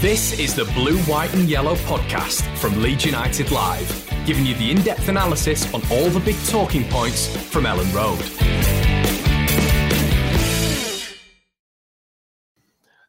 This 0.00 0.38
is 0.40 0.54
the 0.54 0.64
Blue, 0.72 0.96
White, 1.00 1.34
and 1.34 1.46
Yellow 1.46 1.74
podcast 1.74 2.40
from 2.56 2.80
Leeds 2.80 3.04
United 3.04 3.50
Live, 3.50 4.10
giving 4.24 4.46
you 4.46 4.54
the 4.54 4.70
in 4.70 4.80
depth 4.80 5.10
analysis 5.10 5.74
on 5.74 5.82
all 5.92 6.08
the 6.08 6.20
big 6.20 6.42
talking 6.46 6.88
points 6.88 7.26
from 7.48 7.64
Elland 7.64 7.92
Road. 7.92 8.18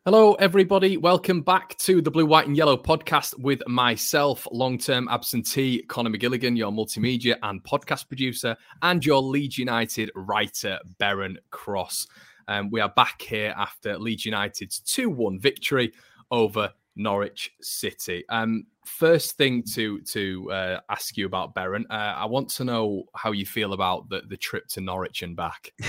Hello, 0.04 0.34
everybody. 0.34 0.98
Welcome 0.98 1.44
back 1.44 1.78
to 1.78 2.02
the 2.02 2.12
Blue, 2.12 2.26
White, 2.26 2.48
and 2.48 2.58
Yellow 2.58 2.76
podcast 2.76 3.40
with 3.40 3.66
myself, 3.70 4.46
long 4.52 4.78
term 4.78 5.08
absentee 5.08 5.84
Conor 5.84 6.10
McGilligan, 6.10 6.58
your 6.58 6.74
multimedia 6.74 7.38
and 7.42 7.64
podcast 7.64 8.10
producer, 8.10 8.58
and 8.82 9.06
your 9.06 9.24
Leeds 9.24 9.58
United 9.58 10.12
writer, 10.14 10.78
Beren 11.00 11.38
Cross. 11.52 12.08
Um, 12.50 12.70
we 12.70 12.82
are 12.82 12.92
back 12.98 13.22
here 13.22 13.54
after 13.56 13.98
Leeds 13.98 14.26
United's 14.26 14.82
2 14.82 15.10
1 15.10 15.40
victory 15.40 15.94
over 16.32 16.74
Norwich 17.02 17.52
City. 17.62 18.24
Um, 18.30 18.66
first 18.86 19.38
thing 19.38 19.64
to 19.74 20.02
to 20.02 20.52
uh, 20.52 20.80
ask 20.90 21.18
you 21.18 21.26
about 21.26 21.56
Beren, 21.56 21.86
uh, 21.90 21.94
I 21.94 22.26
want 22.26 22.50
to 22.52 22.64
know 22.64 23.04
how 23.16 23.32
you 23.32 23.46
feel 23.46 23.74
about 23.74 24.10
the, 24.10 24.22
the 24.28 24.38
trip 24.38 24.68
to 24.70 24.82
Norwich 24.82 25.22
and 25.24 25.36
back. 25.36 25.74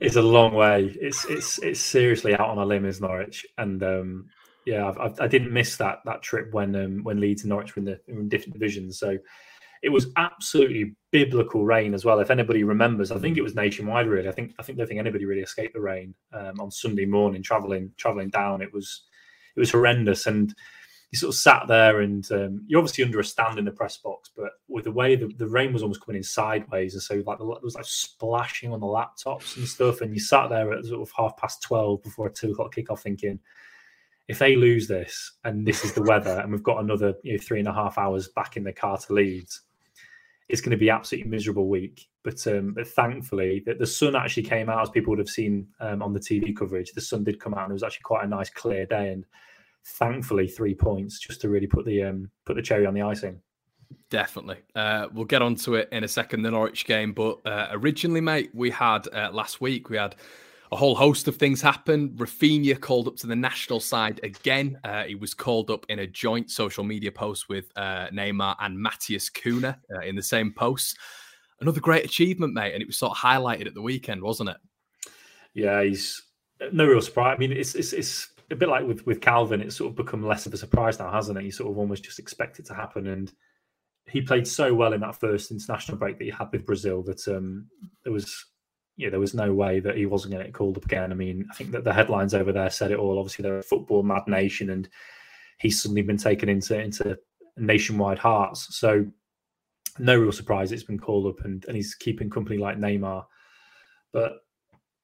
it's 0.00 0.16
a 0.16 0.22
long 0.22 0.54
way. 0.54 0.94
It's 1.00 1.24
it's 1.26 1.58
it's 1.58 1.80
seriously 1.80 2.34
out 2.34 2.48
on 2.48 2.58
a 2.58 2.64
limb, 2.64 2.84
is 2.84 3.00
Norwich, 3.00 3.46
and 3.58 3.82
um, 3.82 4.26
yeah, 4.64 4.88
I've, 4.88 4.98
I've, 4.98 5.20
I 5.20 5.26
did 5.26 5.42
not 5.42 5.52
miss 5.52 5.76
that 5.76 6.00
that 6.04 6.22
trip 6.22 6.52
when 6.52 6.74
um, 6.76 7.04
when 7.04 7.20
Leeds 7.20 7.42
and 7.42 7.50
Norwich 7.50 7.74
were 7.74 7.80
in 7.80 7.86
the 7.86 8.00
were 8.08 8.20
in 8.20 8.28
different 8.28 8.54
divisions. 8.54 8.98
So 8.98 9.18
it 9.82 9.90
was 9.90 10.06
absolutely 10.16 10.94
biblical 11.10 11.64
rain 11.64 11.92
as 11.92 12.04
well. 12.04 12.20
If 12.20 12.30
anybody 12.30 12.62
remembers, 12.62 13.10
I 13.10 13.18
think 13.18 13.36
it 13.36 13.42
was 13.42 13.56
nationwide. 13.56 14.06
Really, 14.06 14.28
I 14.28 14.32
think 14.32 14.54
I 14.58 14.62
think 14.62 14.78
don't 14.78 14.86
think 14.86 15.00
anybody 15.00 15.24
really 15.24 15.42
escaped 15.42 15.74
the 15.74 15.80
rain 15.80 16.14
um, 16.32 16.60
on 16.60 16.70
Sunday 16.70 17.04
morning 17.04 17.42
traveling 17.42 17.90
traveling 17.96 18.30
down. 18.30 18.62
It 18.62 18.72
was 18.72 19.02
it 19.56 19.60
was 19.60 19.72
horrendous, 19.72 20.26
and 20.26 20.54
you 21.10 21.18
sort 21.18 21.34
of 21.34 21.38
sat 21.38 21.66
there, 21.66 22.00
and 22.00 22.30
um, 22.30 22.64
you're 22.66 22.78
obviously 22.78 23.02
under 23.02 23.18
a 23.18 23.24
stand 23.24 23.58
in 23.58 23.64
the 23.64 23.72
press 23.72 23.98
box, 23.98 24.30
but 24.36 24.52
with 24.68 24.84
the 24.84 24.92
way 24.92 25.16
the, 25.16 25.28
the 25.36 25.48
rain 25.48 25.72
was 25.72 25.82
almost 25.82 26.04
coming 26.04 26.16
in 26.16 26.22
sideways, 26.22 26.94
and 26.94 27.02
so 27.02 27.22
like 27.26 27.38
the, 27.38 27.50
it 27.50 27.62
was 27.62 27.74
like 27.74 27.84
splashing 27.84 28.72
on 28.72 28.80
the 28.80 28.86
laptops 28.86 29.56
and 29.56 29.66
stuff, 29.66 30.00
and 30.00 30.14
you 30.14 30.20
sat 30.20 30.48
there 30.48 30.72
at 30.72 30.84
sort 30.84 31.02
of 31.02 31.12
half 31.16 31.36
past 31.36 31.60
twelve 31.60 32.02
before 32.04 32.28
a 32.28 32.32
two 32.32 32.52
o'clock 32.52 32.74
kickoff, 32.74 33.00
thinking 33.00 33.40
if 34.28 34.38
they 34.38 34.54
lose 34.54 34.86
this 34.86 35.32
and 35.44 35.66
this 35.66 35.84
is 35.84 35.92
the 35.92 36.02
weather 36.02 36.40
and 36.40 36.52
we've 36.52 36.62
got 36.62 36.78
another 36.78 37.12
you 37.24 37.32
know, 37.32 37.38
three 37.42 37.58
and 37.58 37.66
a 37.68 37.72
half 37.72 37.98
hours 37.98 38.28
back 38.28 38.56
in 38.56 38.62
the 38.62 38.72
car 38.72 38.96
to 38.96 39.12
Leeds, 39.12 39.62
it's 40.52 40.60
going 40.60 40.70
to 40.70 40.76
be 40.76 40.90
absolutely 40.90 41.30
miserable 41.30 41.66
week. 41.66 42.06
But 42.22 42.46
um, 42.46 42.74
but 42.74 42.86
thankfully, 42.86 43.62
that 43.66 43.78
the 43.78 43.86
sun 43.86 44.14
actually 44.14 44.44
came 44.44 44.68
out 44.68 44.82
as 44.82 44.90
people 44.90 45.10
would 45.10 45.18
have 45.18 45.28
seen 45.28 45.66
um, 45.80 46.02
on 46.02 46.12
the 46.12 46.20
TV 46.20 46.54
coverage. 46.54 46.92
The 46.92 47.00
sun 47.00 47.24
did 47.24 47.40
come 47.40 47.54
out, 47.54 47.64
and 47.64 47.70
it 47.70 47.72
was 47.72 47.82
actually 47.82 48.04
quite 48.04 48.24
a 48.24 48.28
nice 48.28 48.50
clear 48.50 48.86
day. 48.86 49.08
And 49.08 49.24
thankfully, 49.84 50.46
three 50.46 50.74
points 50.74 51.18
just 51.18 51.40
to 51.40 51.48
really 51.48 51.66
put 51.66 51.86
the 51.86 52.04
um, 52.04 52.30
put 52.44 52.54
the 52.54 52.62
cherry 52.62 52.86
on 52.86 52.94
the 52.94 53.02
icing. 53.02 53.40
Definitely. 54.10 54.58
Uh, 54.74 55.08
we'll 55.12 55.24
get 55.24 55.42
onto 55.42 55.74
it 55.74 55.88
in 55.90 56.04
a 56.04 56.08
second, 56.08 56.42
the 56.42 56.50
Norwich 56.50 56.84
game. 56.84 57.12
But 57.12 57.44
uh, 57.46 57.68
originally, 57.72 58.20
mate, 58.20 58.50
we 58.52 58.70
had 58.70 59.08
uh, 59.08 59.30
last 59.32 59.60
week, 59.60 59.88
we 59.88 59.96
had 59.96 60.16
a 60.72 60.76
whole 60.76 60.94
host 60.94 61.28
of 61.28 61.36
things 61.36 61.60
happened. 61.60 62.12
Raphinha 62.16 62.80
called 62.80 63.06
up 63.06 63.16
to 63.16 63.26
the 63.26 63.36
national 63.36 63.78
side 63.78 64.20
again. 64.22 64.78
Uh, 64.82 65.04
he 65.04 65.14
was 65.14 65.34
called 65.34 65.70
up 65.70 65.84
in 65.90 65.98
a 65.98 66.06
joint 66.06 66.50
social 66.50 66.82
media 66.82 67.12
post 67.12 67.50
with 67.50 67.70
uh, 67.76 68.08
Neymar 68.08 68.56
and 68.58 68.76
Matheus 68.76 69.30
Cunha 69.30 69.78
uh, 69.94 70.00
in 70.00 70.16
the 70.16 70.22
same 70.22 70.50
post. 70.50 70.96
Another 71.60 71.80
great 71.80 72.06
achievement, 72.06 72.54
mate, 72.54 72.72
and 72.72 72.82
it 72.82 72.86
was 72.86 72.96
sort 72.98 73.12
of 73.12 73.18
highlighted 73.18 73.66
at 73.66 73.74
the 73.74 73.82
weekend, 73.82 74.22
wasn't 74.22 74.48
it? 74.48 74.56
Yeah, 75.52 75.84
he's 75.84 76.22
no 76.72 76.86
real 76.86 77.02
surprise. 77.02 77.34
I 77.36 77.38
mean, 77.38 77.52
it's 77.52 77.74
it's, 77.74 77.92
it's 77.92 78.28
a 78.50 78.56
bit 78.56 78.70
like 78.70 78.86
with 78.86 79.04
with 79.04 79.20
Kalvin. 79.20 79.60
It's 79.60 79.76
sort 79.76 79.90
of 79.90 79.96
become 79.96 80.26
less 80.26 80.46
of 80.46 80.54
a 80.54 80.56
surprise 80.56 80.98
now, 80.98 81.12
hasn't 81.12 81.38
it? 81.38 81.44
You 81.44 81.52
sort 81.52 81.70
of 81.70 81.76
almost 81.76 82.02
just 82.02 82.18
expect 82.18 82.58
it 82.58 82.64
to 82.66 82.74
happen, 82.74 83.08
and 83.08 83.30
he 84.06 84.22
played 84.22 84.48
so 84.48 84.72
well 84.72 84.94
in 84.94 85.02
that 85.02 85.20
first 85.20 85.50
international 85.50 85.98
break 85.98 86.16
that 86.18 86.24
he 86.24 86.30
had 86.30 86.50
with 86.50 86.64
Brazil 86.64 87.02
that 87.02 87.28
um, 87.28 87.66
there 88.04 88.12
was 88.12 88.46
yeah, 88.96 89.10
there 89.10 89.20
was 89.20 89.34
no 89.34 89.52
way 89.52 89.80
that 89.80 89.96
he 89.96 90.06
wasn't 90.06 90.32
going 90.32 90.44
to 90.44 90.48
get 90.48 90.54
called 90.54 90.76
up 90.76 90.84
again. 90.84 91.12
I 91.12 91.14
mean, 91.14 91.46
I 91.50 91.54
think 91.54 91.70
that 91.72 91.84
the 91.84 91.92
headlines 91.92 92.34
over 92.34 92.52
there 92.52 92.70
said 92.70 92.90
it 92.90 92.98
all. 92.98 93.18
Obviously, 93.18 93.42
they're 93.42 93.58
a 93.58 93.62
football 93.62 94.02
mad 94.02 94.22
nation, 94.26 94.70
and 94.70 94.88
he's 95.58 95.82
suddenly 95.82 96.02
been 96.02 96.18
taken 96.18 96.48
into 96.48 96.78
into 96.78 97.18
nationwide 97.56 98.18
hearts. 98.18 98.76
So, 98.76 99.06
no 99.98 100.16
real 100.16 100.32
surprise 100.32 100.72
it's 100.72 100.82
been 100.82 100.98
called 100.98 101.26
up, 101.26 101.44
and, 101.44 101.64
and 101.66 101.76
he's 101.76 101.94
keeping 101.94 102.30
company 102.30 102.58
like 102.58 102.78
Neymar. 102.78 103.24
But 104.12 104.44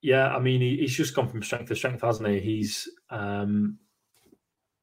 yeah, 0.01 0.35
I 0.35 0.39
mean, 0.39 0.61
he, 0.61 0.77
he's 0.77 0.95
just 0.95 1.15
gone 1.15 1.27
from 1.27 1.43
strength 1.43 1.69
to 1.69 1.75
strength, 1.75 2.01
hasn't 2.01 2.29
he? 2.29 2.39
He's 2.39 2.87
um, 3.09 3.79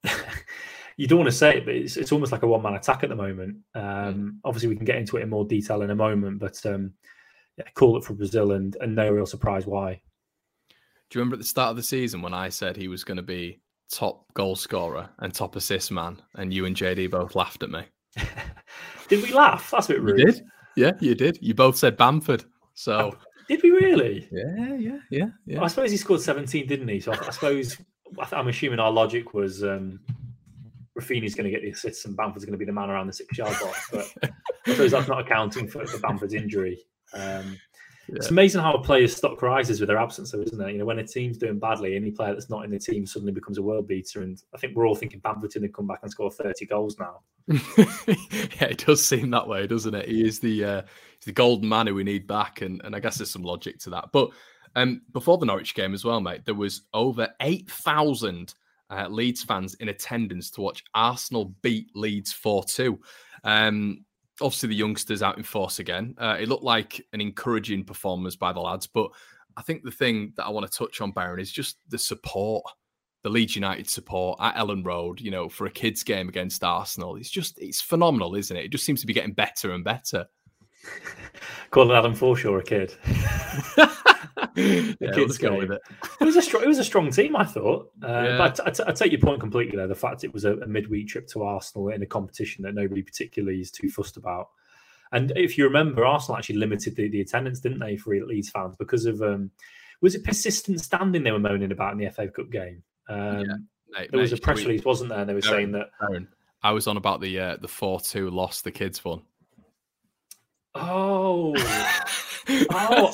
you 0.97 1.07
don't 1.07 1.19
want 1.19 1.31
to 1.31 1.37
say 1.37 1.59
it, 1.59 1.65
but 1.65 1.75
it's, 1.75 1.97
it's 1.97 2.13
almost 2.13 2.33
like 2.33 2.43
a 2.43 2.47
one 2.47 2.63
man 2.63 2.75
attack 2.75 3.03
at 3.03 3.09
the 3.09 3.17
moment. 3.17 3.59
Um, 3.75 3.83
mm. 3.85 4.31
Obviously, 4.45 4.69
we 4.69 4.77
can 4.77 4.85
get 4.85 4.97
into 4.97 5.17
it 5.17 5.23
in 5.23 5.31
more 5.31 5.45
detail 5.45 5.83
in 5.83 5.91
a 5.91 5.95
moment, 5.95 6.39
but 6.39 6.65
um, 6.67 6.93
yeah, 7.59 7.65
call 7.75 7.97
it 7.97 8.05
for 8.05 8.15
Brazil, 8.15 8.53
and 8.53 8.77
and 8.81 8.95
no 8.95 9.11
real 9.11 9.27
surprise 9.27 9.67
why. 9.67 10.01
Do 11.09 11.19
you 11.19 11.21
remember 11.21 11.35
at 11.35 11.41
the 11.41 11.47
start 11.47 11.71
of 11.71 11.77
the 11.77 11.83
season 11.83 12.21
when 12.21 12.35
I 12.35 12.49
said 12.49 12.77
he 12.77 12.89
was 12.89 13.05
going 13.05 13.17
to 13.17 13.23
be 13.23 13.61
top 13.93 14.25
goal 14.35 14.57
scorer 14.57 15.09
and 15.21 15.33
top 15.33 15.57
assist 15.57 15.91
man, 15.93 16.21
and 16.35 16.53
you 16.53 16.67
and 16.67 16.77
JD 16.77 17.11
both 17.11 17.35
laughed 17.35 17.63
at 17.63 17.71
me? 17.71 17.83
did 19.09 19.23
we 19.23 19.33
laugh? 19.33 19.71
That's 19.71 19.89
a 19.89 19.95
bit 19.95 20.03
rude. 20.03 20.19
You 20.19 20.27
did? 20.27 20.45
Yeah, 20.77 20.93
you 21.01 21.15
did. 21.15 21.39
You 21.41 21.55
both 21.55 21.77
said 21.77 21.97
Bamford. 21.97 22.45
So 22.75 23.17
did 23.49 23.63
we 23.63 23.71
really? 23.71 24.29
Yeah, 24.31 24.75
yeah, 24.77 24.99
yeah, 25.11 25.27
yeah. 25.47 25.63
I 25.63 25.69
suppose 25.69 25.91
he 25.91 25.97
scored 25.97 26.21
17, 26.21 26.67
didn't 26.67 26.89
he? 26.89 27.01
So 27.01 27.13
I, 27.13 27.27
I 27.27 27.31
suppose 27.31 27.79
I'm 28.33 28.49
assuming 28.49 28.79
our 28.79 28.91
logic 28.91 29.35
was 29.35 29.63
um, 29.63 30.01
going 30.95 31.31
to 31.31 31.51
get 31.51 31.63
the 31.63 31.71
assists 31.71 32.05
and 32.05 32.17
Bamford's 32.17 32.45
going 32.45 32.53
to 32.53 32.59
be 32.59 32.65
the 32.65 32.73
man 32.73 32.91
around 32.91 33.07
the 33.07 33.13
six 33.13 33.39
yard 33.39 33.57
box. 33.61 33.89
But 33.93 34.33
I 34.67 34.71
suppose 34.71 34.91
that's 34.91 35.09
not 35.09 35.21
accounting 35.21 35.69
for, 35.69 35.87
for 35.87 35.99
Bamford's 35.99 36.35
injury. 36.35 36.81
Um, 37.15 37.59
yeah. 38.09 38.17
It's 38.17 38.31
amazing 38.31 38.61
how 38.61 38.75
a 38.75 38.83
player's 38.83 39.17
stock 39.17 39.43
rises 39.43 39.81
with 39.81 39.89
their 39.89 39.99
absence, 39.99 40.31
though, 40.31 40.41
isn't 40.41 40.61
it? 40.61 40.73
You 40.73 40.79
know, 40.79 40.85
when 40.85 41.01
a 41.01 41.07
team's 41.07 41.39
doing 41.39 41.59
badly, 41.59 41.97
any 41.97 42.13
player 42.13 42.35
that's 42.35 42.49
not 42.49 42.65
in 42.65 42.71
the 42.71 42.79
team 42.79 43.05
suddenly 43.05 43.33
becomes 43.33 43.59
a 43.59 43.63
world 43.63 43.89
beater. 43.89 44.23
And 44.23 44.41
I 44.55 44.59
think 44.59 44.77
we're 44.77 44.87
all 44.87 44.95
thinking 44.95 45.19
Bamford's 45.21 45.55
to 45.55 45.69
come 45.69 45.89
back 45.89 46.01
and 46.03 46.11
score 46.11 46.31
30 46.31 46.67
goals 46.67 46.97
now. 47.01 47.21
yeah, 47.49 48.69
it 48.71 48.85
does 48.87 49.05
seem 49.05 49.31
that 49.31 49.49
way, 49.49 49.67
doesn't 49.67 49.95
it? 49.95 50.09
He 50.09 50.27
is 50.27 50.39
the 50.39 50.65
uh, 50.65 50.83
the 51.25 51.33
golden 51.33 51.69
man 51.69 51.89
who 51.89 51.95
we 51.95 52.05
need 52.05 52.27
back, 52.27 52.61
and, 52.61 52.81
and 52.85 52.95
I 52.95 53.01
guess 53.01 53.17
there's 53.17 53.31
some 53.31 53.43
logic 53.43 53.79
to 53.81 53.91
that. 53.91 54.11
But 54.13 54.31
um, 54.77 55.03
before 55.13 55.39
the 55.39 55.47
Norwich 55.47 55.75
game 55.75 55.95
as 55.95 56.05
well, 56.05 56.21
mate, 56.21 56.45
there 56.45 56.55
was 56.55 56.83
over 56.93 57.29
8,000 57.41 58.55
uh, 58.91 59.09
Leeds 59.09 59.43
fans 59.43 59.75
in 59.75 59.89
attendance 59.89 60.51
to 60.53 60.61
watch 60.61 60.85
Arsenal 60.95 61.55
beat 61.63 61.89
Leeds 61.95 62.33
4 62.33 62.65
2. 62.65 63.01
Um, 63.43 64.05
obviously 64.41 64.69
the 64.69 64.75
youngsters 64.75 65.23
out 65.23 65.37
in 65.37 65.43
force 65.43 65.79
again. 65.79 66.15
Uh, 66.19 66.37
it 66.41 66.49
looked 66.49 66.65
like 66.65 67.05
an 67.13 67.21
encouraging 67.21 67.85
performance 67.85 68.37
by 68.37 68.53
the 68.53 68.61
lads, 68.61 68.87
but 68.87 69.11
I 69.57 69.63
think 69.63 69.83
the 69.83 69.91
thing 69.91 70.33
that 70.37 70.45
I 70.45 70.51
want 70.51 70.71
to 70.71 70.79
touch 70.79 71.01
on, 71.01 71.13
Beren, 71.13 71.41
is 71.41 71.51
just 71.51 71.79
the 71.89 71.99
support, 71.99 72.65
the 73.23 73.31
Leeds 73.31 73.57
United 73.57 73.89
support 73.89 74.39
at 74.41 74.55
Elland 74.57 74.85
Road. 74.85 75.21
You 75.21 75.31
know, 75.31 75.49
for 75.49 75.67
a 75.67 75.71
kids' 75.71 76.03
game 76.03 76.29
against 76.29 76.63
Arsenal, 76.63 77.17
it's 77.17 77.31
just 77.31 77.59
it's 77.59 77.81
phenomenal, 77.81 78.35
isn't 78.35 78.57
it? 78.57 78.67
It 78.67 78.73
just 78.73 78.85
seems 78.85 79.01
to 79.01 79.07
be 79.07 79.15
getting 79.15 79.33
better 79.33 79.73
and 79.73 79.83
better. 79.83 80.27
Calling 81.71 81.97
Adam 81.97 82.15
Forshaw 82.15 82.61
a 82.61 82.63
kid. 82.63 82.95
yeah, 84.57 84.93
let's 85.01 85.39
go 85.39 85.57
with 85.57 85.71
it. 85.71 85.81
It 86.21 86.25
was 86.25 86.37
a 86.37 86.43
strong, 86.43 86.63
it 86.63 86.69
was 86.69 86.79
a 86.79 86.85
strong 86.85 87.11
team, 87.11 87.37
I 87.37 87.45
thought. 87.45 87.91
Uh, 88.03 88.07
yeah. 88.09 88.39
But 88.39 88.67
I, 88.67 88.71
t- 88.71 88.83
I 88.87 88.93
take 88.93 89.13
your 89.13 89.21
point 89.21 89.41
completely 89.41 89.77
there. 89.77 89.87
The 89.87 89.95
fact 89.95 90.25
it 90.25 90.33
was 90.33 90.45
a, 90.45 90.55
a, 90.59 90.67
midweek 90.67 91.09
trip 91.09 91.27
to 91.29 91.43
Arsenal 91.43 91.89
in 91.89 92.03
a 92.03 92.07
competition 92.07 92.63
that 92.65 92.75
nobody 92.75 93.03
particularly 93.03 93.61
is 93.61 93.71
too 93.71 93.89
fussed 93.89 94.17
about. 94.17 94.49
And 95.13 95.33
if 95.37 95.57
you 95.57 95.65
remember, 95.65 96.05
Arsenal 96.05 96.37
actually 96.37 96.57
limited 96.57 96.97
the, 96.97 97.09
the 97.09 97.21
attendance, 97.21 97.61
didn't 97.61 97.79
they, 97.79 97.97
for 97.97 98.15
Leeds 98.15 98.51
fans 98.51 98.77
because 98.77 99.07
of 99.07 99.23
um, 99.23 99.51
was 100.01 100.15
it 100.15 100.25
persistent 100.25 100.81
standing 100.81 101.23
they 101.23 101.33
were 101.33 101.39
moaning 101.39 101.73
about 101.73 101.93
in 101.93 101.99
the 101.99 102.11
FA 102.11 102.29
Cup 102.29 102.51
game? 102.51 102.83
Um, 103.09 103.41
yeah, 103.41 103.57
mate, 103.89 104.11
there 104.11 104.21
was 104.21 104.33
mate, 104.33 104.41
a 104.41 104.43
press 104.43 104.59
release, 104.59 104.85
wasn't 104.85 105.11
there? 105.11 105.21
And 105.21 105.29
they 105.29 105.35
were 105.35 105.41
Aaron, 105.45 105.57
saying 105.57 105.73
that. 105.73 105.91
Aaron, 106.03 106.29
I 106.63 106.73
was 106.73 106.87
on 106.87 106.97
about 106.97 107.21
the 107.21 107.39
uh, 107.39 107.57
the 107.57 107.69
four 107.69 108.01
two 108.01 108.31
loss 108.31 108.63
the 108.63 108.73
kids 108.73 109.05
won. 109.05 109.23
Oh. 110.79 111.55
oh, 112.71 113.13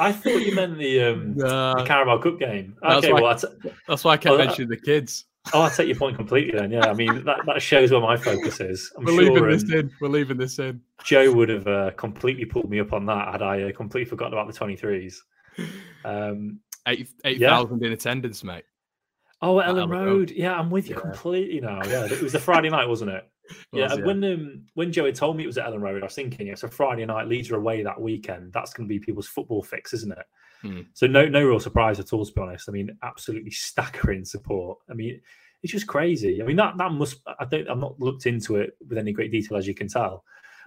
I 0.00 0.12
thought 0.12 0.42
you 0.42 0.54
meant 0.54 0.78
the, 0.78 1.02
um, 1.02 1.34
the 1.34 1.84
Carabao 1.86 2.18
Cup 2.18 2.38
game. 2.38 2.76
Okay, 2.82 3.12
well, 3.12 3.24
that's, 3.24 3.44
that's 3.86 4.04
why 4.04 4.12
I 4.12 4.16
kept 4.16 4.36
well, 4.36 4.44
mentioning 4.44 4.68
the 4.68 4.76
kids. 4.76 5.24
Oh, 5.52 5.62
I 5.62 5.68
take 5.68 5.86
your 5.86 5.96
point 5.96 6.16
completely. 6.16 6.58
Then, 6.58 6.72
yeah, 6.72 6.86
I 6.86 6.92
mean 6.92 7.24
that, 7.24 7.38
that 7.46 7.62
shows 7.62 7.92
where 7.92 8.00
my 8.00 8.16
focus 8.16 8.60
is. 8.60 8.92
I'm 8.96 9.04
We're 9.04 9.12
sure, 9.12 9.22
leaving 9.22 9.48
this 9.48 9.62
um, 9.64 9.72
in. 9.72 9.92
We're 10.00 10.08
leaving 10.08 10.36
this 10.36 10.58
in. 10.58 10.80
Joe 11.04 11.32
would 11.32 11.48
have 11.48 11.66
uh, 11.66 11.90
completely 11.92 12.44
pulled 12.44 12.68
me 12.68 12.80
up 12.80 12.92
on 12.92 13.06
that 13.06 13.32
had 13.32 13.42
I 13.42 13.62
uh, 13.62 13.72
completely 13.72 14.08
forgotten 14.08 14.32
about 14.32 14.52
the 14.52 14.58
23s. 14.58 15.16
Um, 16.04 16.60
eight 16.86 17.08
eight 17.24 17.40
thousand 17.40 17.80
yeah. 17.80 17.86
in 17.86 17.92
attendance, 17.92 18.44
mate. 18.44 18.64
Oh, 19.42 19.56
Elland 19.56 19.90
Road. 19.90 20.06
Road. 20.06 20.30
Yeah, 20.30 20.58
I'm 20.58 20.70
with 20.70 20.88
you 20.88 20.94
yeah. 20.94 21.00
completely 21.00 21.60
now. 21.60 21.82
Yeah, 21.84 22.06
it 22.06 22.22
was 22.22 22.32
the 22.32 22.38
Friday 22.38 22.70
night, 22.70 22.88
wasn't 22.88 23.10
it? 23.10 23.28
Yeah, 23.72 23.94
yeah, 23.94 24.04
when 24.04 24.24
um, 24.24 24.66
when 24.74 24.92
Joey 24.92 25.12
told 25.12 25.36
me 25.36 25.44
it 25.44 25.48
was 25.48 25.58
at 25.58 25.66
Elland 25.66 25.82
Road, 25.82 26.02
I 26.02 26.06
was 26.06 26.14
thinking 26.14 26.48
it's 26.48 26.62
a 26.62 26.68
Friday 26.68 27.04
night. 27.04 27.28
Leeds 27.28 27.50
are 27.50 27.56
away 27.56 27.82
that 27.82 28.00
weekend. 28.00 28.52
That's 28.52 28.72
going 28.72 28.88
to 28.88 28.92
be 28.92 28.98
people's 28.98 29.28
football 29.28 29.62
fix, 29.62 29.92
isn't 29.92 30.12
it? 30.12 30.26
Mm. 30.64 30.86
So 30.94 31.06
no 31.06 31.26
no 31.26 31.44
real 31.44 31.60
surprise 31.60 32.00
at 32.00 32.12
all, 32.12 32.24
to 32.24 32.32
be 32.32 32.40
honest. 32.40 32.68
I 32.68 32.72
mean, 32.72 32.96
absolutely 33.02 33.50
staggering 33.50 34.24
support. 34.24 34.78
I 34.90 34.94
mean, 34.94 35.20
it's 35.62 35.72
just 35.72 35.86
crazy. 35.86 36.42
I 36.42 36.46
mean, 36.46 36.56
that 36.56 36.76
that 36.78 36.92
must 36.92 37.20
I 37.38 37.44
don't 37.44 37.68
I'm 37.68 37.80
not 37.80 37.98
looked 38.00 38.26
into 38.26 38.56
it 38.56 38.76
with 38.88 38.98
any 38.98 39.12
great 39.12 39.30
detail 39.30 39.58
as 39.58 39.66
you 39.66 39.74
can 39.74 39.88
tell, 39.88 40.24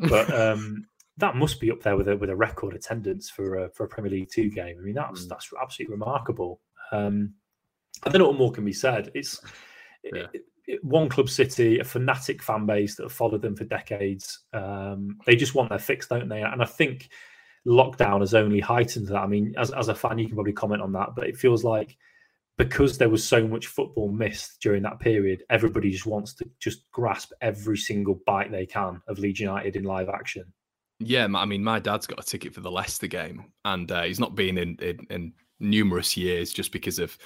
but 0.10 0.34
um, 0.40 0.86
that 1.18 1.36
must 1.36 1.60
be 1.60 1.72
up 1.72 1.82
there 1.82 1.98
with 1.98 2.08
a 2.08 2.18
with 2.18 2.30
a 2.30 2.36
record 2.36 2.76
attendance 2.76 3.30
for 3.30 3.66
a, 3.66 3.70
for 3.72 3.86
a 3.86 3.90
Premier 3.90 4.12
League 4.12 4.30
two 4.32 4.50
game. 4.50 4.78
I 4.80 4.84
mean, 4.84 4.96
that's 4.96 5.26
mm. 5.26 5.30
that's 5.30 5.50
absolutely 5.62 5.94
remarkable. 5.94 6.62
Um, 6.92 7.34
I 8.04 8.10
don't 8.10 8.20
know 8.20 8.30
what 8.30 8.38
more 8.38 8.52
can 8.52 8.66
be 8.66 8.74
said. 8.74 9.12
It's 9.14 9.42
yeah. 10.04 10.28
it, 10.34 10.44
one 10.82 11.10
club 11.10 11.30
city, 11.30 11.80
a 11.80 11.84
fanatic 11.84 12.42
fan 12.42 12.66
base 12.66 12.96
that 12.96 13.04
have 13.04 13.12
followed 13.12 13.42
them 13.42 13.56
for 13.56 13.66
decades. 13.66 14.40
Um, 14.54 15.18
they 15.26 15.36
just 15.36 15.56
want 15.56 15.70
their 15.70 15.80
fix, 15.80 16.08
don't 16.08 16.30
they? 16.30 16.42
And 16.42 16.62
I 16.62 16.66
think 16.66 17.10
lockdown 17.68 18.22
has 18.22 18.34
only 18.34 18.60
heightened 18.60 19.08
that. 19.08 19.18
I 19.18 19.28
mean, 19.28 19.54
as 19.58 19.72
as 19.72 19.90
a 19.90 19.96
fan, 19.96 20.18
you 20.18 20.28
can 20.28 20.36
probably 20.36 20.54
comment 20.54 20.82
on 20.82 20.94
that, 20.94 21.16
but 21.16 21.28
it 21.28 21.38
feels 21.38 21.64
like 21.64 21.98
because 22.58 22.98
there 22.98 23.10
was 23.10 23.26
so 23.26 23.48
much 23.48 23.68
football 23.68 24.12
missed 24.12 24.60
during 24.62 24.84
that 24.84 25.00
period, 25.00 25.44
everybody 25.50 25.90
just 25.90 26.06
wants 26.06 26.34
to 26.34 26.50
just 26.60 26.92
grasp 26.92 27.32
every 27.42 27.78
single 27.78 28.20
bite 28.26 28.52
they 28.52 28.66
can 28.66 29.02
of 29.08 29.18
Leeds 29.18 29.40
United 29.40 29.78
in 29.78 29.86
live 29.86 30.10
action. 30.10 30.44
Yeah, 31.00 31.26
I 31.34 31.46
mean, 31.46 31.64
my 31.64 31.80
dad's 31.80 32.06
got 32.06 32.20
a 32.20 32.28
ticket 32.28 32.54
for 32.54 32.60
the 32.60 32.70
Leicester 32.70 33.08
game, 33.08 33.46
and 33.64 33.90
uh, 33.90 34.04
he's 34.04 34.20
not 34.20 34.36
been 34.36 34.58
in, 34.58 34.76
in, 34.82 35.08
in 35.10 35.34
numerous 35.62 36.18
years 36.18 36.52
just 36.52 36.74
because 36.74 37.00
of 37.00 37.18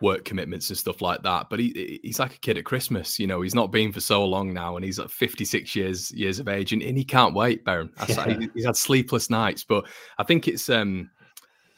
work 0.00 0.24
commitments 0.24 0.68
and 0.70 0.78
stuff 0.78 1.02
like 1.02 1.22
that. 1.22 1.50
But 1.50 1.58
he 1.58 2.00
he's 2.02 2.18
like 2.18 2.34
a 2.34 2.38
kid 2.38 2.58
at 2.58 2.64
Christmas, 2.64 3.18
you 3.18 3.26
know. 3.26 3.40
He's 3.42 3.54
not 3.54 3.72
been 3.72 3.92
for 3.92 4.00
so 4.00 4.24
long 4.24 4.52
now, 4.52 4.76
and 4.76 4.84
he's 4.84 4.98
like 4.98 5.10
56 5.10 5.74
years 5.74 6.12
years 6.12 6.38
of 6.38 6.48
age, 6.48 6.72
and, 6.72 6.82
and 6.82 6.96
he 6.96 7.04
can't 7.04 7.34
wait. 7.34 7.64
Beren, 7.64 7.90
yeah. 8.08 8.46
he's 8.54 8.64
had 8.64 8.76
sleepless 8.76 9.30
nights, 9.30 9.64
but 9.64 9.86
I 10.18 10.24
think 10.24 10.48
it's 10.48 10.68
um 10.68 11.10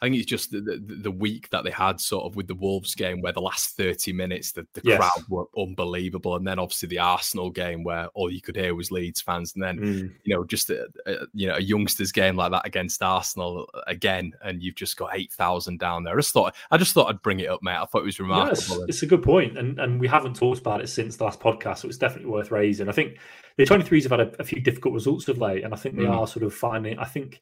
I 0.01 0.05
think 0.05 0.15
it's 0.15 0.25
just 0.25 0.49
the, 0.49 0.61
the, 0.61 0.95
the, 1.03 1.11
week 1.11 1.47
that 1.51 1.63
they 1.63 1.69
had 1.69 2.01
sort 2.01 2.25
of 2.25 2.35
with 2.35 2.47
the 2.47 2.55
Wolves 2.55 2.95
game 2.95 3.21
where 3.21 3.33
the 3.33 3.41
last 3.41 3.77
30 3.77 4.13
minutes, 4.13 4.51
the, 4.51 4.65
the 4.73 4.81
yes. 4.83 4.97
crowd 4.97 5.25
were 5.29 5.45
unbelievable. 5.55 6.35
And 6.35 6.47
then 6.47 6.57
obviously 6.57 6.89
the 6.89 6.97
Arsenal 6.97 7.51
game 7.51 7.83
where 7.83 8.07
all 8.15 8.31
you 8.31 8.41
could 8.41 8.55
hear 8.55 8.73
was 8.73 8.89
Leeds 8.89 9.21
fans. 9.21 9.53
And 9.53 9.63
then, 9.63 9.77
mm. 9.77 10.11
you 10.23 10.35
know, 10.35 10.43
just 10.43 10.71
a, 10.71 10.87
a, 11.05 11.27
you 11.35 11.47
know, 11.47 11.55
a 11.55 11.61
youngsters 11.61 12.11
game 12.11 12.35
like 12.35 12.51
that 12.51 12.65
against 12.65 13.03
Arsenal 13.03 13.69
again. 13.85 14.33
And 14.43 14.63
you've 14.63 14.73
just 14.73 14.97
got 14.97 15.11
8,000 15.13 15.79
down 15.79 16.03
there. 16.03 16.15
I 16.15 16.17
just 16.17 16.33
thought, 16.33 16.55
I 16.71 16.77
just 16.77 16.95
thought 16.95 17.07
I'd 17.07 17.21
bring 17.21 17.39
it 17.39 17.49
up, 17.49 17.61
mate. 17.61 17.77
I 17.77 17.85
thought 17.85 18.01
it 18.01 18.05
was 18.05 18.19
remarkable. 18.19 18.79
Yes, 18.79 18.89
it's 18.89 19.03
a 19.03 19.07
good 19.07 19.21
point. 19.21 19.55
And, 19.55 19.79
and 19.79 19.99
we 19.99 20.07
haven't 20.07 20.35
talked 20.35 20.61
about 20.61 20.81
it 20.81 20.87
since 20.87 21.17
the 21.17 21.25
last 21.25 21.39
podcast. 21.39 21.79
So 21.79 21.87
it's 21.87 21.99
definitely 21.99 22.31
worth 22.31 22.49
raising. 22.49 22.89
I 22.89 22.93
think 22.93 23.19
the 23.57 23.65
23s 23.65 24.03
have 24.03 24.19
had 24.19 24.21
a, 24.21 24.41
a 24.41 24.43
few 24.43 24.61
difficult 24.61 24.95
results 24.95 25.27
of 25.27 25.37
late. 25.37 25.63
And 25.63 25.75
I 25.75 25.77
think 25.77 25.95
they 25.95 26.05
mm. 26.05 26.17
are 26.17 26.25
sort 26.25 26.43
of 26.43 26.55
finding, 26.55 26.97
I 26.97 27.05
think, 27.05 27.39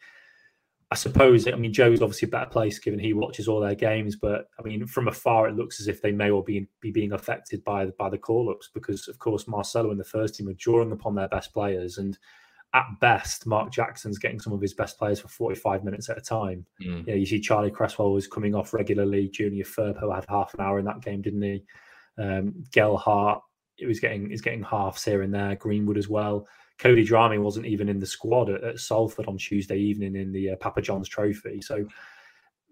I 0.92 0.96
suppose, 0.96 1.48
I 1.48 1.52
mean, 1.52 1.72
Joe's 1.72 2.02
obviously 2.02 2.28
a 2.28 2.32
better 2.32 2.50
place 2.50 2.80
given 2.80 3.00
he 3.00 3.14
watches 3.14 3.48
all 3.48 3.60
their 3.60 3.76
games, 3.76 4.16
but 4.16 4.48
I 4.60 4.64
mean, 4.64 4.88
from 4.88 5.08
afar, 5.08 5.48
it 5.48 5.56
looks 5.56 5.80
as 5.80 5.88
if 5.88 6.02
they 6.02 6.12
may 6.12 6.32
well 6.32 6.42
be, 6.42 6.68
be 6.82 6.90
being 6.90 7.12
affected 7.12 7.64
by, 7.64 7.86
the, 7.86 7.92
by 7.92 8.10
the 8.10 8.18
call 8.18 8.50
ups 8.50 8.72
because, 8.74 9.08
of 9.08 9.20
course, 9.20 9.48
Marcelo 9.48 9.92
and 9.92 10.00
the 10.00 10.04
first 10.04 10.36
team 10.36 10.48
are 10.48 10.54
drawing 10.54 10.92
upon 10.92 11.14
their 11.14 11.28
best 11.28 11.54
players. 11.54 12.00
And 12.00 12.18
at 12.74 12.86
best, 13.00 13.46
Mark 13.46 13.72
Jackson's 13.72 14.18
getting 14.18 14.40
some 14.40 14.52
of 14.52 14.62
his 14.62 14.74
best 14.74 14.98
players 14.98 15.20
for 15.20 15.28
45 15.28 15.84
minutes 15.84 16.10
at 16.10 16.18
a 16.18 16.22
time. 16.22 16.66
Mm. 16.82 17.06
You, 17.06 17.14
know, 17.14 17.20
you 17.20 17.26
see 17.26 17.40
Charlie 17.40 17.70
Cresswell 17.70 18.12
was 18.12 18.28
coming 18.28 18.56
off 18.56 18.74
regularly. 18.74 19.30
Junior 19.30 19.66
Firpo 19.66 20.14
had 20.14 20.26
half 20.28 20.56
an 20.56 20.62
hour 20.62 20.80
in 20.80 20.86
that 20.86 21.02
game, 21.02 21.22
didn't 21.22 21.42
he? 21.44 21.64
Um, 22.18 22.64
Gelhardt, 22.72 23.42
it 23.78 23.86
was 23.86 24.00
getting 24.00 24.32
is 24.32 24.42
getting 24.42 24.64
halves 24.64 25.06
here 25.06 25.22
and 25.22 25.34
there. 25.34 25.56
Greenwood 25.56 25.98
as 25.98 26.10
well. 26.10 26.48
Cody 26.80 27.06
Drameh 27.06 27.42
wasn't 27.42 27.66
even 27.66 27.90
in 27.90 28.00
the 28.00 28.06
squad 28.06 28.50
at, 28.50 28.64
at 28.64 28.80
Salford 28.80 29.28
on 29.28 29.38
Tuesday 29.38 29.78
evening 29.78 30.16
in 30.16 30.32
the 30.32 30.52
uh, 30.52 30.56
Papa 30.56 30.82
John's 30.82 31.10
Trophy. 31.10 31.62
So 31.62 31.86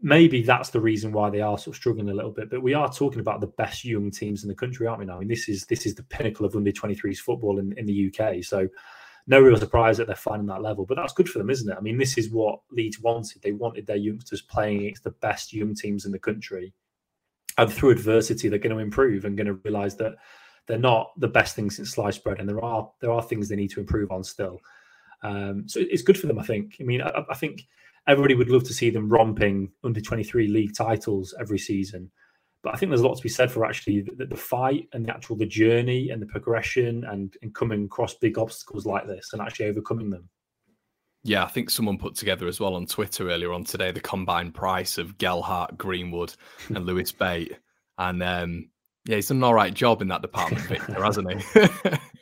maybe 0.01 0.41
that's 0.41 0.69
the 0.69 0.79
reason 0.79 1.11
why 1.11 1.29
they 1.29 1.41
are 1.41 1.57
sort 1.57 1.75
of 1.75 1.75
struggling 1.75 2.09
a 2.09 2.13
little 2.13 2.31
bit. 2.31 2.49
But 2.49 2.63
we 2.63 2.73
are 2.73 2.91
talking 2.91 3.19
about 3.19 3.41
the 3.41 3.47
best 3.47 3.83
young 3.83 4.09
teams 4.09 4.43
in 4.43 4.49
the 4.49 4.55
country, 4.55 4.87
aren't 4.87 4.99
we? 4.99 5.05
Now, 5.05 5.17
I 5.17 5.19
mean, 5.19 5.27
this 5.27 5.49
is 5.49 5.65
this 5.65 5.85
is 5.85 5.95
the 5.95 6.03
pinnacle 6.03 6.45
of 6.45 6.55
under 6.55 6.71
23s 6.71 7.17
football 7.17 7.59
in, 7.59 7.73
in 7.77 7.85
the 7.85 8.11
UK. 8.13 8.43
So 8.43 8.69
no 9.27 9.41
real 9.41 9.57
surprise 9.57 9.97
that 9.97 10.07
they're 10.07 10.15
finding 10.15 10.47
that 10.47 10.61
level. 10.61 10.85
But 10.85 10.95
that's 10.95 11.13
good 11.13 11.27
for 11.27 11.39
them, 11.39 11.49
isn't 11.49 11.69
it? 11.69 11.77
I 11.77 11.81
mean, 11.81 11.97
this 11.97 12.17
is 12.17 12.31
what 12.31 12.61
Leeds 12.71 13.01
wanted. 13.01 13.41
They 13.41 13.51
wanted 13.51 13.85
their 13.85 13.97
youngsters 13.97 14.41
playing 14.41 14.81
against 14.81 15.03
the 15.03 15.11
best 15.11 15.51
young 15.51 15.75
teams 15.75 16.05
in 16.05 16.13
the 16.13 16.19
country. 16.19 16.73
And 17.57 17.71
through 17.71 17.89
adversity, 17.89 18.47
they're 18.47 18.59
going 18.59 18.75
to 18.75 18.81
improve 18.81 19.25
and 19.25 19.35
going 19.35 19.47
to 19.47 19.53
realise 19.53 19.95
that 19.95 20.13
they're 20.67 20.77
not 20.77 21.11
the 21.17 21.27
best 21.27 21.55
thing 21.55 21.69
since 21.69 21.91
sliced 21.91 22.23
bread, 22.23 22.39
and 22.39 22.47
there 22.47 22.63
are 22.63 22.89
there 23.01 23.11
are 23.11 23.23
things 23.23 23.49
they 23.49 23.55
need 23.55 23.71
to 23.71 23.79
improve 23.79 24.11
on 24.11 24.23
still. 24.23 24.59
Um, 25.23 25.67
so 25.67 25.79
it's 25.79 26.03
good 26.03 26.17
for 26.17 26.27
them, 26.27 26.39
I 26.39 26.43
think. 26.43 26.77
I 26.79 26.83
mean, 26.83 27.01
I, 27.01 27.23
I, 27.29 27.33
think 27.33 27.65
everybody 28.07 28.35
would 28.35 28.49
love 28.49 28.63
to 28.65 28.73
see 28.73 28.91
them 28.91 29.09
romping 29.09 29.71
under 29.83 29.99
23 29.99 30.47
league 30.47 30.75
titles 30.75 31.33
every 31.39 31.57
season. 31.57 32.11
But 32.61 32.73
I 32.73 32.77
think 32.77 32.89
there's 32.89 33.01
a 33.01 33.07
lot 33.07 33.15
to 33.15 33.23
be 33.23 33.29
said 33.29 33.51
for 33.51 33.65
actually 33.65 34.01
the, 34.01 34.25
the 34.25 34.35
fight 34.35 34.87
and 34.93 35.05
the 35.05 35.13
actual 35.13 35.35
the 35.35 35.45
journey 35.45 36.09
and 36.09 36.21
the 36.21 36.27
progression 36.27 37.03
and, 37.05 37.35
and 37.41 37.53
coming 37.55 37.85
across 37.85 38.13
big 38.15 38.37
obstacles 38.37 38.85
like 38.85 39.07
this 39.07 39.29
and 39.33 39.41
actually 39.41 39.67
overcoming 39.67 40.09
them. 40.09 40.29
Yeah, 41.23 41.43
I 41.43 41.47
think 41.47 41.69
someone 41.69 41.97
put 41.97 42.15
together 42.15 42.47
as 42.47 42.59
well 42.59 42.75
on 42.75 42.85
Twitter 42.85 43.29
earlier 43.29 43.51
on 43.51 43.63
today 43.63 43.91
the 43.91 43.99
combined 43.99 44.53
price 44.53 44.97
of 44.97 45.17
Gelhardt, 45.17 45.77
Greenwood, 45.77 46.33
and 46.69 46.85
Lewis 46.85 47.11
Bate. 47.11 47.57
And 47.97 48.21
um, 48.21 48.69
yeah, 49.07 49.15
he's 49.15 49.29
done 49.29 49.37
an 49.37 49.43
all 49.43 49.53
right 49.53 49.73
job 49.73 50.01
in 50.01 50.09
that 50.09 50.21
department, 50.21 50.63
Victor, 50.63 51.03
hasn't 51.03 51.31
he? 51.31 51.61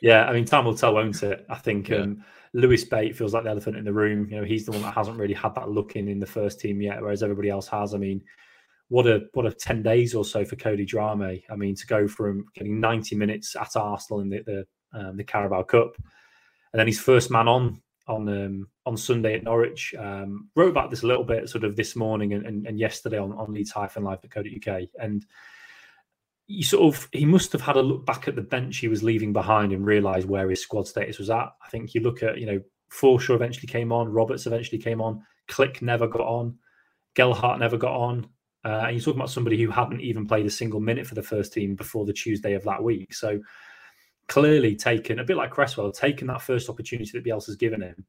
yeah, 0.00 0.24
I 0.26 0.32
mean, 0.32 0.44
time 0.44 0.64
will 0.64 0.74
tell, 0.74 0.94
won't 0.94 1.20
it? 1.22 1.44
I 1.50 1.56
think 1.56 1.88
yeah. 1.88 1.98
um, 1.98 2.24
Lewis 2.52 2.84
Bate 2.84 3.16
feels 3.16 3.34
like 3.34 3.42
the 3.42 3.50
elephant 3.50 3.76
in 3.76 3.84
the 3.84 3.92
room. 3.92 4.28
You 4.30 4.36
know, 4.36 4.44
he's 4.44 4.64
the 4.64 4.70
one 4.70 4.82
that 4.82 4.94
hasn't 4.94 5.18
really 5.18 5.34
had 5.34 5.54
that 5.56 5.68
look 5.68 5.96
in 5.96 6.08
in 6.08 6.20
the 6.20 6.26
first 6.26 6.60
team 6.60 6.80
yet, 6.80 7.02
whereas 7.02 7.24
everybody 7.24 7.50
else 7.50 7.66
has. 7.68 7.92
I 7.92 7.98
mean, 7.98 8.22
what 8.88 9.06
a 9.08 9.24
what 9.34 9.46
a 9.46 9.52
ten 9.52 9.82
days 9.82 10.14
or 10.14 10.24
so 10.24 10.44
for 10.44 10.54
Cody 10.54 10.86
Drameh. 10.86 11.42
I 11.50 11.56
mean, 11.56 11.74
to 11.74 11.86
go 11.86 12.06
from 12.06 12.46
getting 12.54 12.78
ninety 12.78 13.16
minutes 13.16 13.56
at 13.56 13.76
Arsenal 13.76 14.20
in 14.20 14.30
the 14.30 14.42
the, 14.46 14.66
um, 14.92 15.16
the 15.16 15.24
Carabao 15.24 15.64
Cup, 15.64 15.96
and 16.72 16.78
then 16.78 16.86
his 16.86 17.00
first 17.00 17.32
man 17.32 17.48
on 17.48 17.82
on 18.06 18.28
um, 18.28 18.68
on 18.86 18.96
Sunday 18.96 19.34
at 19.34 19.42
Norwich. 19.42 19.92
Um, 19.98 20.50
wrote 20.54 20.70
about 20.70 20.90
this 20.90 21.02
a 21.02 21.06
little 21.08 21.24
bit, 21.24 21.48
sort 21.48 21.64
of 21.64 21.74
this 21.74 21.96
morning 21.96 22.34
and, 22.34 22.46
and, 22.46 22.64
and 22.64 22.78
yesterday 22.78 23.18
on 23.18 23.32
on 23.32 23.52
Leeds-Live.co.uk, 23.52 24.82
and 25.00 25.26
you 26.48 26.62
sort 26.62 26.94
of 26.94 27.08
he 27.12 27.24
must 27.24 27.52
have 27.52 27.60
had 27.60 27.76
a 27.76 27.82
look 27.82 28.06
back 28.06 28.28
at 28.28 28.36
the 28.36 28.42
bench 28.42 28.78
he 28.78 28.88
was 28.88 29.02
leaving 29.02 29.32
behind 29.32 29.72
and 29.72 29.84
realised 29.84 30.28
where 30.28 30.48
his 30.48 30.62
squad 30.62 30.86
status 30.86 31.18
was 31.18 31.30
at. 31.30 31.48
I 31.64 31.68
think 31.70 31.94
you 31.94 32.00
look 32.00 32.22
at 32.22 32.38
you 32.38 32.46
know 32.46 32.60
Forshaw 32.90 33.34
eventually 33.34 33.66
came 33.66 33.92
on, 33.92 34.12
Roberts 34.12 34.46
eventually 34.46 34.78
came 34.78 35.00
on, 35.00 35.22
Klich 35.48 35.82
never 35.82 36.06
got 36.06 36.26
on, 36.26 36.56
Gelhardt 37.14 37.58
never 37.58 37.76
got 37.76 37.94
on. 37.94 38.28
Uh, 38.64 38.84
and 38.86 38.96
you're 38.96 39.00
talking 39.00 39.20
about 39.20 39.30
somebody 39.30 39.62
who 39.62 39.70
hadn't 39.70 40.00
even 40.00 40.26
played 40.26 40.46
a 40.46 40.50
single 40.50 40.80
minute 40.80 41.06
for 41.06 41.14
the 41.14 41.22
first 41.22 41.52
team 41.52 41.76
before 41.76 42.04
the 42.04 42.12
Tuesday 42.12 42.54
of 42.54 42.64
that 42.64 42.82
week. 42.82 43.14
So 43.14 43.38
clearly 44.28 44.74
taken 44.74 45.20
a 45.20 45.24
bit 45.24 45.36
like 45.36 45.52
Cresswell, 45.52 45.92
taken 45.92 46.26
that 46.26 46.42
first 46.42 46.68
opportunity 46.68 47.10
that 47.12 47.24
Bielsa's 47.24 47.54
given 47.54 47.80
him. 47.80 48.04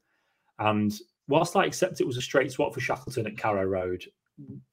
And 0.57 0.91
whilst 1.27 1.55
I 1.55 1.65
accept 1.65 2.01
it 2.01 2.07
was 2.07 2.17
a 2.17 2.21
straight 2.21 2.51
swap 2.51 2.73
for 2.73 2.79
Shackleton 2.79 3.27
at 3.27 3.37
Carrow 3.37 3.65
Road, 3.65 4.03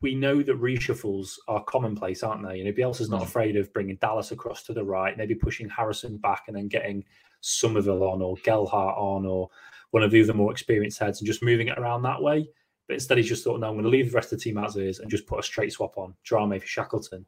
we 0.02 0.14
know 0.14 0.42
that 0.42 0.60
reshuffles 0.60 1.38
are 1.48 1.64
commonplace, 1.64 2.22
aren't 2.22 2.46
they? 2.46 2.58
You 2.58 2.64
know, 2.64 2.72
Bielsa's 2.72 3.08
not 3.08 3.22
mm. 3.22 3.24
afraid 3.24 3.56
of 3.56 3.72
bringing 3.72 3.96
Dallas 3.96 4.30
across 4.30 4.62
to 4.64 4.74
the 4.74 4.84
right, 4.84 5.16
maybe 5.16 5.34
pushing 5.34 5.68
Harrison 5.68 6.18
back 6.18 6.44
and 6.46 6.56
then 6.56 6.68
getting 6.68 7.04
Somerville 7.40 8.04
on 8.04 8.20
or 8.20 8.36
Gelhardt 8.44 8.96
on 8.96 9.24
or 9.26 9.48
one 9.90 10.02
of 10.02 10.10
the 10.10 10.22
other 10.22 10.34
more 10.34 10.52
experienced 10.52 10.98
heads 10.98 11.20
and 11.20 11.26
just 11.26 11.42
moving 11.42 11.68
it 11.68 11.78
around 11.78 12.02
that 12.02 12.20
way. 12.20 12.46
But 12.88 12.94
instead, 12.94 13.16
he's 13.16 13.28
just 13.28 13.44
thought, 13.44 13.60
no, 13.60 13.68
I'm 13.68 13.74
going 13.74 13.84
to 13.84 13.90
leave 13.90 14.10
the 14.10 14.16
rest 14.16 14.32
of 14.32 14.38
the 14.38 14.44
team 14.44 14.58
as 14.58 14.76
is 14.76 14.98
and 14.98 15.10
just 15.10 15.26
put 15.26 15.38
a 15.38 15.42
straight 15.42 15.72
swap 15.72 15.96
on 15.96 16.14
Drameh 16.28 16.60
for 16.60 16.66
Shackleton. 16.66 17.24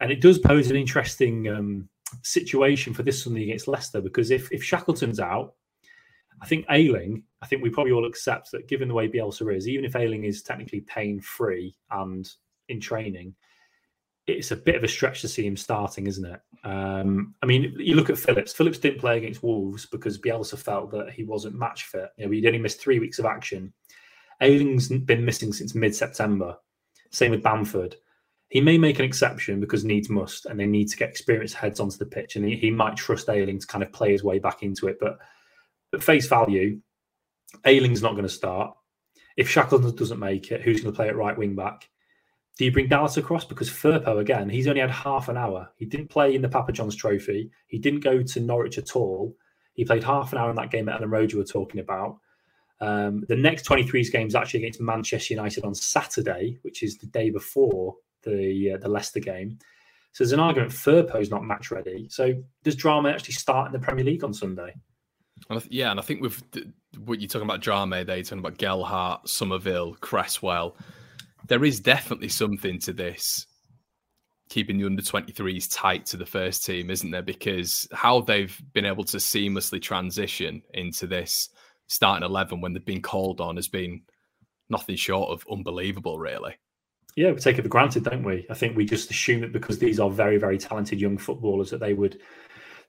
And 0.00 0.12
it 0.12 0.20
does 0.20 0.38
pose 0.38 0.70
an 0.70 0.76
interesting 0.76 1.48
um, 1.48 1.88
situation 2.22 2.92
for 2.92 3.02
this 3.02 3.22
Sunday 3.22 3.44
against 3.44 3.68
Leicester 3.68 4.02
because 4.02 4.30
if, 4.30 4.52
if 4.52 4.62
Shackleton's 4.62 5.20
out, 5.20 5.54
I 6.42 6.46
think 6.46 6.66
Ayling, 6.70 7.22
I 7.42 7.46
think 7.46 7.62
we 7.62 7.70
probably 7.70 7.92
all 7.92 8.06
accept 8.06 8.50
that 8.52 8.68
given 8.68 8.88
the 8.88 8.94
way 8.94 9.08
Bielsa 9.08 9.54
is, 9.54 9.68
even 9.68 9.84
if 9.84 9.96
Ayling 9.96 10.24
is 10.24 10.42
technically 10.42 10.80
pain 10.80 11.20
free 11.20 11.76
and 11.90 12.28
in 12.68 12.80
training, 12.80 13.34
it's 14.26 14.50
a 14.50 14.56
bit 14.56 14.76
of 14.76 14.84
a 14.84 14.88
stretch 14.88 15.20
to 15.20 15.28
see 15.28 15.46
him 15.46 15.56
starting, 15.56 16.06
isn't 16.06 16.24
it? 16.24 16.40
Um, 16.64 17.34
I 17.42 17.46
mean, 17.46 17.74
you 17.78 17.94
look 17.94 18.08
at 18.08 18.18
Phillips. 18.18 18.52
Phillips 18.54 18.78
didn't 18.78 19.00
play 19.00 19.18
against 19.18 19.42
Wolves 19.42 19.86
because 19.86 20.18
Bielsa 20.18 20.58
felt 20.58 20.90
that 20.92 21.10
he 21.10 21.24
wasn't 21.24 21.58
match 21.58 21.84
fit. 21.84 22.08
You 22.16 22.24
know, 22.26 22.32
he'd 22.32 22.46
only 22.46 22.58
missed 22.58 22.80
three 22.80 22.98
weeks 22.98 23.18
of 23.18 23.26
action. 23.26 23.72
Ayling's 24.40 24.88
been 24.88 25.24
missing 25.24 25.52
since 25.52 25.74
mid 25.74 25.94
September. 25.94 26.56
Same 27.10 27.30
with 27.32 27.42
Bamford. 27.42 27.96
He 28.48 28.60
may 28.60 28.78
make 28.78 28.98
an 28.98 29.04
exception 29.04 29.60
because 29.60 29.84
needs 29.84 30.08
must, 30.08 30.46
and 30.46 30.58
they 30.58 30.66
need 30.66 30.88
to 30.88 30.96
get 30.96 31.10
experienced 31.10 31.54
heads 31.54 31.80
onto 31.80 31.98
the 31.98 32.06
pitch, 32.06 32.36
and 32.36 32.44
he, 32.44 32.56
he 32.56 32.70
might 32.70 32.96
trust 32.96 33.28
Ayling 33.28 33.58
to 33.58 33.66
kind 33.66 33.84
of 33.84 33.92
play 33.92 34.12
his 34.12 34.24
way 34.24 34.38
back 34.38 34.62
into 34.62 34.88
it. 34.88 34.96
But 35.00 35.18
at 35.94 36.02
face 36.02 36.26
value, 36.26 36.80
Ayling's 37.64 38.02
not 38.02 38.12
going 38.12 38.24
to 38.24 38.28
start. 38.28 38.76
If 39.36 39.48
Shackleton 39.48 39.94
doesn't 39.94 40.18
make 40.18 40.50
it, 40.50 40.62
who's 40.62 40.80
going 40.80 40.92
to 40.92 40.96
play 40.96 41.08
at 41.08 41.16
right 41.16 41.36
wing 41.36 41.54
back? 41.54 41.88
Do 42.56 42.64
you 42.64 42.72
bring 42.72 42.86
Dallas 42.86 43.16
across? 43.16 43.44
Because 43.44 43.68
Firpo, 43.68 44.20
again, 44.20 44.48
he's 44.48 44.68
only 44.68 44.80
had 44.80 44.90
half 44.90 45.28
an 45.28 45.36
hour. 45.36 45.68
He 45.76 45.86
didn't 45.86 46.10
play 46.10 46.34
in 46.34 46.42
the 46.42 46.48
Papa 46.48 46.70
John's 46.70 46.94
Trophy. 46.94 47.50
He 47.66 47.78
didn't 47.78 48.00
go 48.00 48.22
to 48.22 48.40
Norwich 48.40 48.78
at 48.78 48.94
all. 48.94 49.36
He 49.72 49.84
played 49.84 50.04
half 50.04 50.32
an 50.32 50.38
hour 50.38 50.50
in 50.50 50.56
that 50.56 50.70
game 50.70 50.88
at 50.88 51.00
Elland 51.00 51.10
Road 51.10 51.32
you 51.32 51.38
were 51.38 51.44
talking 51.44 51.80
about. 51.80 52.18
Um, 52.80 53.24
the 53.28 53.36
next 53.36 53.66
23s 53.66 54.12
game 54.12 54.28
is 54.28 54.34
actually 54.36 54.60
against 54.60 54.80
Manchester 54.80 55.34
United 55.34 55.64
on 55.64 55.74
Saturday, 55.74 56.58
which 56.62 56.82
is 56.82 56.96
the 56.96 57.06
day 57.06 57.30
before 57.30 57.96
the 58.22 58.72
uh, 58.74 58.78
the 58.78 58.88
Leicester 58.88 59.20
game. 59.20 59.58
So 60.12 60.22
there's 60.22 60.32
an 60.32 60.40
argument 60.40 60.70
Firpo's 60.70 61.30
not 61.30 61.44
match 61.44 61.72
ready. 61.72 62.08
So 62.08 62.34
does 62.62 62.76
Drameh 62.76 63.12
actually 63.12 63.34
start 63.34 63.66
in 63.66 63.72
the 63.72 63.84
Premier 63.84 64.04
League 64.04 64.22
on 64.22 64.32
Sunday? 64.32 64.74
Yeah, 65.68 65.90
and 65.90 66.00
I 66.00 66.02
think 66.02 66.20
with 66.20 66.42
what 66.98 67.20
you're 67.20 67.28
talking 67.28 67.48
about, 67.48 67.60
Drameh, 67.60 68.06
there, 68.06 68.16
you're 68.16 68.24
talking 68.24 68.38
about 68.38 68.58
Gelhardt, 68.58 69.28
Somerville, 69.28 69.94
Cresswell. 70.00 70.76
There 71.48 71.64
is 71.64 71.80
definitely 71.80 72.28
something 72.28 72.78
to 72.80 72.92
this 72.92 73.46
keeping 74.48 74.78
the 74.78 74.86
under 74.86 75.02
23s 75.02 75.68
tight 75.72 76.06
to 76.06 76.16
the 76.16 76.26
first 76.26 76.64
team, 76.64 76.90
isn't 76.90 77.10
there? 77.10 77.22
Because 77.22 77.88
how 77.92 78.20
they've 78.20 78.56
been 78.72 78.84
able 78.84 79.04
to 79.04 79.16
seamlessly 79.16 79.80
transition 79.80 80.62
into 80.74 81.06
this 81.06 81.48
starting 81.86 82.24
11 82.24 82.60
when 82.60 82.72
they've 82.72 82.84
been 82.84 83.02
called 83.02 83.40
on 83.40 83.56
has 83.56 83.68
been 83.68 84.02
nothing 84.68 84.96
short 84.96 85.30
of 85.30 85.44
unbelievable, 85.50 86.18
really. 86.18 86.54
Yeah, 87.16 87.30
we 87.30 87.38
take 87.38 87.58
it 87.58 87.62
for 87.62 87.68
granted, 87.68 88.04
don't 88.04 88.24
we? 88.24 88.46
I 88.50 88.54
think 88.54 88.76
we 88.76 88.84
just 88.84 89.10
assume 89.10 89.40
that 89.42 89.52
because 89.52 89.78
these 89.78 90.00
are 90.00 90.10
very, 90.10 90.36
very 90.36 90.58
talented 90.58 91.00
young 91.00 91.16
footballers 91.16 91.70
that 91.70 91.80
they 91.80 91.94
would 91.94 92.20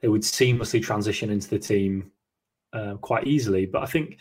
they 0.01 0.07
would 0.07 0.23
seamlessly 0.23 0.83
transition 0.83 1.29
into 1.29 1.49
the 1.49 1.59
team 1.59 2.11
uh, 2.75 2.95
quite 2.95 3.25
easily. 3.25 3.65
But 3.65 3.83
I 3.83 3.85
think 3.85 4.19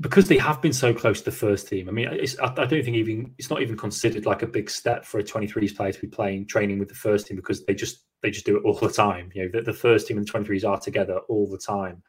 because 0.00 0.28
they 0.28 0.38
have 0.38 0.62
been 0.62 0.72
so 0.72 0.94
close 0.94 1.18
to 1.20 1.26
the 1.26 1.36
first 1.36 1.68
team, 1.68 1.88
I 1.88 1.92
mean, 1.92 2.08
I, 2.08 2.26
I, 2.42 2.54
don't 2.54 2.84
think 2.84 2.96
even 2.96 3.34
it's 3.38 3.50
not 3.50 3.60
even 3.60 3.76
considered 3.76 4.24
like 4.24 4.42
a 4.42 4.46
big 4.46 4.70
step 4.70 5.04
for 5.04 5.18
a 5.18 5.22
23s 5.22 5.76
player 5.76 5.92
to 5.92 6.00
be 6.00 6.06
playing 6.06 6.46
training 6.46 6.78
with 6.78 6.88
the 6.88 6.94
first 6.94 7.26
team 7.26 7.36
because 7.36 7.64
they 7.66 7.74
just 7.74 8.06
they 8.22 8.30
just 8.30 8.46
do 8.46 8.56
it 8.56 8.64
all 8.64 8.74
the 8.74 8.90
time. 8.90 9.30
You 9.34 9.44
know, 9.44 9.50
the, 9.52 9.62
the 9.62 9.76
first 9.76 10.06
team 10.06 10.18
and 10.18 10.26
the 10.26 10.32
23s 10.32 10.68
are 10.68 10.80
together 10.80 11.18
all 11.28 11.48
the 11.48 11.58
time. 11.58 12.02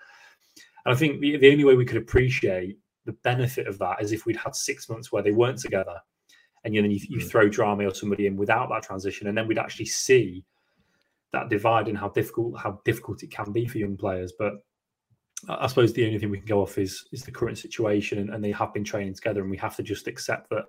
And 0.85 0.95
I 0.95 0.97
think 0.97 1.21
the, 1.21 1.37
the 1.37 1.51
only 1.51 1.63
way 1.63 1.75
we 1.75 1.85
could 1.85 1.97
appreciate 1.97 2.77
the 3.05 3.13
benefit 3.23 3.67
of 3.67 3.77
that 3.79 4.01
is 4.01 4.11
if 4.11 4.25
we'd 4.25 4.37
had 4.37 4.55
six 4.55 4.89
months 4.89 5.11
where 5.11 5.23
they 5.23 5.31
weren't 5.31 5.59
together, 5.59 5.99
and 6.63 6.75
you 6.75 6.81
know, 6.81 6.89
you, 6.89 6.99
you 7.09 7.19
mm. 7.19 7.29
throw 7.29 7.49
Drameh 7.49 7.89
or 7.89 7.93
somebody 7.93 8.27
in 8.27 8.37
without 8.37 8.69
that 8.69 8.83
transition, 8.83 9.27
and 9.27 9.37
then 9.37 9.47
we'd 9.47 9.57
actually 9.57 9.85
see 9.85 10.43
that 11.33 11.49
divide 11.49 11.87
and 11.87 11.97
how 11.97 12.09
difficult 12.09 12.59
how 12.59 12.81
difficult 12.85 13.23
it 13.23 13.31
can 13.31 13.51
be 13.51 13.65
for 13.65 13.77
young 13.77 13.97
players. 13.97 14.33
But 14.37 14.53
I 15.49 15.67
suppose 15.67 15.93
the 15.93 16.05
only 16.05 16.19
thing 16.19 16.29
we 16.29 16.37
can 16.37 16.47
go 16.47 16.61
off 16.61 16.77
is 16.77 17.05
is 17.11 17.23
the 17.23 17.31
current 17.31 17.57
situation, 17.57 18.19
and, 18.19 18.29
and 18.29 18.43
they 18.43 18.51
have 18.51 18.73
been 18.73 18.83
training 18.83 19.15
together, 19.15 19.41
and 19.41 19.49
we 19.49 19.57
have 19.57 19.75
to 19.77 19.83
just 19.83 20.07
accept 20.07 20.49
that 20.49 20.65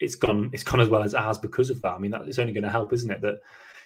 it's 0.00 0.14
gone 0.14 0.50
it's 0.52 0.62
gone 0.62 0.80
as 0.80 0.88
well 0.88 1.02
as 1.02 1.14
it 1.14 1.20
has 1.20 1.38
because 1.38 1.70
of 1.70 1.82
that. 1.82 1.92
I 1.94 1.98
mean, 1.98 2.10
that 2.12 2.28
is 2.28 2.38
only 2.38 2.52
going 2.52 2.64
to 2.64 2.70
help, 2.70 2.92
isn't 2.92 3.10
it? 3.10 3.20
That 3.20 3.40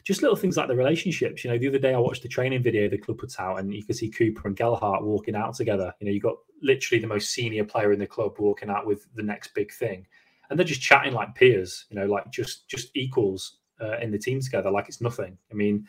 just 0.04 0.22
little 0.22 0.36
things 0.36 0.56
like 0.56 0.68
the 0.68 0.76
relationships. 0.76 1.44
You 1.44 1.50
know, 1.50 1.58
the 1.58 1.68
other 1.68 1.78
day 1.78 1.94
I 1.94 1.98
watched 1.98 2.22
the 2.22 2.28
training 2.28 2.62
video 2.62 2.88
the 2.88 2.98
club 2.98 3.18
puts 3.18 3.38
out, 3.38 3.58
and 3.58 3.74
you 3.74 3.84
could 3.84 3.96
see 3.96 4.10
Cooper 4.10 4.48
and 4.48 4.56
Gelhardt 4.56 5.04
walking 5.04 5.34
out 5.34 5.54
together. 5.54 5.92
You 6.00 6.06
know, 6.06 6.12
you 6.12 6.20
got 6.20 6.36
literally 6.60 7.00
the 7.00 7.06
most 7.06 7.30
senior 7.30 7.64
player 7.64 7.92
in 7.92 7.98
the 7.98 8.06
club 8.06 8.36
walking 8.38 8.70
out 8.70 8.86
with 8.86 9.06
the 9.14 9.22
next 9.22 9.54
big 9.54 9.72
thing, 9.72 10.06
and 10.50 10.58
they're 10.58 10.66
just 10.66 10.82
chatting 10.82 11.14
like 11.14 11.34
peers. 11.34 11.86
You 11.90 11.96
know, 11.96 12.06
like 12.06 12.30
just 12.30 12.68
just 12.68 12.90
equals 12.94 13.58
uh, 13.82 13.98
in 13.98 14.10
the 14.10 14.18
team 14.18 14.40
together, 14.40 14.70
like 14.70 14.88
it's 14.88 15.00
nothing. 15.00 15.36
I 15.50 15.54
mean, 15.54 15.86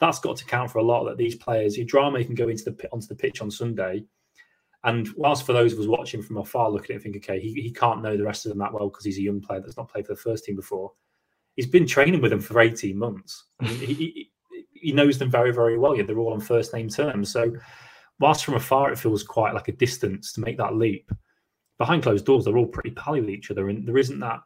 that's 0.00 0.18
got 0.18 0.36
to 0.38 0.44
count 0.44 0.70
for 0.70 0.78
a 0.78 0.82
lot. 0.82 1.04
That 1.04 1.18
these 1.18 1.36
players, 1.36 1.76
your 1.76 1.86
Drameh 1.86 2.26
can 2.26 2.34
go 2.34 2.48
into 2.48 2.64
the 2.64 2.88
onto 2.92 3.06
the 3.06 3.14
pitch 3.14 3.40
on 3.40 3.50
Sunday. 3.50 4.04
And 4.82 5.08
whilst 5.16 5.46
for 5.46 5.54
those 5.54 5.72
of 5.72 5.78
us 5.78 5.86
watching 5.86 6.20
from 6.20 6.36
afar, 6.36 6.70
looking 6.70 6.94
at 6.94 7.00
it, 7.00 7.04
think, 7.04 7.16
okay, 7.16 7.40
he, 7.40 7.54
he 7.54 7.70
can't 7.70 8.02
know 8.02 8.18
the 8.18 8.24
rest 8.24 8.44
of 8.44 8.50
them 8.50 8.58
that 8.58 8.72
well 8.72 8.90
because 8.90 9.06
he's 9.06 9.16
a 9.16 9.22
young 9.22 9.40
player 9.40 9.60
that's 9.60 9.78
not 9.78 9.88
played 9.88 10.06
for 10.06 10.12
the 10.12 10.20
first 10.20 10.44
team 10.44 10.56
before 10.56 10.92
he's 11.56 11.66
been 11.66 11.86
training 11.86 12.20
with 12.20 12.30
them 12.30 12.40
for 12.40 12.60
18 12.60 12.96
months. 12.96 13.44
I 13.60 13.68
mean, 13.68 13.78
he, 13.78 14.30
he 14.72 14.92
knows 14.92 15.18
them 15.18 15.30
very, 15.30 15.52
very 15.52 15.78
well. 15.78 15.96
Yeah, 15.96 16.04
they're 16.04 16.18
all 16.18 16.32
on 16.32 16.40
first 16.40 16.74
name 16.74 16.88
terms. 16.88 17.32
So, 17.32 17.52
whilst 18.20 18.44
from 18.44 18.54
afar 18.54 18.92
it 18.92 18.98
feels 18.98 19.22
quite 19.22 19.54
like 19.54 19.68
a 19.68 19.72
distance 19.72 20.32
to 20.32 20.40
make 20.40 20.58
that 20.58 20.76
leap, 20.76 21.10
behind 21.78 22.02
closed 22.02 22.26
doors, 22.26 22.44
they're 22.44 22.56
all 22.56 22.66
pretty 22.66 22.90
pally 22.90 23.20
with 23.20 23.30
each 23.30 23.50
other. 23.50 23.68
And 23.68 23.86
there 23.86 23.98
isn't 23.98 24.20
that, 24.20 24.40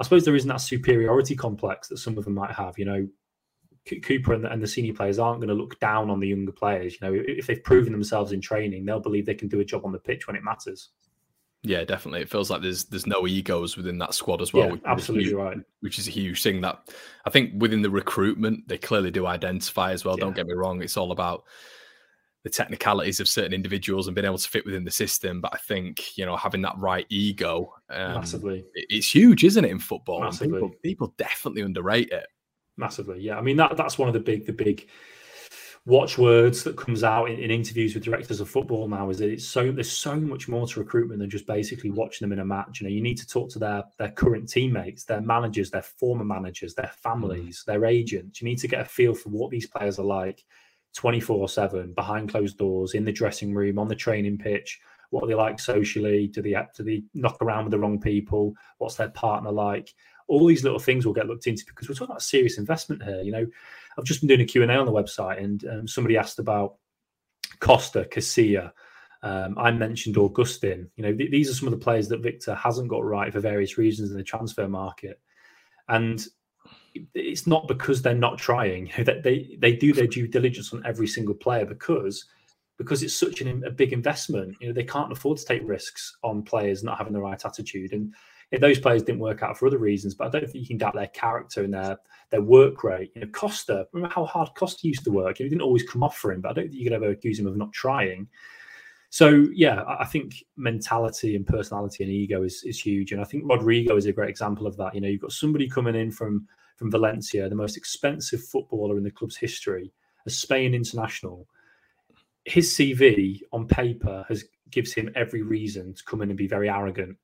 I 0.00 0.02
suppose, 0.02 0.24
there 0.24 0.34
isn't 0.34 0.48
that 0.48 0.62
superiority 0.62 1.36
complex 1.36 1.88
that 1.88 1.98
some 1.98 2.16
of 2.16 2.24
them 2.24 2.34
might 2.34 2.52
have. 2.52 2.78
You 2.78 2.86
know, 2.86 3.08
Cooper 4.02 4.32
and 4.32 4.44
the, 4.44 4.50
and 4.50 4.62
the 4.62 4.66
senior 4.66 4.94
players 4.94 5.18
aren't 5.18 5.40
going 5.40 5.48
to 5.48 5.54
look 5.54 5.78
down 5.78 6.10
on 6.10 6.20
the 6.20 6.28
younger 6.28 6.52
players. 6.52 6.94
You 6.94 7.06
know, 7.06 7.22
if 7.26 7.46
they've 7.46 7.62
proven 7.62 7.92
themselves 7.92 8.32
in 8.32 8.40
training, 8.40 8.84
they'll 8.84 9.00
believe 9.00 9.26
they 9.26 9.34
can 9.34 9.48
do 9.48 9.60
a 9.60 9.64
job 9.64 9.84
on 9.84 9.92
the 9.92 9.98
pitch 9.98 10.26
when 10.26 10.36
it 10.36 10.42
matters. 10.42 10.90
Yeah, 11.62 11.84
definitely. 11.84 12.22
It 12.22 12.30
feels 12.30 12.50
like 12.50 12.62
there's 12.62 12.84
there's 12.84 13.06
no 13.06 13.26
egos 13.26 13.76
within 13.76 13.98
that 13.98 14.14
squad 14.14 14.40
as 14.40 14.54
well. 14.54 14.70
Yeah, 14.70 14.76
absolutely 14.86 15.26
huge, 15.26 15.34
right. 15.34 15.58
Which 15.80 15.98
is 15.98 16.08
a 16.08 16.10
huge 16.10 16.42
thing 16.42 16.62
that 16.62 16.88
I 17.26 17.30
think 17.30 17.52
within 17.60 17.82
the 17.82 17.90
recruitment 17.90 18.66
they 18.68 18.78
clearly 18.78 19.10
do 19.10 19.26
identify 19.26 19.92
as 19.92 20.02
well. 20.02 20.16
Yeah. 20.16 20.24
Don't 20.24 20.36
get 20.36 20.46
me 20.46 20.54
wrong; 20.54 20.80
it's 20.82 20.96
all 20.96 21.12
about 21.12 21.44
the 22.42 22.50
technicalities 22.50 23.20
of 23.20 23.28
certain 23.28 23.52
individuals 23.52 24.06
and 24.06 24.14
being 24.14 24.24
able 24.24 24.38
to 24.38 24.48
fit 24.48 24.64
within 24.64 24.84
the 24.84 24.90
system. 24.90 25.40
But 25.40 25.54
I 25.54 25.58
think 25.58 26.16
you 26.16 26.24
know 26.24 26.36
having 26.36 26.62
that 26.62 26.78
right 26.78 27.06
ego, 27.08 27.74
um, 27.90 28.14
massively, 28.14 28.64
it's 28.74 29.14
huge, 29.14 29.44
isn't 29.44 29.64
it, 29.64 29.70
in 29.70 29.78
football? 29.78 30.20
Massively. 30.20 30.60
People, 30.60 30.70
people 30.82 31.14
definitely 31.18 31.62
underrate 31.62 32.10
it. 32.10 32.26
Massively, 32.76 33.20
yeah. 33.20 33.36
I 33.36 33.42
mean 33.42 33.56
that 33.56 33.76
that's 33.76 33.98
one 33.98 34.08
of 34.08 34.14
the 34.14 34.20
big 34.20 34.46
the 34.46 34.52
big 34.52 34.88
watchwords 35.86 36.62
that 36.62 36.76
comes 36.76 37.02
out 37.02 37.30
in, 37.30 37.38
in, 37.38 37.50
interviews 37.50 37.94
with 37.94 38.04
directors 38.04 38.38
of 38.40 38.48
football 38.48 38.86
now 38.86 39.08
is 39.08 39.18
that 39.18 39.30
it's 39.30 39.46
so 39.46 39.72
there's 39.72 39.90
so 39.90 40.14
much 40.14 40.46
more 40.46 40.66
to 40.66 40.78
recruitment 40.78 41.20
than 41.20 41.30
just 41.30 41.46
basically 41.46 41.90
watching 41.90 42.26
them 42.26 42.32
in 42.32 42.40
a 42.40 42.44
match. 42.44 42.80
You 42.80 42.86
know, 42.86 42.92
you 42.92 43.00
need 43.00 43.16
to 43.18 43.26
talk 43.26 43.50
to 43.50 43.58
their 43.58 43.84
their 43.98 44.10
current 44.10 44.48
teammates, 44.48 45.04
their 45.04 45.20
managers, 45.20 45.70
their 45.70 45.82
former 45.82 46.24
managers, 46.24 46.74
their 46.74 46.92
families, 47.02 47.64
their 47.66 47.84
agents. 47.84 48.40
You 48.40 48.48
need 48.48 48.58
to 48.58 48.68
get 48.68 48.80
a 48.80 48.84
feel 48.84 49.14
for 49.14 49.28
what 49.30 49.50
these 49.50 49.66
players 49.66 49.98
are 49.98 50.04
like 50.04 50.44
24-7, 50.96 51.94
behind 51.94 52.30
closed 52.30 52.58
doors, 52.58 52.94
in 52.94 53.04
the 53.04 53.12
dressing 53.12 53.54
room, 53.54 53.78
on 53.78 53.88
the 53.88 53.94
training 53.94 54.38
pitch. 54.38 54.80
What 55.10 55.24
are 55.24 55.26
they 55.26 55.34
like 55.34 55.58
socially? 55.58 56.28
Do 56.28 56.40
they 56.40 56.56
do 56.76 56.84
they 56.84 57.02
knock 57.14 57.38
around 57.40 57.64
with 57.64 57.72
the 57.72 57.78
wrong 57.78 58.00
people? 58.00 58.54
What's 58.78 58.94
their 58.94 59.08
partner 59.08 59.50
like? 59.50 59.92
All 60.28 60.46
these 60.46 60.62
little 60.62 60.78
things 60.78 61.04
will 61.04 61.12
get 61.12 61.26
looked 61.26 61.48
into 61.48 61.64
because 61.66 61.88
we're 61.88 61.96
talking 61.96 62.12
about 62.12 62.22
serious 62.22 62.58
investment 62.58 63.02
here. 63.02 63.20
You 63.20 63.32
know, 63.32 63.46
I've 63.98 64.04
just 64.04 64.20
been 64.20 64.28
doing 64.28 64.40
a 64.40 64.44
Q&A 64.44 64.68
on 64.68 64.86
the 64.86 64.92
website 64.92 65.42
and 65.42 65.64
um, 65.66 65.88
somebody 65.88 66.16
asked 66.16 66.38
about 66.38 66.76
Costa, 67.58 68.06
Casilla. 68.10 68.70
Um, 69.22 69.58
I 69.58 69.72
mentioned 69.72 70.16
Augustin. 70.16 70.88
You 70.96 71.02
know, 71.02 71.14
th- 71.14 71.30
these 71.30 71.50
are 71.50 71.54
some 71.54 71.66
of 71.66 71.72
the 71.72 71.84
players 71.84 72.08
that 72.08 72.22
Victor 72.22 72.54
hasn't 72.54 72.88
got 72.88 73.04
right 73.04 73.32
for 73.32 73.40
various 73.40 73.76
reasons 73.76 74.12
in 74.12 74.16
the 74.16 74.22
transfer 74.22 74.68
market. 74.68 75.20
And 75.88 76.24
it's 77.14 77.46
not 77.46 77.68
because 77.68 78.02
they're 78.02 78.14
not 78.14 78.38
trying. 78.38 78.90
That 79.04 79.22
they 79.22 79.56
they 79.58 79.74
do 79.74 79.92
their 79.92 80.06
due 80.06 80.28
diligence 80.28 80.72
on 80.72 80.84
every 80.84 81.06
single 81.06 81.34
player 81.34 81.64
because 81.64 82.26
because 82.76 83.02
it's 83.02 83.14
such 83.14 83.42
an, 83.42 83.62
a 83.64 83.70
big 83.70 83.92
investment. 83.92 84.56
You 84.60 84.68
know, 84.68 84.72
they 84.72 84.84
can't 84.84 85.12
afford 85.12 85.38
to 85.38 85.44
take 85.44 85.62
risks 85.64 86.16
on 86.22 86.42
players 86.42 86.82
not 86.82 86.96
having 86.96 87.12
the 87.12 87.20
right 87.20 87.44
attitude. 87.44 87.92
And 87.92 88.14
if 88.52 88.60
those 88.60 88.78
players 88.78 89.02
didn't 89.02 89.20
work 89.20 89.42
out 89.42 89.58
for 89.58 89.66
other 89.66 89.78
reasons, 89.78 90.14
but 90.14 90.26
I 90.26 90.30
don't 90.30 90.50
think 90.50 90.62
you 90.62 90.66
can 90.66 90.78
doubt 90.78 90.94
their 90.94 91.06
character 91.08 91.62
and 91.62 91.74
their 91.74 91.98
their 92.30 92.42
work 92.42 92.84
rate. 92.84 93.10
You 93.14 93.22
know, 93.22 93.28
Costa, 93.28 93.86
remember 93.92 94.14
how 94.14 94.24
hard 94.24 94.50
Costa 94.56 94.86
used 94.86 95.04
to 95.04 95.10
work? 95.10 95.40
It 95.40 95.44
didn't 95.44 95.62
always 95.62 95.82
come 95.82 96.02
off 96.02 96.16
for 96.16 96.32
him, 96.32 96.40
but 96.40 96.50
I 96.50 96.52
don't 96.54 96.64
think 96.68 96.76
you 96.76 96.84
could 96.84 96.92
ever 96.92 97.10
accuse 97.10 97.38
him 97.38 97.46
of 97.46 97.56
not 97.56 97.72
trying. 97.72 98.28
So 99.10 99.46
yeah, 99.52 99.82
I 99.86 100.04
think 100.04 100.44
mentality 100.56 101.34
and 101.34 101.46
personality 101.46 102.04
and 102.04 102.12
ego 102.12 102.44
is 102.44 102.62
is 102.64 102.80
huge, 102.80 103.12
and 103.12 103.20
I 103.20 103.24
think 103.24 103.44
Rodrigo 103.46 103.96
is 103.96 104.06
a 104.06 104.12
great 104.12 104.30
example 104.30 104.66
of 104.66 104.76
that. 104.76 104.94
You 104.94 105.00
know, 105.00 105.08
you've 105.08 105.20
got 105.20 105.32
somebody 105.32 105.68
coming 105.68 105.96
in 105.96 106.10
from 106.10 106.46
from 106.80 106.90
Valencia, 106.90 107.46
the 107.46 107.54
most 107.54 107.76
expensive 107.76 108.42
footballer 108.42 108.96
in 108.96 109.04
the 109.04 109.10
club's 109.10 109.36
history, 109.36 109.92
a 110.26 110.30
Spain 110.30 110.74
international. 110.74 111.46
His 112.46 112.74
CV 112.74 113.42
on 113.52 113.68
paper 113.68 114.24
has 114.28 114.44
gives 114.70 114.94
him 114.94 115.10
every 115.14 115.42
reason 115.42 115.92
to 115.92 116.02
come 116.04 116.22
in 116.22 116.30
and 116.30 116.38
be 116.38 116.48
very 116.48 116.70
arrogant 116.70 117.18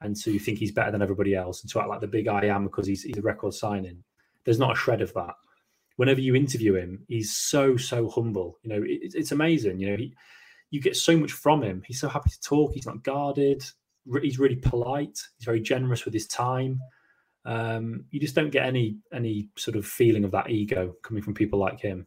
and 0.00 0.16
to 0.16 0.38
think 0.38 0.58
he's 0.58 0.72
better 0.72 0.90
than 0.90 1.02
everybody 1.02 1.34
else 1.34 1.60
and 1.60 1.70
to 1.70 1.80
act 1.80 1.90
like 1.90 2.00
the 2.00 2.06
big 2.06 2.28
I 2.28 2.46
am 2.46 2.64
because 2.64 2.86
he's, 2.86 3.02
he's 3.02 3.18
a 3.18 3.22
record 3.22 3.52
signing. 3.52 4.02
There's 4.44 4.58
not 4.58 4.72
a 4.72 4.74
shred 4.74 5.02
of 5.02 5.12
that. 5.12 5.34
Whenever 5.96 6.22
you 6.22 6.34
interview 6.34 6.74
him, 6.74 7.04
he's 7.06 7.36
so 7.36 7.76
so 7.76 8.08
humble. 8.08 8.58
You 8.62 8.70
know, 8.70 8.82
it, 8.82 9.12
it's 9.14 9.32
amazing. 9.32 9.80
You 9.80 9.90
know, 9.90 9.96
he 9.98 10.14
you 10.70 10.80
get 10.80 10.96
so 10.96 11.14
much 11.14 11.32
from 11.32 11.62
him. 11.62 11.82
He's 11.86 12.00
so 12.00 12.08
happy 12.08 12.30
to 12.30 12.40
talk. 12.40 12.72
He's 12.72 12.86
not 12.86 13.04
guarded. 13.04 13.62
He's 14.22 14.38
really 14.38 14.56
polite. 14.56 15.18
He's 15.36 15.44
very 15.44 15.60
generous 15.60 16.06
with 16.06 16.14
his 16.14 16.26
time. 16.26 16.80
Um, 17.44 18.04
you 18.10 18.20
just 18.20 18.34
don't 18.34 18.50
get 18.50 18.66
any 18.66 18.96
any 19.12 19.48
sort 19.56 19.76
of 19.76 19.86
feeling 19.86 20.24
of 20.24 20.30
that 20.32 20.50
ego 20.50 20.94
coming 21.02 21.22
from 21.22 21.34
people 21.34 21.58
like 21.58 21.80
him. 21.80 22.06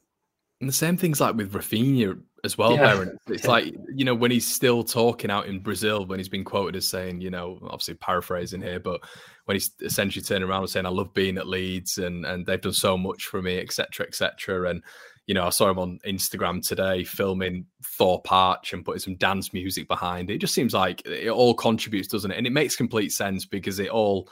And 0.59 0.67
the 0.67 0.73
same 0.73 0.97
things 0.97 1.21
like 1.21 1.35
with 1.35 1.53
Raphinha 1.53 2.19
as 2.43 2.57
well, 2.57 2.73
yeah. 2.73 3.05
It's 3.27 3.43
yeah. 3.43 3.49
like, 3.51 3.75
you 3.93 4.05
know, 4.05 4.15
when 4.15 4.31
he's 4.31 4.47
still 4.47 4.83
talking 4.83 5.29
out 5.29 5.45
in 5.45 5.59
Brazil, 5.59 6.05
when 6.07 6.17
he's 6.17 6.29
been 6.29 6.43
quoted 6.43 6.75
as 6.75 6.87
saying, 6.87 7.21
you 7.21 7.29
know, 7.29 7.59
obviously 7.63 7.93
paraphrasing 7.93 8.61
here, 8.61 8.79
but 8.79 9.01
when 9.45 9.55
he's 9.55 9.69
essentially 9.81 10.23
turning 10.23 10.49
around 10.49 10.61
and 10.61 10.69
saying, 10.69 10.87
I 10.87 10.89
love 10.89 11.13
being 11.13 11.37
at 11.37 11.47
Leeds 11.47 11.99
and 11.99 12.25
and 12.25 12.45
they've 12.45 12.59
done 12.59 12.73
so 12.73 12.97
much 12.97 13.25
for 13.25 13.41
me, 13.41 13.59
etc., 13.59 14.07
etc. 14.07 14.71
And, 14.71 14.83
you 15.27 15.35
know, 15.35 15.45
I 15.45 15.49
saw 15.51 15.69
him 15.69 15.77
on 15.77 15.99
Instagram 16.07 16.65
today 16.67 17.03
filming 17.03 17.65
Thorp 17.83 18.31
Arch 18.31 18.73
and 18.73 18.83
putting 18.83 19.01
some 19.01 19.15
dance 19.17 19.53
music 19.53 19.87
behind 19.87 20.31
it. 20.31 20.35
It 20.35 20.41
just 20.41 20.55
seems 20.55 20.73
like 20.73 21.05
it 21.05 21.29
all 21.29 21.53
contributes, 21.53 22.07
doesn't 22.07 22.31
it? 22.31 22.37
And 22.37 22.47
it 22.47 22.53
makes 22.53 22.75
complete 22.75 23.11
sense 23.11 23.45
because 23.45 23.77
it 23.77 23.89
all 23.89 24.27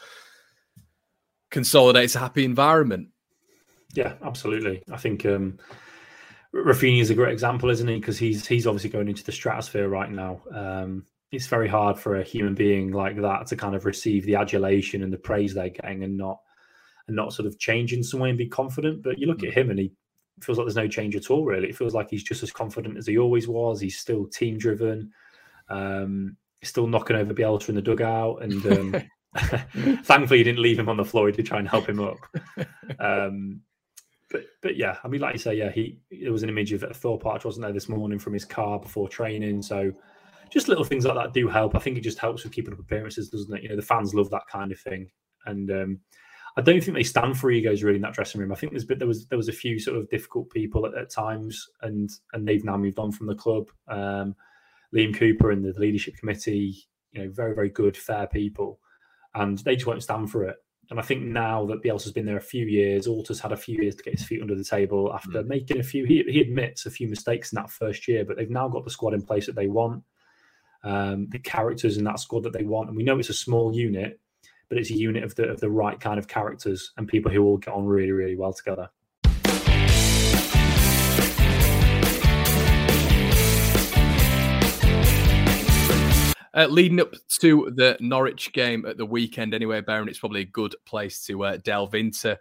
consolidates 1.56 2.16
a 2.16 2.20
happy 2.20 2.44
environment. 2.44 3.08
Yeah, 3.94 4.16
absolutely. 4.22 4.84
I 4.92 4.98
think 4.98 5.26
um 5.26 5.58
Raphinha 6.54 7.00
is 7.00 7.10
a 7.10 7.16
great 7.16 7.32
example, 7.32 7.70
isn't 7.70 7.88
he? 7.88 7.96
Because 7.96 8.18
he's 8.18 8.46
he's 8.46 8.68
obviously 8.68 8.90
going 8.90 9.08
into 9.08 9.24
the 9.24 9.32
stratosphere 9.32 9.88
right 9.88 10.12
now. 10.12 10.42
Um, 10.54 11.06
it's 11.32 11.48
very 11.48 11.70
hard 11.70 11.98
for 11.98 12.18
a 12.18 12.24
human 12.24 12.56
being 12.56 12.92
like 12.92 13.16
that 13.22 13.48
to 13.48 13.56
kind 13.56 13.74
of 13.74 13.86
receive 13.86 14.26
the 14.26 14.36
adulation 14.36 15.02
and 15.02 15.14
the 15.14 15.18
praise 15.18 15.54
they're 15.54 15.70
getting 15.70 16.04
and 16.04 16.18
not 16.18 16.40
and 17.08 17.16
not 17.16 17.32
sort 17.32 17.48
of 17.48 17.58
change 17.58 17.94
in 17.94 18.04
some 18.04 18.20
way 18.20 18.30
and 18.30 18.38
be 18.38 18.50
confident. 18.50 19.02
But 19.02 19.18
you 19.18 19.28
look 19.28 19.44
at 19.44 19.54
him 19.54 19.70
and 19.70 19.80
he 19.80 19.94
feels 20.42 20.58
like 20.58 20.66
there's 20.66 20.76
no 20.76 20.90
change 20.90 21.16
at 21.16 21.32
all. 21.32 21.46
Really, 21.46 21.70
it 21.70 21.78
feels 21.78 21.94
like 21.94 22.10
he's 22.10 22.24
just 22.24 22.44
as 22.44 22.52
confident 22.52 22.98
as 22.98 23.08
he 23.08 23.18
always 23.18 23.48
was. 23.48 23.80
He's 23.80 23.98
still 23.98 24.28
team 24.28 24.58
driven. 24.58 25.10
Um, 25.70 26.36
still 26.64 26.88
knocking 26.88 27.16
over 27.16 27.34
Bielsa 27.34 27.70
in 27.70 27.76
the 27.76 27.82
dugout, 27.82 28.44
and 28.44 28.66
um, 28.66 29.04
thankfully 30.04 30.40
he 30.40 30.44
didn't 30.44 30.62
leave 30.62 30.80
him 30.80 30.90
on 30.90 30.98
the 30.98 31.06
floor 31.06 31.32
to 31.32 31.44
try 31.44 31.60
and 31.60 31.68
help 31.68 31.88
him 31.88 32.00
up. 32.00 32.18
Um, 33.00 33.62
but 34.30 34.44
but 34.62 34.78
yeah, 34.78 34.98
I 35.04 35.08
mean, 35.08 35.22
like 35.22 35.34
you 35.34 35.40
say, 35.40 35.56
yeah, 35.56 35.72
he 35.72 36.00
there 36.22 36.32
was 36.32 36.44
an 36.44 36.50
image 36.50 36.74
of 36.74 36.82
Thorp 36.96 37.26
Arch, 37.26 37.46
wasn't 37.46 37.64
there, 37.64 37.74
this 37.74 37.90
morning 37.90 38.20
from 38.20 38.34
his 38.34 38.46
car 38.46 38.80
before 38.80 39.08
training. 39.08 39.62
So 39.62 39.92
just 40.50 40.68
little 40.68 40.84
things 40.84 41.06
like 41.06 41.16
that 41.16 41.34
do 41.34 41.48
help. 41.48 41.76
I 41.76 41.80
think 41.80 41.98
it 41.98 42.02
just 42.02 42.20
helps 42.20 42.44
with 42.44 42.54
keeping 42.54 42.74
up 42.74 42.80
appearances, 42.80 43.30
doesn't 43.30 43.56
it? 43.56 43.64
You 43.64 43.70
know, 43.70 43.76
the 43.76 43.82
fans 43.82 44.14
love 44.14 44.30
that 44.32 44.48
kind 44.52 44.72
of 44.72 44.80
thing, 44.80 45.10
and 45.46 45.72
um, 45.72 46.00
I 46.58 46.62
don't 46.62 46.82
think 46.82 46.96
they 46.96 47.04
stand 47.04 47.38
for 47.38 47.52
egos 47.52 47.84
really 47.84 47.98
in 47.98 48.02
that 48.04 48.14
dressing 48.14 48.40
room. 48.40 48.52
I 48.52 48.56
think 48.56 48.72
there's 48.72 48.86
been, 48.86 48.98
there 48.98 49.08
was 49.08 49.28
there 49.28 49.38
was 49.38 49.50
a 49.50 49.54
few 49.54 49.80
sort 49.80 49.98
of 49.98 50.10
difficult 50.10 50.50
people 50.50 50.86
at, 50.86 50.98
at 50.98 51.10
times, 51.10 51.68
and 51.82 52.10
and 52.34 52.48
they've 52.48 52.64
now 52.64 52.78
moved 52.78 53.00
on 53.00 53.12
from 53.12 53.28
the 53.28 53.36
club. 53.36 53.70
Um, 53.88 54.36
Liam 54.96 55.16
Cooper 55.16 55.52
and 55.52 55.64
the 55.64 55.78
leadership 55.80 56.16
committee, 56.18 56.88
you 57.12 57.24
know, 57.24 57.32
very 57.32 57.54
very 57.54 57.70
good, 57.70 57.98
fair 57.98 58.28
people, 58.28 58.80
and 59.36 59.60
they 59.60 59.76
just 59.76 59.86
won't 59.86 60.04
stand 60.04 60.32
for 60.32 60.46
it. 60.46 60.58
And 60.90 61.00
I 61.00 61.04
think 61.04 61.24
now 61.24 61.66
that 61.66 61.84
Bielsa's 61.84 62.12
been 62.12 62.26
there 62.26 62.38
a 62.38 62.42
few 62.42 62.66
years, 62.66 63.08
Orta's 63.08 63.40
had 63.40 63.52
a 63.52 63.58
few 63.58 63.82
years 63.82 63.96
to 63.96 64.04
get 64.04 64.18
his 64.18 64.26
feet 64.26 64.42
under 64.42 64.56
the 64.56 64.64
table 64.64 65.12
after 65.14 65.42
mm. 65.42 65.48
making 65.48 65.80
a 65.80 65.84
few. 65.84 66.06
He, 66.06 66.24
he 66.28 66.42
admits 66.42 66.86
a 66.86 66.92
few 66.92 67.08
mistakes 67.08 67.52
in 67.52 67.56
that 67.56 67.72
first 67.72 68.08
year, 68.08 68.24
but 68.24 68.38
they've 68.38 68.50
now 68.50 68.68
got 68.68 68.84
the 68.84 68.92
squad 68.92 69.14
in 69.14 69.24
place 69.24 69.48
that 69.48 69.56
they 69.56 69.68
want, 69.68 70.04
um, 70.84 71.28
the 71.32 71.40
characters 71.40 71.98
in 71.98 72.04
that 72.04 72.20
squad 72.20 72.44
that 72.44 72.54
they 72.54 72.64
want, 72.64 72.90
and 72.90 72.98
we 72.98 73.04
know 73.04 73.18
it's 73.18 73.30
a 73.30 73.34
small 73.34 73.76
unit, 73.76 74.20
but 74.70 74.78
it's 74.78 74.92
a 74.92 74.96
unit 74.96 75.24
of 75.24 75.36
the 75.36 75.50
of 75.50 75.60
the 75.60 75.70
right 75.70 76.00
kind 76.00 76.20
of 76.20 76.28
characters 76.28 76.92
and 76.98 77.08
people 77.08 77.32
who 77.32 77.44
all 77.44 77.58
get 77.58 77.74
on 77.74 77.86
really 77.86 78.12
really 78.12 78.36
well 78.36 78.54
together. 78.54 78.90
Uh, 86.56 86.68
leading 86.68 87.02
up 87.02 87.14
to 87.42 87.70
the 87.76 87.98
Norwich 88.00 88.54
game 88.54 88.86
at 88.86 88.98
the 88.98 89.06
weekend, 89.06 89.54
anyway, 89.54 89.82
Beren, 89.82 90.08
it's 90.08 90.20
probably 90.20 90.42
a 90.42 90.46
good 90.46 90.74
place 90.86 91.26
to 91.26 91.44
uh, 91.44 91.58
delve 91.58 91.96
into. 91.96 92.40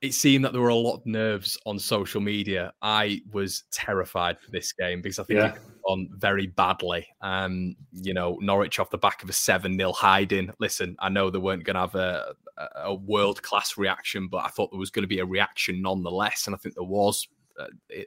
It 0.00 0.14
seemed 0.14 0.44
that 0.44 0.52
there 0.52 0.62
were 0.62 0.68
a 0.68 0.74
lot 0.74 0.96
of 0.96 1.06
nerves 1.06 1.58
on 1.66 1.78
social 1.78 2.22
media. 2.22 2.72
I 2.80 3.20
was 3.32 3.64
terrified 3.70 4.40
for 4.40 4.50
this 4.50 4.72
game 4.72 5.02
because 5.02 5.18
I 5.18 5.24
think 5.24 5.40
yeah. 5.40 5.54
it 5.54 5.60
on 5.86 6.08
very 6.16 6.46
badly. 6.46 7.06
Um, 7.20 7.76
you 7.92 8.14
know, 8.14 8.38
Norwich 8.40 8.78
off 8.78 8.90
the 8.90 8.98
back 8.98 9.22
of 9.22 9.28
a 9.28 9.34
7 9.34 9.76
0 9.76 9.92
hiding. 9.92 10.50
Listen, 10.58 10.96
I 10.98 11.10
know 11.10 11.28
they 11.28 11.38
weren't 11.38 11.64
going 11.64 11.74
to 11.74 11.80
have 11.80 11.94
a, 11.94 12.34
a 12.76 12.94
world 12.94 13.42
class 13.42 13.76
reaction, 13.76 14.28
but 14.28 14.38
I 14.38 14.48
thought 14.48 14.70
there 14.70 14.80
was 14.80 14.90
going 14.90 15.02
to 15.02 15.08
be 15.08 15.18
a 15.18 15.26
reaction 15.26 15.82
nonetheless. 15.82 16.46
And 16.46 16.54
I 16.54 16.58
think 16.58 16.74
there 16.74 16.84
was 16.84 17.28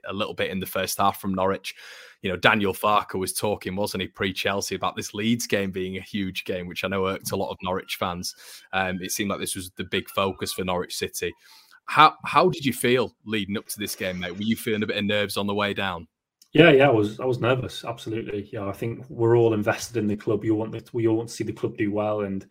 a 0.08 0.14
little 0.14 0.34
bit 0.34 0.52
in 0.52 0.60
the 0.60 0.66
first 0.66 0.98
half 0.98 1.20
from 1.20 1.34
Norwich. 1.34 1.76
You 2.22 2.30
know, 2.30 2.38
Daniel 2.38 2.74
Farke 2.74 3.18
was 3.18 3.34
talking, 3.34 3.76
wasn't 3.76 4.02
he, 4.02 4.08
pre 4.08 4.34
Chelsea 4.34 4.76
about 4.76 4.96
this 4.96 5.14
Leeds 5.14 5.48
game 5.48 5.72
being 5.72 5.98
a 5.98 6.02
huge 6.02 6.46
game, 6.46 6.68
which 6.68 6.84
I 6.84 6.88
know 6.88 7.08
irked 7.08 7.32
a 7.32 7.36
lot 7.36 7.52
of 7.52 7.58
Norwich 7.64 7.98
fans. 8.00 8.36
Um, 8.74 9.00
it 9.02 9.12
seemed 9.12 9.30
like 9.30 9.40
this 9.40 9.56
was 9.56 9.72
the 9.72 9.86
big 9.86 10.10
focus 10.10 10.54
for 10.54 10.64
Norwich 10.64 10.96
City. 10.96 11.34
How 11.86 12.16
how 12.26 12.50
did 12.50 12.66
you 12.66 12.74
feel 12.74 13.16
leading 13.26 13.58
up 13.58 13.68
to 13.68 13.80
this 13.80 13.96
game, 13.96 14.20
mate? 14.20 14.36
Were 14.36 14.44
you 14.44 14.56
feeling 14.56 14.84
a 14.84 14.88
bit 14.88 14.98
of 14.98 15.06
nerves 15.06 15.38
on 15.38 15.48
the 15.48 15.56
way 15.56 15.74
down? 15.74 16.08
Yeah, 16.52 16.72
yeah, 16.72 16.88
I 16.88 16.92
was 16.92 17.20
I 17.20 17.26
was 17.26 17.40
nervous, 17.40 17.86
absolutely. 17.86 18.50
Yeah, 18.52 18.68
I 18.68 18.72
think 18.72 19.06
we're 19.10 19.38
all 19.38 19.54
invested 19.54 19.98
in 19.98 20.08
the 20.08 20.16
club. 20.16 20.44
You 20.44 20.56
want 20.56 20.94
we 20.94 21.08
all 21.08 21.18
want 21.18 21.30
to 21.30 21.36
see 21.36 21.44
the 21.44 21.54
club 21.54 21.78
do 21.78 21.92
well, 21.92 22.22
and 22.22 22.46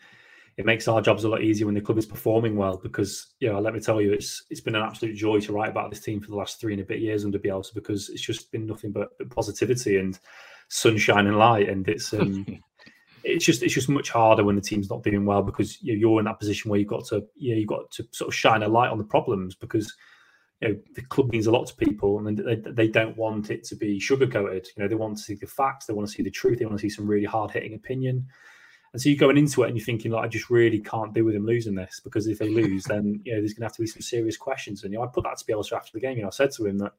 it 0.58 0.66
makes 0.66 0.88
our 0.88 1.00
jobs 1.00 1.22
a 1.22 1.28
lot 1.28 1.40
easier 1.40 1.66
when 1.66 1.76
the 1.76 1.80
club 1.80 1.98
is 1.98 2.04
performing 2.04 2.56
well 2.56 2.76
because 2.82 3.34
you 3.38 3.50
know 3.50 3.60
let 3.60 3.72
me 3.72 3.80
tell 3.80 4.00
you 4.00 4.12
it's 4.12 4.42
it's 4.50 4.60
been 4.60 4.74
an 4.74 4.82
absolute 4.82 5.14
joy 5.14 5.38
to 5.38 5.52
write 5.52 5.70
about 5.70 5.88
this 5.88 6.00
team 6.00 6.20
for 6.20 6.28
the 6.28 6.36
last 6.36 6.60
three 6.60 6.72
and 6.72 6.82
a 6.82 6.84
bit 6.84 6.98
years 6.98 7.24
under 7.24 7.38
Bielsa 7.38 7.72
because 7.72 8.10
it's 8.10 8.20
just 8.20 8.50
been 8.50 8.66
nothing 8.66 8.90
but, 8.90 9.10
positivity 9.30 9.98
and 9.98 10.18
sunshine 10.66 11.28
and 11.28 11.38
light. 11.38 11.68
And 11.68 11.88
it's 11.88 12.12
um 12.12 12.44
it's 13.24 13.44
just 13.44 13.62
it's 13.62 13.74
just 13.74 13.88
much 13.88 14.10
harder 14.10 14.44
when 14.44 14.56
the 14.56 14.60
team's 14.60 14.90
not 14.90 15.04
doing 15.04 15.24
well 15.24 15.42
because 15.42 15.78
you're 15.80 16.18
in 16.18 16.24
that 16.24 16.40
position 16.40 16.70
where 16.70 16.80
you've 16.80 16.88
got 16.88 17.06
to 17.06 17.24
you 17.36 17.52
know, 17.52 17.58
you've 17.58 17.68
got 17.68 17.90
to 17.92 18.06
sort 18.10 18.28
of 18.28 18.34
shine 18.34 18.64
a 18.64 18.68
light 18.68 18.90
on 18.90 18.98
the 18.98 19.04
problems 19.04 19.54
because 19.54 19.94
you 20.60 20.68
know 20.68 20.76
the 20.96 21.02
club 21.02 21.30
means 21.30 21.46
a 21.46 21.52
lot 21.52 21.68
to 21.68 21.76
people 21.76 22.18
and 22.18 22.36
they, 22.36 22.56
they 22.56 22.88
don't 22.88 23.16
want 23.16 23.52
it 23.52 23.62
to 23.62 23.76
be 23.76 24.00
sugar 24.00 24.26
coated 24.26 24.66
you 24.76 24.82
know 24.82 24.88
they 24.88 24.96
want 24.96 25.16
to 25.16 25.22
see 25.22 25.34
the 25.34 25.46
facts 25.46 25.86
they 25.86 25.94
want 25.94 26.08
to 26.08 26.12
see 26.12 26.22
the 26.22 26.30
truth 26.30 26.58
they 26.58 26.64
want 26.64 26.76
to 26.76 26.82
see 26.82 26.88
some 26.88 27.06
really 27.06 27.24
hard 27.24 27.52
hitting 27.52 27.74
opinion 27.74 28.26
and 28.92 29.02
so 29.02 29.08
you're 29.08 29.18
going 29.18 29.36
into 29.36 29.62
it 29.62 29.68
and 29.68 29.76
you're 29.76 29.84
thinking, 29.84 30.12
like, 30.12 30.24
I 30.24 30.28
just 30.28 30.48
really 30.48 30.80
can't 30.80 31.12
deal 31.12 31.24
with 31.24 31.34
them 31.34 31.44
losing 31.44 31.74
this 31.74 32.00
because 32.02 32.26
if 32.26 32.38
they 32.38 32.48
lose, 32.48 32.84
then 32.84 33.20
you 33.24 33.34
know 33.34 33.40
there's 33.40 33.52
going 33.52 33.62
to 33.62 33.66
have 33.66 33.76
to 33.76 33.82
be 33.82 33.86
some 33.86 34.02
serious 34.02 34.36
questions. 34.36 34.82
And 34.82 34.92
you 34.92 34.98
know, 34.98 35.04
I 35.04 35.08
put 35.08 35.24
that 35.24 35.36
to 35.38 35.44
Bielsa 35.44 35.72
after 35.72 35.90
the 35.92 36.00
game. 36.00 36.16
You 36.16 36.22
know, 36.22 36.28
I 36.28 36.32
said 36.32 36.52
to 36.52 36.66
him 36.66 36.78
that 36.78 36.92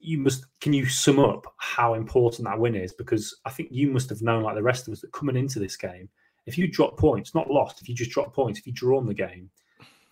you 0.00 0.18
must. 0.18 0.46
Can 0.60 0.72
you 0.72 0.86
sum 0.86 1.20
up 1.20 1.46
how 1.58 1.94
important 1.94 2.48
that 2.48 2.58
win 2.58 2.74
is? 2.74 2.92
Because 2.92 3.36
I 3.44 3.50
think 3.50 3.68
you 3.70 3.90
must 3.90 4.08
have 4.08 4.22
known, 4.22 4.42
like 4.42 4.56
the 4.56 4.62
rest 4.62 4.88
of 4.88 4.92
us, 4.92 5.00
that 5.02 5.12
coming 5.12 5.36
into 5.36 5.60
this 5.60 5.76
game, 5.76 6.08
if 6.46 6.58
you 6.58 6.66
drop 6.66 6.98
points, 6.98 7.34
not 7.34 7.50
lost, 7.50 7.80
if 7.80 7.88
you 7.88 7.94
just 7.94 8.10
drop 8.10 8.34
points, 8.34 8.58
if 8.58 8.66
you 8.66 8.72
draw 8.72 8.98
on 8.98 9.06
the 9.06 9.14
game, 9.14 9.50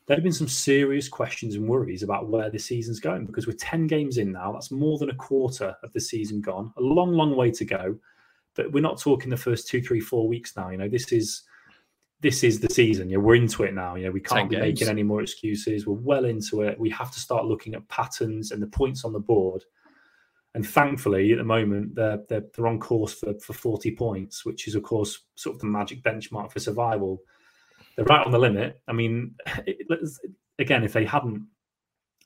there'd 0.06 0.18
have 0.18 0.24
been 0.24 0.32
some 0.32 0.48
serious 0.48 1.08
questions 1.08 1.56
and 1.56 1.68
worries 1.68 2.04
about 2.04 2.28
where 2.28 2.48
the 2.48 2.58
season's 2.60 3.00
going. 3.00 3.26
Because 3.26 3.48
we're 3.48 3.54
ten 3.54 3.88
games 3.88 4.18
in 4.18 4.30
now, 4.30 4.52
that's 4.52 4.70
more 4.70 4.98
than 4.98 5.10
a 5.10 5.16
quarter 5.16 5.74
of 5.82 5.92
the 5.92 6.00
season 6.00 6.40
gone. 6.40 6.72
A 6.76 6.80
long, 6.80 7.12
long 7.12 7.34
way 7.34 7.50
to 7.50 7.64
go 7.64 7.98
but 8.56 8.72
we're 8.72 8.80
not 8.82 9.00
talking 9.00 9.30
the 9.30 9.36
first 9.36 9.68
two, 9.68 9.80
three, 9.80 10.00
four 10.00 10.28
weeks 10.28 10.56
now. 10.56 10.70
You 10.70 10.78
know, 10.78 10.88
this 10.88 11.12
is 11.12 11.42
this 12.20 12.44
is 12.44 12.60
the 12.60 12.68
season. 12.68 13.08
Yeah, 13.08 13.18
we're 13.18 13.36
into 13.36 13.62
it 13.62 13.74
now. 13.74 13.94
You 13.94 14.06
know, 14.06 14.10
we 14.10 14.20
can't 14.20 14.50
be 14.50 14.56
games. 14.56 14.66
making 14.66 14.88
any 14.88 15.02
more 15.02 15.22
excuses. 15.22 15.86
We're 15.86 15.94
well 15.94 16.26
into 16.26 16.62
it. 16.62 16.78
We 16.78 16.90
have 16.90 17.10
to 17.12 17.20
start 17.20 17.46
looking 17.46 17.74
at 17.74 17.88
patterns 17.88 18.50
and 18.50 18.62
the 18.62 18.66
points 18.66 19.04
on 19.04 19.12
the 19.12 19.20
board. 19.20 19.64
And 20.54 20.66
thankfully, 20.66 21.32
at 21.32 21.38
the 21.38 21.44
moment, 21.44 21.94
they're 21.94 22.18
they're, 22.28 22.44
they're 22.54 22.66
on 22.66 22.80
course 22.80 23.14
for, 23.14 23.34
for 23.40 23.52
40 23.52 23.92
points, 23.92 24.44
which 24.44 24.68
is, 24.68 24.74
of 24.74 24.82
course, 24.82 25.20
sort 25.36 25.54
of 25.54 25.60
the 25.60 25.66
magic 25.68 26.02
benchmark 26.02 26.52
for 26.52 26.60
survival. 26.60 27.22
They're 27.96 28.04
right 28.04 28.24
on 28.24 28.32
the 28.32 28.38
limit. 28.38 28.80
I 28.86 28.92
mean, 28.92 29.34
it, 29.66 29.86
again, 30.58 30.84
if 30.84 30.92
they 30.92 31.04
hadn't 31.04 31.46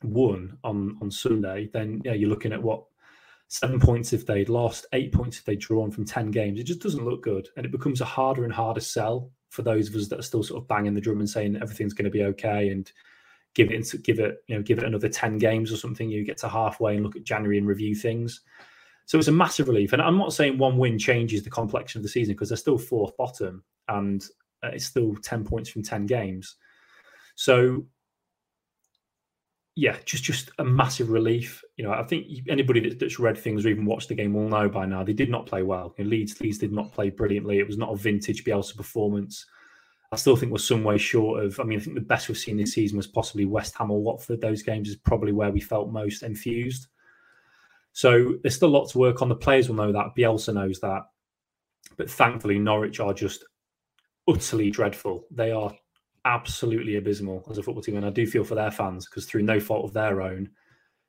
won 0.03 0.57
on 0.63 0.97
on 1.01 1.09
Sunday, 1.09 1.69
then 1.71 2.01
yeah, 2.03 2.13
you're 2.13 2.29
looking 2.29 2.53
at 2.53 2.61
what 2.61 2.83
seven 3.47 3.79
points 3.79 4.13
if 4.13 4.25
they'd 4.25 4.49
lost, 4.49 4.85
eight 4.93 5.11
points 5.11 5.37
if 5.37 5.45
they'd 5.45 5.59
drawn 5.59 5.91
from 5.91 6.05
10 6.05 6.31
games. 6.31 6.59
It 6.59 6.63
just 6.65 6.81
doesn't 6.81 7.05
look 7.05 7.21
good. 7.21 7.47
And 7.55 7.65
it 7.65 7.71
becomes 7.71 8.01
a 8.01 8.05
harder 8.05 8.43
and 8.43 8.53
harder 8.53 8.81
sell 8.81 9.31
for 9.49 9.61
those 9.61 9.89
of 9.89 9.95
us 9.95 10.07
that 10.09 10.19
are 10.19 10.23
still 10.23 10.43
sort 10.43 10.61
of 10.61 10.67
banging 10.67 10.93
the 10.93 11.01
drum 11.01 11.19
and 11.19 11.29
saying 11.29 11.57
everything's 11.61 11.93
going 11.93 12.05
to 12.05 12.11
be 12.11 12.23
okay 12.23 12.69
and 12.69 12.91
give 13.53 13.71
it 13.71 13.89
give 14.03 14.19
it 14.19 14.43
you 14.47 14.55
know 14.55 14.61
give 14.61 14.77
it 14.77 14.83
another 14.83 15.09
10 15.09 15.37
games 15.37 15.71
or 15.71 15.77
something 15.77 16.09
you 16.09 16.25
get 16.25 16.37
to 16.37 16.49
halfway 16.49 16.95
and 16.95 17.03
look 17.03 17.15
at 17.15 17.23
January 17.23 17.57
and 17.57 17.67
review 17.67 17.95
things 17.95 18.41
so 19.05 19.17
it's 19.17 19.29
a 19.29 19.31
massive 19.31 19.69
relief 19.69 19.93
and 19.93 20.01
I'm 20.01 20.17
not 20.17 20.33
saying 20.33 20.57
one 20.57 20.77
win 20.77 20.99
changes 20.99 21.41
the 21.41 21.49
complexion 21.49 21.99
of 21.99 22.03
the 22.03 22.09
season 22.09 22.33
because 22.33 22.49
they're 22.49 22.57
still 22.57 22.77
fourth 22.77 23.15
bottom 23.15 23.63
and 23.87 24.21
uh, 24.61 24.71
it's 24.73 24.85
still 24.85 25.15
10 25.15 25.45
points 25.45 25.69
from 25.69 25.83
10 25.83 26.05
games 26.05 26.57
so 27.35 27.85
yeah, 29.75 29.97
just 30.05 30.23
just 30.23 30.51
a 30.57 30.63
massive 30.63 31.09
relief. 31.09 31.61
You 31.75 31.83
know, 31.83 31.91
I 31.91 32.03
think 32.03 32.27
anybody 32.47 32.93
that's 32.93 33.19
read 33.19 33.37
things 33.37 33.65
or 33.65 33.69
even 33.69 33.85
watched 33.85 34.07
the 34.07 34.15
game 34.15 34.33
will 34.33 34.47
know 34.47 34.69
by 34.69 34.85
now 34.85 35.03
they 35.03 35.13
did 35.13 35.29
not 35.29 35.45
play 35.45 35.63
well. 35.63 35.93
You 35.97 36.05
know, 36.05 36.11
Leeds 36.11 36.39
Leeds 36.39 36.57
did 36.57 36.71
not 36.71 36.93
play 36.93 37.09
brilliantly. 37.09 37.59
It 37.59 37.67
was 37.67 37.77
not 37.77 37.91
a 37.91 37.97
vintage 37.97 38.45
Bielsa 38.45 38.77
performance. 38.77 39.45
I 40.11 40.15
still 40.15 40.37
think 40.37 40.53
we're 40.53 40.59
some 40.59 40.85
way 40.85 40.97
short 40.97 41.43
of. 41.43 41.59
I 41.59 41.63
mean, 41.63 41.79
I 41.79 41.81
think 41.81 41.95
the 41.95 42.01
best 42.01 42.29
we've 42.29 42.37
seen 42.37 42.55
this 42.55 42.73
season 42.73 42.95
was 42.95 43.07
possibly 43.07 43.45
West 43.45 43.75
Ham 43.77 43.91
or 43.91 44.01
Watford. 44.01 44.39
Those 44.39 44.63
games 44.63 44.87
is 44.87 44.95
probably 44.95 45.33
where 45.33 45.51
we 45.51 45.59
felt 45.59 45.91
most 45.91 46.23
enthused. 46.23 46.87
So 47.91 48.35
there's 48.41 48.55
still 48.55 48.69
a 48.69 48.77
lot 48.77 48.89
to 48.89 48.97
work 48.97 49.21
on. 49.21 49.27
The 49.29 49.35
players 49.35 49.67
will 49.67 49.75
know 49.75 49.91
that. 49.91 50.15
Bielsa 50.17 50.53
knows 50.53 50.79
that. 50.79 51.03
But 51.97 52.09
thankfully, 52.09 52.59
Norwich 52.59 53.01
are 53.01 53.13
just 53.13 53.43
utterly 54.27 54.71
dreadful. 54.71 55.25
They 55.31 55.51
are 55.51 55.73
absolutely 56.25 56.97
abysmal 56.97 57.45
as 57.49 57.57
a 57.57 57.63
football 57.63 57.83
team, 57.83 57.97
and 57.97 58.05
I 58.05 58.09
do 58.09 58.25
feel 58.25 58.43
for 58.43 58.55
their 58.55 58.71
fans 58.71 59.05
because 59.05 59.25
through 59.25 59.43
no 59.43 59.59
fault 59.59 59.85
of 59.85 59.93
their 59.93 60.21
own, 60.21 60.49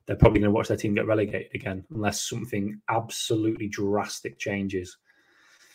they're 0.06 0.16
probably 0.16 0.40
going 0.40 0.50
to 0.50 0.54
watch 0.54 0.68
their 0.68 0.76
team 0.76 0.94
get 0.94 1.06
relegated 1.06 1.50
again 1.54 1.84
unless 1.90 2.28
something 2.28 2.80
absolutely 2.88 3.68
drastic 3.68 4.38
changes. 4.38 4.96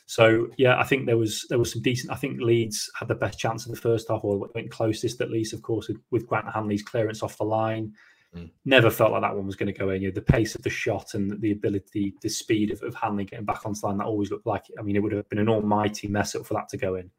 So 0.06 0.47
yeah, 0.58 0.77
I 0.80 0.84
think 0.84 1.06
there 1.06 1.17
was 1.17 1.45
there 1.49 1.60
was 1.60 1.71
some 1.71 1.82
decent. 1.82 2.12
I 2.12 2.15
think 2.15 2.41
Leeds 2.41 2.89
had 2.97 3.08
the 3.08 3.15
best 3.15 3.39
chance 3.39 3.65
in 3.65 3.71
the 3.71 3.80
first 3.80 4.08
half, 4.10 4.23
or 4.23 4.49
went 4.54 4.71
closest 4.71 5.21
at 5.21 5.32
least. 5.32 5.54
Of 5.54 5.62
course, 5.62 5.88
with, 5.88 5.97
with 6.12 6.27
Grant 6.27 6.51
Hanley's 6.54 6.84
clearance 6.84 7.23
off 7.23 7.38
the 7.38 7.45
line, 7.45 7.93
mm. 8.36 8.49
never 8.65 8.89
felt 8.89 9.13
like 9.13 9.21
that 9.21 9.36
one 9.36 9.45
was 9.45 9.56
going 9.56 9.73
to 9.73 9.80
go 9.80 9.89
in. 9.89 10.01
You 10.01 10.10
know, 10.10 10.15
the 10.15 10.21
pace 10.21 10.54
of 10.54 10.63
the 10.63 10.69
shot 10.69 11.13
and 11.13 11.39
the 11.39 11.51
ability, 11.51 12.15
the 12.21 12.30
speed 12.30 12.71
of, 12.71 12.84
of 12.84 12.93
Hanley 12.93 13.23
getting 13.25 13.45
back 13.45 13.65
onto 13.65 13.80
the 13.80 13.88
line, 13.88 13.97
that 13.99 14.06
always 14.06 14.32
looked 14.32 14.45
like. 14.45 14.65
I 14.77 14.82
mean, 14.82 14.97
it 14.97 14.99
would 15.04 15.13
have 15.13 15.30
been 15.30 15.39
an 15.39 15.49
almighty 15.49 16.10
mess 16.10 16.36
up 16.36 16.45
for 16.45 16.56
that 16.56 16.67
to 16.69 16.77
go 16.77 16.95
in. 16.95 17.10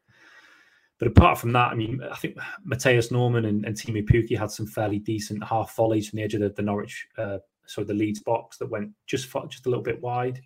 But 0.99 1.07
apart 1.07 1.37
from 1.37 1.51
that, 1.53 1.71
I 1.71 1.75
mean, 1.75 2.01
I 2.09 2.15
think 2.15 2.37
Mathias 2.63 3.11
Normann 3.11 3.45
and, 3.45 3.65
and 3.65 3.75
Pukki 3.75 4.37
had 4.37 4.51
some 4.51 4.67
fairly 4.67 4.99
decent 4.99 5.43
half 5.43 5.75
volleys 5.75 6.09
from 6.09 6.17
the 6.17 6.23
edge 6.23 6.35
of 6.35 6.41
the, 6.41 6.49
the 6.49 6.61
Norwich 6.61 7.07
uh, 7.17 7.39
so 7.65 7.83
the 7.83 7.93
Leeds 7.93 8.21
box 8.21 8.57
that 8.57 8.69
went 8.69 8.91
just 9.05 9.31
just 9.49 9.65
a 9.65 9.69
little 9.69 9.83
bit 9.83 10.01
wide. 10.01 10.41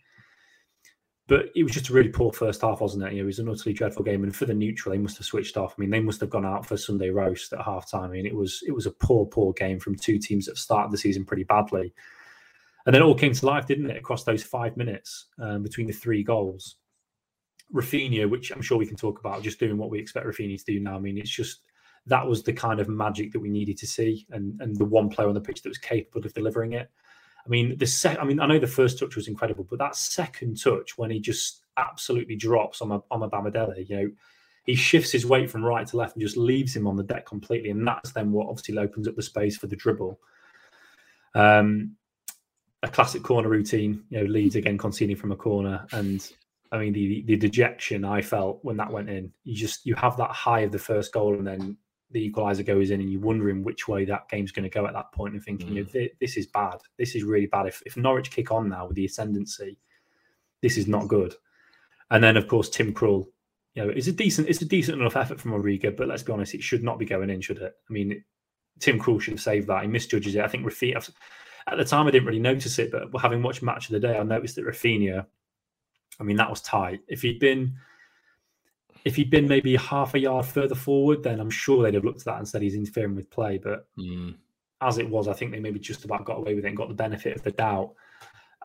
But 1.28 1.48
it 1.56 1.64
was 1.64 1.74
just 1.74 1.90
a 1.90 1.94
really 1.94 2.10
poor 2.10 2.32
first 2.32 2.62
half, 2.62 2.80
wasn't 2.80 3.04
it? 3.04 3.12
You 3.12 3.18
know, 3.18 3.24
it 3.24 3.26
was 3.26 3.40
an 3.40 3.50
utterly 3.50 3.74
dreadful 3.74 4.06
game, 4.06 4.24
and 4.24 4.34
for 4.34 4.46
the 4.46 4.54
neutral, 4.54 4.94
they 4.94 5.02
must 5.02 5.18
have 5.18 5.26
switched 5.26 5.58
off. 5.58 5.76
I 5.78 5.82
mean, 5.82 5.90
they 5.90 6.00
must 6.00 6.22
have 6.22 6.30
gone 6.30 6.46
out 6.46 6.66
for 6.66 6.78
Sunday 6.78 7.10
roast 7.10 7.52
at 7.52 7.62
half 7.62 7.90
time. 7.92 8.12
I 8.12 8.14
mean, 8.14 8.26
it 8.26 8.36
was 8.36 8.64
it 8.66 8.72
was 8.72 8.86
a 8.86 8.92
poor, 8.92 9.26
poor 9.26 9.52
game 9.54 9.80
from 9.80 9.96
two 9.96 10.20
teams 10.20 10.46
that 10.46 10.58
started 10.58 10.92
the 10.92 10.98
season 10.98 11.26
pretty 11.26 11.44
badly, 11.44 11.94
and 12.86 12.96
then 12.96 13.02
all 13.02 13.14
came 13.14 13.34
to 13.34 13.46
life, 13.46 13.68
didn't 13.68 13.90
it? 13.90 13.98
Across 13.98 14.24
those 14.24 14.44
five 14.44 14.78
minutes 14.78 15.26
um, 15.40 15.64
between 15.64 15.88
the 15.88 15.94
three 15.94 16.24
goals, 16.24 16.78
Raphinha, 17.74 18.30
which 18.30 18.52
I'm 18.52 18.62
sure 18.62 18.78
we 18.78 18.86
can 18.86 18.96
talk 18.96 19.20
about, 19.20 19.44
just 19.44 19.60
doing 19.60 19.78
what 19.78 19.90
we 19.90 20.00
expect 20.00 20.26
Raphinha 20.26 20.58
to 20.58 20.72
do 20.74 20.80
now. 20.80 20.96
I 20.96 21.00
mean, 21.00 21.18
it's 21.18 21.30
just 21.30 21.62
that 22.06 22.26
was 22.26 22.44
the 22.44 22.54
kind 22.54 22.80
of 22.80 22.88
magic 22.88 23.34
that 23.34 23.40
we 23.40 23.50
needed 23.50 23.78
to 23.78 23.88
see, 23.88 24.26
and 24.32 24.60
and 24.62 24.76
the 24.78 24.86
one 24.86 25.10
player 25.10 25.28
on 25.28 25.34
the 25.34 25.42
pitch 25.42 25.62
that 25.62 25.70
was 25.70 25.78
capable 25.78 26.26
of 26.26 26.34
delivering 26.34 26.74
it. 26.74 26.90
I 27.46 27.50
mean, 27.50 27.78
the 27.78 27.88
sec- 27.88 28.20
I 28.20 28.26
mean, 28.26 28.40
I 28.40 28.46
know 28.46 28.60
the 28.60 28.68
first 28.68 29.00
touch 29.00 29.16
was 29.16 29.28
incredible, 29.28 29.66
but 29.70 29.80
that 29.80 29.96
second 29.96 30.62
touch 30.62 30.98
when 30.98 31.12
he 31.12 31.20
just 31.20 31.64
absolutely 31.78 32.36
drops 32.36 32.82
on 32.82 32.92
a 32.92 33.02
on 33.12 33.24
a 33.24 33.30
Bamidele, 33.30 33.88
you 33.90 33.96
know, 33.96 34.12
he 34.66 34.76
shifts 34.76 35.12
his 35.12 35.26
weight 35.26 35.50
from 35.50 35.64
right 35.64 35.88
to 35.88 35.98
left 35.98 36.16
and 36.16 36.22
just 36.22 36.38
leaves 36.38 36.76
him 36.76 36.88
on 36.88 36.96
the 36.96 37.04
deck 37.04 37.26
completely, 37.26 37.70
and 37.70 37.86
that's 37.86 38.12
then 38.12 38.32
what 38.32 38.48
obviously 38.48 38.78
opens 38.78 39.08
up 39.08 39.16
the 39.16 39.22
space 39.22 39.58
for 39.58 39.68
the 39.68 39.76
dribble. 39.76 40.20
Um, 41.36 41.96
a 42.84 42.88
classic 42.88 43.24
corner 43.24 43.50
routine, 43.50 44.04
you 44.10 44.20
know, 44.20 44.26
Leeds 44.26 44.56
again 44.56 44.78
conceding 44.78 45.16
from 45.16 45.32
a 45.32 45.36
corner, 45.36 45.86
and 45.92 46.30
I 46.72 46.78
mean 46.80 46.94
the 46.94 47.24
the 47.26 47.36
dejection 47.36 48.06
I 48.06 48.22
felt 48.22 48.60
when 48.64 48.78
that 48.78 48.92
went 48.92 49.10
in. 49.10 49.32
You 49.44 49.56
just 49.56 49.86
you 49.86 49.96
have 49.96 50.18
that 50.18 50.32
high 50.32 50.62
of 50.62 50.72
the 50.72 50.80
first 50.80 51.14
goal, 51.14 51.36
and 51.36 51.48
then 51.48 51.78
the 52.12 52.32
equaliser 52.32 52.66
goes 52.66 52.92
in 52.92 53.02
and 53.02 53.12
you're 53.12 53.22
wondering 53.22 53.64
which 53.64 53.88
way 53.88 54.06
that 54.06 54.30
game's 54.30 54.52
going 54.52 54.64
to 54.64 54.70
go 54.70 54.86
at 54.86 54.94
that 54.94 55.12
point 55.12 55.34
and 55.34 55.44
thinking, 55.44 55.70
mm. 55.70 55.76
you 55.76 55.84
know, 55.84 56.08
this 56.22 56.38
is 56.38 56.48
bad. 56.48 56.78
This 56.98 57.16
is 57.16 57.24
really 57.24 57.48
bad. 57.48 57.68
If, 57.68 57.84
if 57.86 57.98
Norwich 57.98 58.32
kick 58.32 58.52
on 58.52 58.70
now 58.70 58.88
with 58.88 58.96
the 58.96 59.06
ascendancy, 59.06 59.78
this 60.62 60.78
is 60.78 60.88
not 60.88 61.10
good. 61.10 61.36
And 62.10 62.24
then, 62.24 62.38
of 62.38 62.48
course, 62.48 62.70
Tim 62.70 62.94
Krul, 62.94 63.26
you 63.74 63.84
know, 63.84 63.90
it's 63.90 64.08
a 64.08 64.14
decent, 64.14 64.48
it's 64.48 64.62
a 64.62 64.66
decent 64.66 65.00
enough 65.00 65.18
effort 65.18 65.40
from 65.40 65.52
Origi, 65.52 65.96
but 65.96 66.08
let's 66.08 66.24
be 66.24 66.32
honest, 66.32 66.54
it 66.54 66.64
should 66.64 66.84
not 66.84 66.98
be 66.98 67.06
going 67.06 67.30
in, 67.30 67.42
should 67.42 67.58
it? 67.58 67.74
I 67.90 67.94
mean, 67.94 68.24
Tim 68.80 69.00
Krul 69.00 69.20
should 69.20 69.34
have 69.34 69.42
saved 69.42 69.68
that. 69.68 69.82
He 69.82 69.90
misjudges 69.90 70.36
it. 70.36 70.42
I 70.42 70.48
think 70.48 70.66
Raphinha, 70.66 71.12
at 71.68 71.78
the 71.78 71.84
time, 71.84 72.08
I 72.08 72.12
didn't 72.12 72.28
really 72.28 72.40
notice 72.40 72.80
it, 72.80 72.92
but 72.92 73.22
having 73.22 73.44
watched 73.44 73.62
match 73.62 73.90
of 73.90 73.94
the 73.94 74.00
day, 74.00 74.18
I 74.18 74.24
noticed 74.24 74.56
that 74.56 74.66
Raphinha, 74.66 75.26
I 76.20 76.24
mean, 76.24 76.38
that 76.38 76.50
was 76.50 76.62
tight. 76.62 77.02
If 77.08 77.22
he'd 77.22 77.40
been 77.40 77.76
if 79.06 79.16
he'd 79.16 79.30
been 79.30 79.48
maybe 79.48 79.76
half 79.78 80.16
a 80.16 80.20
yard 80.20 80.46
further 80.46 80.76
forward, 80.76 81.24
then 81.24 81.40
I'm 81.40 81.50
sure 81.50 81.84
they'd 81.84 81.94
have 81.94 82.04
looked 82.04 82.22
at 82.22 82.26
that 82.26 82.38
and 82.40 82.48
said 82.48 82.62
he's 82.62 82.76
interfering 82.76 83.16
with 83.16 83.30
play. 83.30 83.58
But 83.58 83.88
mm. 83.98 84.36
as 84.82 84.98
it 84.98 85.10
was, 85.10 85.28
I 85.28 85.34
think 85.34 85.52
they 85.52 85.60
maybe 85.60 85.80
just 85.80 86.04
about 86.04 86.26
got 86.26 86.40
away 86.40 86.56
with 86.56 86.66
it 86.66 86.68
and 86.68 86.78
got 86.78 86.90
the 86.90 86.94
benefit 86.94 87.38
of 87.38 87.44
the 87.44 87.52
doubt. 87.52 87.94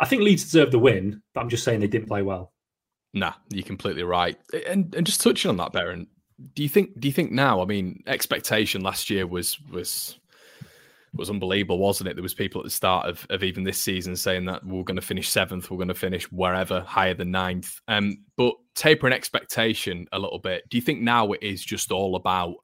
I 0.00 0.06
think 0.06 0.22
Leeds 0.22 0.42
deserved 0.42 0.72
the 0.72 0.78
win, 0.78 1.22
but 1.32 1.42
I'm 1.42 1.48
just 1.48 1.64
saying 1.64 1.80
they 1.80 1.86
didn't 1.86 2.08
play 2.08 2.22
well. 2.22 2.52
Nah, 3.14 3.34
you're 3.50 3.62
completely 3.62 4.02
right. 4.02 4.38
And 4.66 4.94
and 4.94 5.06
just 5.06 5.20
touching 5.20 5.48
on 5.48 5.58
that, 5.58 5.72
Beren, 5.72 6.06
do 6.54 6.62
you 6.62 6.68
think 6.68 6.98
do 6.98 7.06
you 7.06 7.12
think 7.12 7.30
now? 7.30 7.60
I 7.60 7.66
mean, 7.66 8.02
expectation 8.06 8.82
last 8.82 9.10
year 9.10 9.26
was 9.26 9.60
was 9.70 10.18
was 11.14 11.30
unbelievable, 11.30 11.78
wasn't 11.78 12.08
it? 12.08 12.16
There 12.16 12.22
was 12.22 12.34
people 12.34 12.60
at 12.60 12.64
the 12.64 12.70
start 12.70 13.06
of, 13.06 13.26
of 13.30 13.42
even 13.42 13.64
this 13.64 13.80
season 13.80 14.16
saying 14.16 14.46
that 14.46 14.64
we're 14.64 14.84
going 14.84 14.96
to 14.96 15.02
finish 15.02 15.28
seventh, 15.28 15.70
we're 15.70 15.76
going 15.76 15.88
to 15.88 15.94
finish 15.94 16.24
wherever 16.32 16.80
higher 16.80 17.14
than 17.14 17.30
ninth. 17.30 17.80
Um, 17.88 18.24
but 18.36 18.54
tapering 18.74 19.12
expectation 19.12 20.06
a 20.12 20.18
little 20.18 20.38
bit. 20.38 20.68
Do 20.70 20.76
you 20.76 20.82
think 20.82 21.00
now 21.00 21.32
it 21.32 21.42
is 21.42 21.64
just 21.64 21.92
all 21.92 22.16
about 22.16 22.54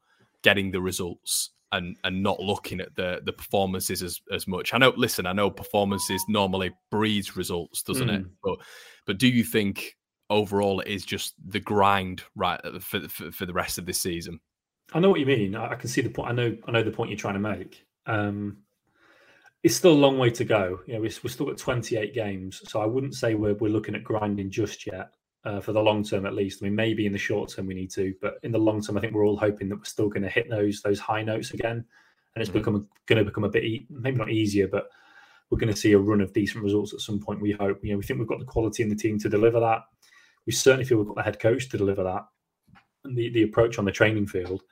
getting 0.43 0.71
the 0.71 0.81
results 0.81 1.51
and 1.71 1.97
and 2.03 2.23
not 2.23 2.41
looking 2.41 2.81
at 2.81 2.95
the 2.97 3.21
the 3.25 3.33
performances 3.33 4.03
as 4.03 4.21
as 4.33 4.47
much? 4.47 4.73
I 4.73 4.79
know. 4.79 4.95
Listen, 4.97 5.27
I 5.27 5.33
know 5.33 5.51
performances 5.51 6.25
normally 6.29 6.73
breeds 6.91 7.37
results, 7.37 7.83
doesn't 7.83 8.09
mm. 8.09 8.21
it? 8.21 8.27
But 8.43 8.59
but 9.07 9.19
do 9.19 9.29
you 9.29 9.45
think 9.45 9.97
overall 10.31 10.81
it 10.81 10.89
is 10.89 11.05
just 11.05 11.35
the 11.47 11.61
grind 11.61 12.23
right 12.35 12.61
for, 12.81 13.09
for 13.09 13.31
for 13.31 13.45
the 13.45 13.53
rest 13.53 13.77
of 13.77 13.85
this 13.85 14.01
season? 14.01 14.41
I 14.95 15.01
know 15.01 15.11
what 15.11 15.21
you 15.21 15.27
mean. 15.27 15.55
I 15.55 15.75
can 15.75 15.89
see 15.89 16.01
the 16.01 16.09
point. 16.09 16.31
I 16.31 16.33
know. 16.33 16.57
I 16.67 16.71
know 16.71 16.83
the 16.83 16.91
point 16.91 17.11
you're 17.11 17.19
trying 17.19 17.35
to 17.35 17.41
make. 17.41 17.85
Um, 18.09 18.59
it's 19.63 19.77
still 19.77 19.93
a 19.93 19.95
long 19.95 20.19
way 20.19 20.31
to 20.31 20.45
go. 20.45 20.81
You 20.87 20.95
know, 20.95 21.01
we're, 21.01 21.11
we're 21.23 21.31
still 21.31 21.47
got 21.47 21.59
28 21.59 22.15
games, 22.15 22.63
so 22.67 22.81
I 22.81 22.87
wouldn't 22.87 23.15
say 23.15 23.35
we're 23.35 23.55
we're 23.55 23.71
looking 23.71 23.95
at 23.95 24.05
grinding 24.05 24.51
just 24.51 24.87
yet. 24.87 25.11
Uh, 25.45 25.61
for 25.61 25.73
the 25.73 25.81
long 25.81 26.03
term, 26.03 26.27
at 26.27 26.35
least. 26.35 26.61
I 26.61 26.65
mean, 26.65 26.75
maybe 26.75 27.07
in 27.07 27.13
the 27.13 27.19
short 27.19 27.49
term 27.49 27.69
we 27.69 27.75
need 27.75 27.93
to, 27.93 28.13
but 28.21 28.35
in 28.43 28.51
the 28.51 28.59
long 28.59 28.83
term, 28.83 28.99
I 28.99 29.01
think 29.01 29.15
we're 29.15 29.25
all 29.25 29.37
hoping 29.37 29.69
that 29.69 29.77
we're 29.77 29.85
still 29.85 30.09
going 30.09 30.25
to 30.25 30.29
hit 30.29 30.51
those 30.51 30.83
those 30.83 30.99
high 30.99 31.23
notes 31.23 31.53
again, 31.53 31.85
and 32.35 32.43
it's 32.43 32.51
mm-hmm. 32.51 32.59
become 32.59 32.89
going 33.07 33.19
to 33.19 33.25
become 33.25 33.45
a 33.45 33.49
bit 33.49 33.65
e- 33.65 33.87
maybe 33.89 34.19
not 34.19 34.31
easier, 34.31 34.67
but 34.67 34.89
we're 35.49 35.59
going 35.59 35.73
to 35.73 35.79
see 35.79 35.93
a 35.93 35.99
run 35.99 36.21
of 36.21 36.33
decent 36.33 36.63
results 36.65 36.93
at 36.93 37.01
some 37.01 37.21
point. 37.21 37.41
We 37.41 37.53
hope. 37.53 37.79
You 37.83 37.93
know, 37.93 37.99
we 37.99 38.03
think 38.03 38.19
we've 38.19 38.29
got 38.29 38.41
the 38.41 38.45
quality 38.45 38.83
in 38.83 38.89
the 38.89 38.97
team 38.97 39.19
to 39.21 39.29
deliver 39.29 39.61
that. 39.61 39.83
We 40.45 40.53
certainly 40.53 40.85
feel 40.85 40.99
we've 40.99 41.07
got 41.07 41.17
the 41.17 41.23
head 41.23 41.39
coach 41.39 41.69
to 41.69 41.79
deliver 41.79 42.03
that, 42.03 42.27
and 43.05 43.17
the 43.17 43.31
the 43.31 43.45
approach 43.45 43.79
on 43.79 43.85
the 43.85 43.93
training 43.93 44.27
field. 44.27 44.63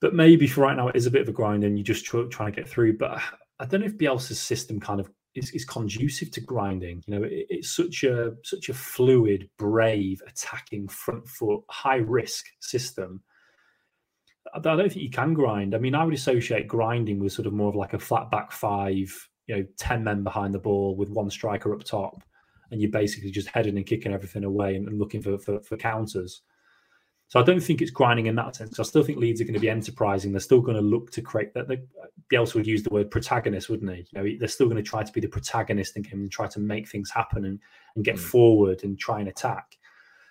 But 0.00 0.14
maybe 0.14 0.46
for 0.46 0.62
right 0.62 0.76
now, 0.76 0.88
it 0.88 0.96
is 0.96 1.06
a 1.06 1.10
bit 1.10 1.22
of 1.22 1.28
a 1.28 1.32
grind 1.32 1.64
and 1.64 1.78
you're 1.78 1.84
just 1.84 2.04
try, 2.04 2.24
trying 2.30 2.52
to 2.52 2.60
get 2.60 2.68
through. 2.68 2.96
But 2.96 3.20
I 3.58 3.66
don't 3.66 3.80
know 3.80 3.86
if 3.86 3.98
Bielsa's 3.98 4.40
system 4.40 4.80
kind 4.80 5.00
of 5.00 5.10
is, 5.34 5.50
is 5.50 5.64
conducive 5.64 6.30
to 6.32 6.40
grinding. 6.40 7.02
You 7.06 7.18
know, 7.18 7.22
it, 7.24 7.46
it's 7.48 7.76
such 7.76 8.04
a 8.04 8.32
such 8.42 8.68
a 8.68 8.74
fluid, 8.74 9.48
brave, 9.58 10.22
attacking 10.26 10.88
front 10.88 11.28
foot, 11.28 11.62
high 11.68 11.96
risk 11.96 12.46
system. 12.60 13.22
I 14.54 14.58
don't 14.58 14.78
think 14.78 14.96
you 14.96 15.10
can 15.10 15.34
grind. 15.34 15.74
I 15.74 15.78
mean, 15.78 15.94
I 15.94 16.04
would 16.04 16.14
associate 16.14 16.66
grinding 16.66 17.20
with 17.20 17.32
sort 17.32 17.46
of 17.46 17.52
more 17.52 17.68
of 17.68 17.76
like 17.76 17.92
a 17.92 17.98
flat 17.98 18.30
back 18.30 18.52
five, 18.52 19.28
you 19.46 19.56
know, 19.56 19.64
10 19.76 20.02
men 20.02 20.24
behind 20.24 20.54
the 20.54 20.58
ball 20.58 20.96
with 20.96 21.10
one 21.10 21.30
striker 21.30 21.72
up 21.74 21.84
top. 21.84 22.22
And 22.70 22.80
you're 22.80 22.90
basically 22.90 23.30
just 23.30 23.48
heading 23.48 23.76
and 23.76 23.86
kicking 23.86 24.12
everything 24.12 24.44
away 24.44 24.76
and, 24.76 24.88
and 24.88 24.98
looking 24.98 25.22
for, 25.22 25.38
for, 25.38 25.60
for 25.60 25.76
counters. 25.76 26.42
So 27.30 27.38
I 27.38 27.44
don't 27.44 27.60
think 27.60 27.80
it's 27.80 27.92
grinding 27.92 28.26
in 28.26 28.34
that 28.34 28.56
sense. 28.56 28.80
I 28.80 28.82
still 28.82 29.04
think 29.04 29.18
Leeds 29.18 29.40
are 29.40 29.44
going 29.44 29.54
to 29.54 29.60
be 29.60 29.70
enterprising. 29.70 30.32
They're 30.32 30.40
still 30.40 30.60
going 30.60 30.76
to 30.76 30.82
look 30.82 31.12
to 31.12 31.22
create 31.22 31.54
that. 31.54 31.68
Bielsa 32.28 32.56
would 32.56 32.66
use 32.66 32.82
the 32.82 32.90
word 32.90 33.08
protagonist, 33.08 33.70
wouldn't 33.70 33.88
he? 33.88 34.04
You 34.10 34.20
know, 34.20 34.36
they're 34.36 34.48
still 34.48 34.66
going 34.66 34.82
to 34.82 34.88
try 34.88 35.04
to 35.04 35.12
be 35.12 35.20
the 35.20 35.28
protagonist 35.28 35.96
in 35.96 36.02
game 36.02 36.22
and 36.22 36.32
try 36.32 36.48
to 36.48 36.58
make 36.58 36.88
things 36.88 37.08
happen 37.08 37.44
and, 37.44 37.60
and 37.94 38.04
get 38.04 38.16
mm. 38.16 38.18
forward 38.18 38.82
and 38.82 38.98
try 38.98 39.20
and 39.20 39.28
attack. 39.28 39.78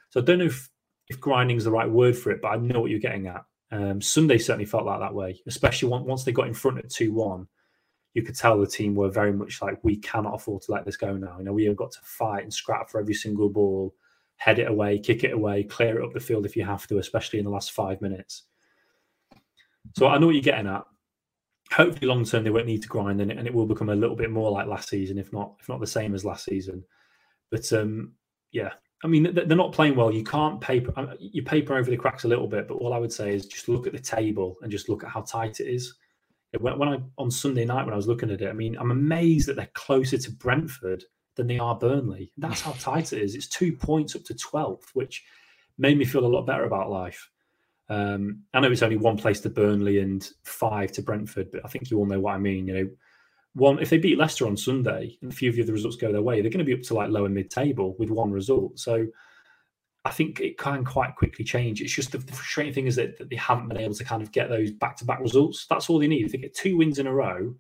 So 0.09 0.19
I 0.19 0.25
don't 0.25 0.39
know 0.39 0.45
if, 0.45 0.69
if 1.07 1.21
grinding 1.21 1.55
is 1.55 1.63
the 1.63 1.71
right 1.71 1.89
word 1.89 2.17
for 2.17 2.31
it, 2.31 2.41
but 2.41 2.49
I 2.49 2.57
know 2.57 2.81
what 2.81 2.91
you're 2.91 2.99
getting 2.99 3.27
at. 3.27 3.45
Um, 3.71 4.01
Sunday 4.01 4.38
certainly 4.38 4.65
felt 4.65 4.85
like 4.85 4.99
that 4.99 5.13
way, 5.13 5.41
especially 5.47 5.88
once 5.88 6.25
they 6.25 6.33
got 6.33 6.47
in 6.47 6.53
front 6.53 6.79
at 6.79 6.89
2 6.89 7.13
1. 7.13 7.47
You 8.13 8.23
could 8.23 8.35
tell 8.35 8.59
the 8.59 8.67
team 8.67 8.93
were 8.93 9.09
very 9.09 9.31
much 9.31 9.62
like, 9.62 9.81
we 9.83 9.95
cannot 9.95 10.35
afford 10.35 10.63
to 10.63 10.73
let 10.73 10.83
this 10.83 10.97
go 10.97 11.15
now. 11.15 11.38
You 11.38 11.45
know, 11.45 11.53
we 11.53 11.63
have 11.63 11.77
got 11.77 11.91
to 11.91 11.99
fight 12.03 12.43
and 12.43 12.53
scrap 12.53 12.89
for 12.89 12.99
every 12.99 13.13
single 13.13 13.47
ball 13.47 13.95
head 14.39 14.58
it 14.58 14.69
away, 14.69 14.97
kick 14.97 15.23
it 15.23 15.34
away, 15.34 15.63
clear 15.63 15.99
it 15.99 16.04
up 16.04 16.13
the 16.13 16.19
field 16.19 16.45
if 16.45 16.56
you 16.56 16.63
have 16.63 16.88
to, 16.88 16.97
especially 16.97 17.39
in 17.39 17.45
the 17.45 17.52
last 17.52 17.73
five 17.73 18.02
minutes. 18.02 18.43
So 19.95 20.08
I 20.08 20.17
know 20.17 20.28
what 20.28 20.36
you're 20.36 20.41
getting 20.41 20.67
at. 20.67 20.84
Hopefully, 21.73 22.08
long 22.08 22.25
term 22.25 22.43
they 22.43 22.49
won't 22.49 22.65
need 22.65 22.82
to 22.82 22.88
grind, 22.88 23.21
and 23.21 23.32
it, 23.32 23.38
and 23.38 23.45
it 23.45 23.54
will 23.54 23.67
become 23.67 23.89
a 23.89 23.95
little 23.95 24.15
bit 24.15 24.32
more 24.32 24.49
like 24.49 24.65
last 24.65 24.89
season, 24.89 25.19
if 25.19 25.32
not 25.32 25.54
if 25.60 25.69
not 25.69 25.80
the 25.80 25.88
same 25.88 26.15
as 26.15 26.25
last 26.25 26.45
season. 26.45 26.84
But 27.52 27.71
um, 27.73 28.13
yeah, 28.52 28.71
I 29.04 29.08
mean 29.08 29.34
they're 29.34 29.45
not 29.45 29.73
playing 29.73 29.95
well. 29.95 30.12
You 30.12 30.23
can't 30.23 30.60
paper 30.62 30.93
uh, 30.95 31.15
you 31.19 31.43
paper 31.43 31.75
over 31.75 31.91
the 31.91 31.97
cracks 31.97 32.23
a 32.23 32.28
little 32.28 32.47
bit, 32.47 32.67
but 32.67 32.75
all 32.75 32.93
I 32.93 32.97
would 32.97 33.13
say 33.13 33.36
is 33.36 33.45
just 33.45 33.69
look 33.69 33.86
at 33.86 33.93
the 33.93 33.99
table 33.99 34.56
and 34.62 34.71
just 34.71 34.89
look 34.89 35.04
at 35.04 35.12
how 35.12 35.21
tight 35.21 35.60
it 35.60 35.67
is. 35.67 35.93
When, 36.60 36.80
when 36.80 36.89
I 36.89 36.99
on 37.17 37.30
Sunday 37.30 37.65
night 37.65 37.84
when 37.84 37.93
I 37.93 37.97
was 37.97 38.08
looking 38.08 38.32
at 38.32 38.41
it, 38.41 38.49
I 38.49 38.54
mean 38.54 38.75
I'm 38.80 38.91
amazed 38.91 39.47
that 39.47 39.58
they're 39.58 39.69
closer 39.73 40.17
to 40.17 40.32
Brentford 40.32 41.04
than 41.39 41.47
they 41.47 41.58
are 41.58 41.75
Burnley. 41.75 42.32
That's 42.38 42.62
how 42.62 42.73
tight 42.73 43.13
it 43.13 43.21
is. 43.21 43.34
It's 43.34 43.47
two 43.47 43.71
points 43.71 44.15
up 44.15 44.25
to 44.25 44.34
12th, 44.34 44.89
which 44.93 45.23
made 45.78 45.97
me 45.97 46.04
feel 46.04 46.25
a 46.25 46.28
lot 46.28 46.45
better 46.45 46.65
about 46.65 46.91
life. 46.91 47.30
Um, 47.88 48.43
I 48.54 48.60
know 48.60 48.69
it's 48.69 48.84
only 48.84 48.97
one 48.97 49.17
place 49.17 49.39
to 49.41 49.49
Burnley 49.49 49.99
and 49.99 50.30
five 50.43 50.91
to 50.91 51.02
Brentford, 51.02 51.49
but 51.52 51.62
I 51.63 51.69
think 51.69 51.89
you 51.89 51.97
all 51.97 52.06
know 52.06 52.19
what 52.19 52.36
I 52.36 52.38
mean. 52.39 52.67
You 52.67 52.73
know, 52.73 52.89
one 53.54 53.80
if 53.80 53.89
they 53.89 53.97
beat 53.97 54.17
Leicester 54.17 54.45
on 54.45 54.58
Sunday 54.58 55.17
and 55.21 55.32
a 55.32 55.36
few 55.36 55.49
of 55.49 55.56
the 55.56 55.63
other 55.63 55.73
results 55.73 55.95
go 55.95 56.12
their 56.12 56.21
way, 56.21 56.41
they're 56.41 56.52
going 56.52 56.60
to 56.60 56.65
be 56.65 56.73
up 56.73 56.84
to 56.84 56.93
like 56.93 57.10
lower 57.10 57.30
mid 57.30 57.49
table 57.49 57.95
with 57.97 58.10
one 58.10 58.32
result. 58.32 58.78
So 58.78 59.08
I 60.04 60.12
think 60.12 60.41
it 60.41 60.58
can 60.58 60.84
quite 60.84 61.15
quickly 61.15 61.45
change. 61.45 61.82
It's 61.82 61.95
just 61.95 62.12
the, 62.12 62.19
the 62.19 62.34
frustrating 62.34 62.73
thing 62.73 62.88
is 62.88 62.97
that, 62.97 63.17
that, 63.17 63.30
they 63.30 63.38
haven't 63.38 63.69
been 63.69 63.78
able 63.78 63.95
to 63.95 64.04
kind 64.04 64.21
of 64.21 64.32
get 64.34 64.49
those 64.49 64.71
back 64.71 64.97
to 64.97 65.06
back 65.06 65.21
results. 65.21 65.65
That's 65.69 65.89
all 65.89 65.99
they 65.99 66.08
need. 66.08 66.25
If 66.25 66.34
they 66.34 66.38
get 66.38 66.54
two 66.54 66.78
wins 66.78 66.99
in 66.99 67.08
a 67.08 67.13
row, 67.13 67.56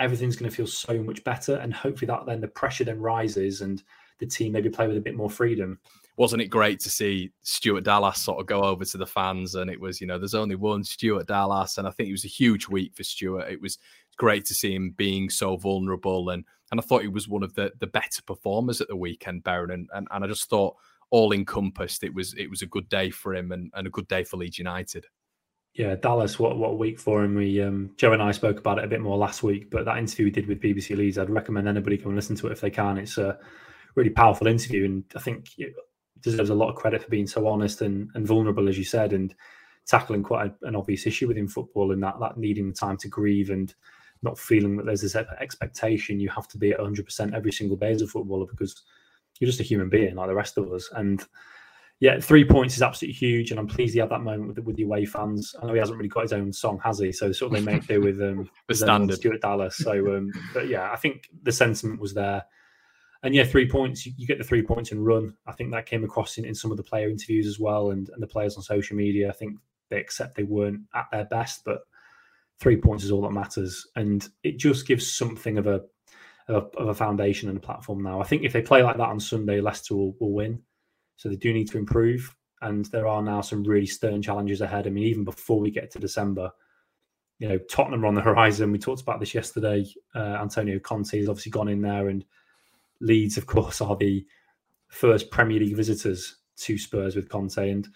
everything's 0.00 0.36
going 0.36 0.50
to 0.50 0.56
feel 0.56 0.66
so 0.66 1.02
much 1.02 1.22
better. 1.24 1.56
And 1.56 1.72
hopefully 1.72 2.06
that 2.06 2.26
then 2.26 2.40
the 2.40 2.48
pressure 2.48 2.84
then 2.84 3.00
rises 3.00 3.60
and 3.60 3.82
the 4.18 4.26
team 4.26 4.52
maybe 4.52 4.68
play 4.68 4.86
with 4.86 4.96
a 4.96 5.00
bit 5.00 5.16
more 5.16 5.30
freedom. 5.30 5.78
Wasn't 6.16 6.42
it 6.42 6.48
great 6.48 6.80
to 6.80 6.90
see 6.90 7.30
Stuart 7.42 7.84
Dallas 7.84 8.20
sort 8.20 8.40
of 8.40 8.46
go 8.46 8.62
over 8.62 8.84
to 8.84 8.98
the 8.98 9.06
fans? 9.06 9.54
And 9.54 9.70
it 9.70 9.80
was, 9.80 10.00
you 10.00 10.06
know, 10.06 10.18
there's 10.18 10.34
only 10.34 10.56
one 10.56 10.84
Stuart 10.84 11.26
Dallas. 11.26 11.78
And 11.78 11.86
I 11.86 11.90
think 11.90 12.08
it 12.08 12.12
was 12.12 12.24
a 12.24 12.28
huge 12.28 12.68
week 12.68 12.94
for 12.94 13.04
Stuart. 13.04 13.50
It 13.50 13.60
was 13.60 13.78
great 14.16 14.44
to 14.46 14.54
see 14.54 14.74
him 14.74 14.94
being 14.96 15.30
so 15.30 15.56
vulnerable. 15.56 16.30
And 16.30 16.44
and 16.70 16.78
I 16.78 16.82
thought 16.82 17.02
he 17.02 17.08
was 17.08 17.28
one 17.28 17.42
of 17.42 17.54
the 17.54 17.72
the 17.78 17.86
better 17.86 18.22
performers 18.26 18.80
at 18.80 18.88
the 18.88 18.96
weekend, 18.96 19.44
Beren. 19.44 19.72
And 19.72 19.88
and, 19.94 20.08
and 20.10 20.24
I 20.24 20.26
just 20.26 20.50
thought 20.50 20.76
all 21.10 21.32
encompassed, 21.32 22.04
it 22.04 22.14
was 22.14 22.34
it 22.34 22.48
was 22.48 22.62
a 22.62 22.66
good 22.66 22.88
day 22.88 23.10
for 23.10 23.34
him 23.34 23.52
and, 23.52 23.70
and 23.74 23.86
a 23.86 23.90
good 23.90 24.08
day 24.08 24.24
for 24.24 24.36
Leeds 24.36 24.58
United. 24.58 25.06
Yeah, 25.74 25.94
Dallas, 25.94 26.38
what 26.38 26.58
what 26.58 26.78
week 26.78 26.98
for 26.98 27.22
him. 27.22 27.36
We 27.36 27.62
um, 27.62 27.92
Joe 27.96 28.12
and 28.12 28.22
I 28.22 28.32
spoke 28.32 28.58
about 28.58 28.78
it 28.78 28.84
a 28.84 28.88
bit 28.88 29.00
more 29.00 29.16
last 29.16 29.42
week, 29.42 29.70
but 29.70 29.84
that 29.84 29.98
interview 29.98 30.26
we 30.26 30.30
did 30.30 30.48
with 30.48 30.60
BBC 30.60 30.96
Leeds, 30.96 31.16
I'd 31.16 31.30
recommend 31.30 31.68
anybody 31.68 31.96
come 31.96 32.08
and 32.08 32.16
listen 32.16 32.36
to 32.36 32.48
it 32.48 32.52
if 32.52 32.60
they 32.60 32.70
can. 32.70 32.98
It's 32.98 33.18
a 33.18 33.38
really 33.94 34.10
powerful 34.10 34.48
interview, 34.48 34.84
and 34.84 35.04
I 35.14 35.20
think 35.20 35.46
it 35.58 35.74
deserves 36.20 36.50
a 36.50 36.54
lot 36.54 36.70
of 36.70 36.74
credit 36.74 37.02
for 37.02 37.08
being 37.08 37.26
so 37.26 37.46
honest 37.46 37.82
and, 37.82 38.10
and 38.14 38.26
vulnerable, 38.26 38.68
as 38.68 38.76
you 38.76 38.84
said, 38.84 39.12
and 39.12 39.34
tackling 39.86 40.22
quite 40.22 40.52
a, 40.62 40.66
an 40.66 40.76
obvious 40.76 41.06
issue 41.06 41.28
within 41.28 41.48
football 41.48 41.92
and 41.92 42.02
that 42.02 42.14
that 42.20 42.36
needing 42.36 42.68
the 42.68 42.74
time 42.74 42.96
to 42.96 43.08
grieve 43.08 43.50
and 43.50 43.74
not 44.22 44.38
feeling 44.38 44.76
that 44.76 44.86
there's 44.86 45.00
this 45.00 45.16
expectation 45.16 46.20
you 46.20 46.28
have 46.28 46.46
to 46.46 46.58
be 46.58 46.70
at 46.70 46.78
100% 46.78 47.34
every 47.34 47.50
single 47.50 47.76
day 47.76 47.90
as 47.90 48.02
a 48.02 48.06
footballer 48.06 48.46
because 48.46 48.82
you're 49.38 49.46
just 49.48 49.60
a 49.60 49.64
human 49.64 49.88
being 49.88 50.14
like 50.14 50.28
the 50.28 50.34
rest 50.34 50.58
of 50.58 50.70
us. 50.72 50.90
And 50.94 51.24
yeah, 52.00 52.18
three 52.18 52.46
points 52.46 52.76
is 52.76 52.82
absolutely 52.82 53.14
huge, 53.14 53.50
and 53.50 53.60
I'm 53.60 53.66
pleased 53.66 53.92
he 53.92 54.00
had 54.00 54.08
that 54.08 54.22
moment 54.22 54.48
with, 54.48 54.64
with 54.64 54.76
the 54.76 54.84
away 54.84 55.04
fans. 55.04 55.54
I 55.60 55.66
know 55.66 55.74
he 55.74 55.78
hasn't 55.78 55.98
really 55.98 56.08
got 56.08 56.22
his 56.22 56.32
own 56.32 56.50
song, 56.50 56.80
has 56.82 56.98
he? 56.98 57.12
So 57.12 57.30
sort 57.30 57.52
of 57.52 57.58
they 57.58 57.72
make 57.72 57.86
do 57.86 58.00
with 58.00 58.22
um, 58.22 58.48
the 58.68 58.74
standard 58.74 59.16
Stuart 59.16 59.42
Dallas. 59.42 59.76
So, 59.76 60.16
um, 60.16 60.32
but 60.54 60.68
yeah, 60.68 60.90
I 60.90 60.96
think 60.96 61.28
the 61.42 61.52
sentiment 61.52 62.00
was 62.00 62.14
there. 62.14 62.42
And 63.22 63.34
yeah, 63.34 63.44
three 63.44 63.68
points. 63.68 64.06
You, 64.06 64.12
you, 64.16 64.26
get 64.26 64.38
the 64.38 64.44
three 64.44 64.62
points 64.62 64.92
and 64.92 65.04
run. 65.04 65.34
I 65.46 65.52
think 65.52 65.72
that 65.72 65.84
came 65.84 66.02
across 66.02 66.38
in, 66.38 66.46
in 66.46 66.54
some 66.54 66.70
of 66.70 66.78
the 66.78 66.82
player 66.82 67.10
interviews 67.10 67.46
as 67.46 67.60
well, 67.60 67.90
and, 67.90 68.08
and 68.08 68.22
the 68.22 68.26
players 68.26 68.56
on 68.56 68.62
social 68.62 68.96
media. 68.96 69.28
I 69.28 69.32
think 69.32 69.58
they 69.90 70.00
accept 70.00 70.36
they 70.36 70.42
weren't 70.44 70.80
at 70.94 71.06
their 71.12 71.26
best, 71.26 71.66
but 71.66 71.80
three 72.60 72.76
points 72.76 73.04
is 73.04 73.10
all 73.10 73.20
that 73.22 73.32
matters, 73.32 73.86
and 73.94 74.26
it 74.42 74.58
just 74.58 74.86
gives 74.86 75.12
something 75.12 75.58
of 75.58 75.66
a 75.66 75.82
of 76.48 76.64
a, 76.64 76.78
of 76.78 76.88
a 76.88 76.94
foundation 76.94 77.50
and 77.50 77.58
a 77.58 77.60
platform 77.60 78.02
now. 78.02 78.22
I 78.22 78.24
think 78.24 78.42
if 78.42 78.54
they 78.54 78.62
play 78.62 78.82
like 78.82 78.96
that 78.96 79.10
on 79.10 79.20
Sunday, 79.20 79.60
Leicester 79.60 79.94
will, 79.94 80.16
will 80.18 80.32
win. 80.32 80.62
So 81.20 81.28
they 81.28 81.36
do 81.36 81.52
need 81.52 81.68
to 81.68 81.76
improve, 81.76 82.34
and 82.62 82.86
there 82.86 83.06
are 83.06 83.20
now 83.20 83.42
some 83.42 83.62
really 83.62 83.84
stern 83.84 84.22
challenges 84.22 84.62
ahead. 84.62 84.86
I 84.86 84.90
mean, 84.90 85.04
even 85.04 85.22
before 85.22 85.60
we 85.60 85.70
get 85.70 85.90
to 85.90 85.98
December, 85.98 86.50
you 87.38 87.46
know, 87.46 87.58
Tottenham 87.70 88.04
are 88.04 88.08
on 88.08 88.14
the 88.14 88.22
horizon. 88.22 88.72
We 88.72 88.78
talked 88.78 89.02
about 89.02 89.20
this 89.20 89.34
yesterday. 89.34 89.84
Uh, 90.14 90.38
Antonio 90.40 90.78
Conte 90.78 91.18
has 91.18 91.28
obviously 91.28 91.52
gone 91.52 91.68
in 91.68 91.82
there, 91.82 92.08
and 92.08 92.24
Leeds, 93.02 93.36
of 93.36 93.44
course, 93.54 93.82
are 93.82 93.96
the 93.96 94.24
first 94.88 95.30
Premier 95.30 95.60
League 95.60 95.76
visitors 95.76 96.38
to 96.56 96.78
Spurs 96.78 97.16
with 97.16 97.28
Conte. 97.28 97.70
And 97.70 97.86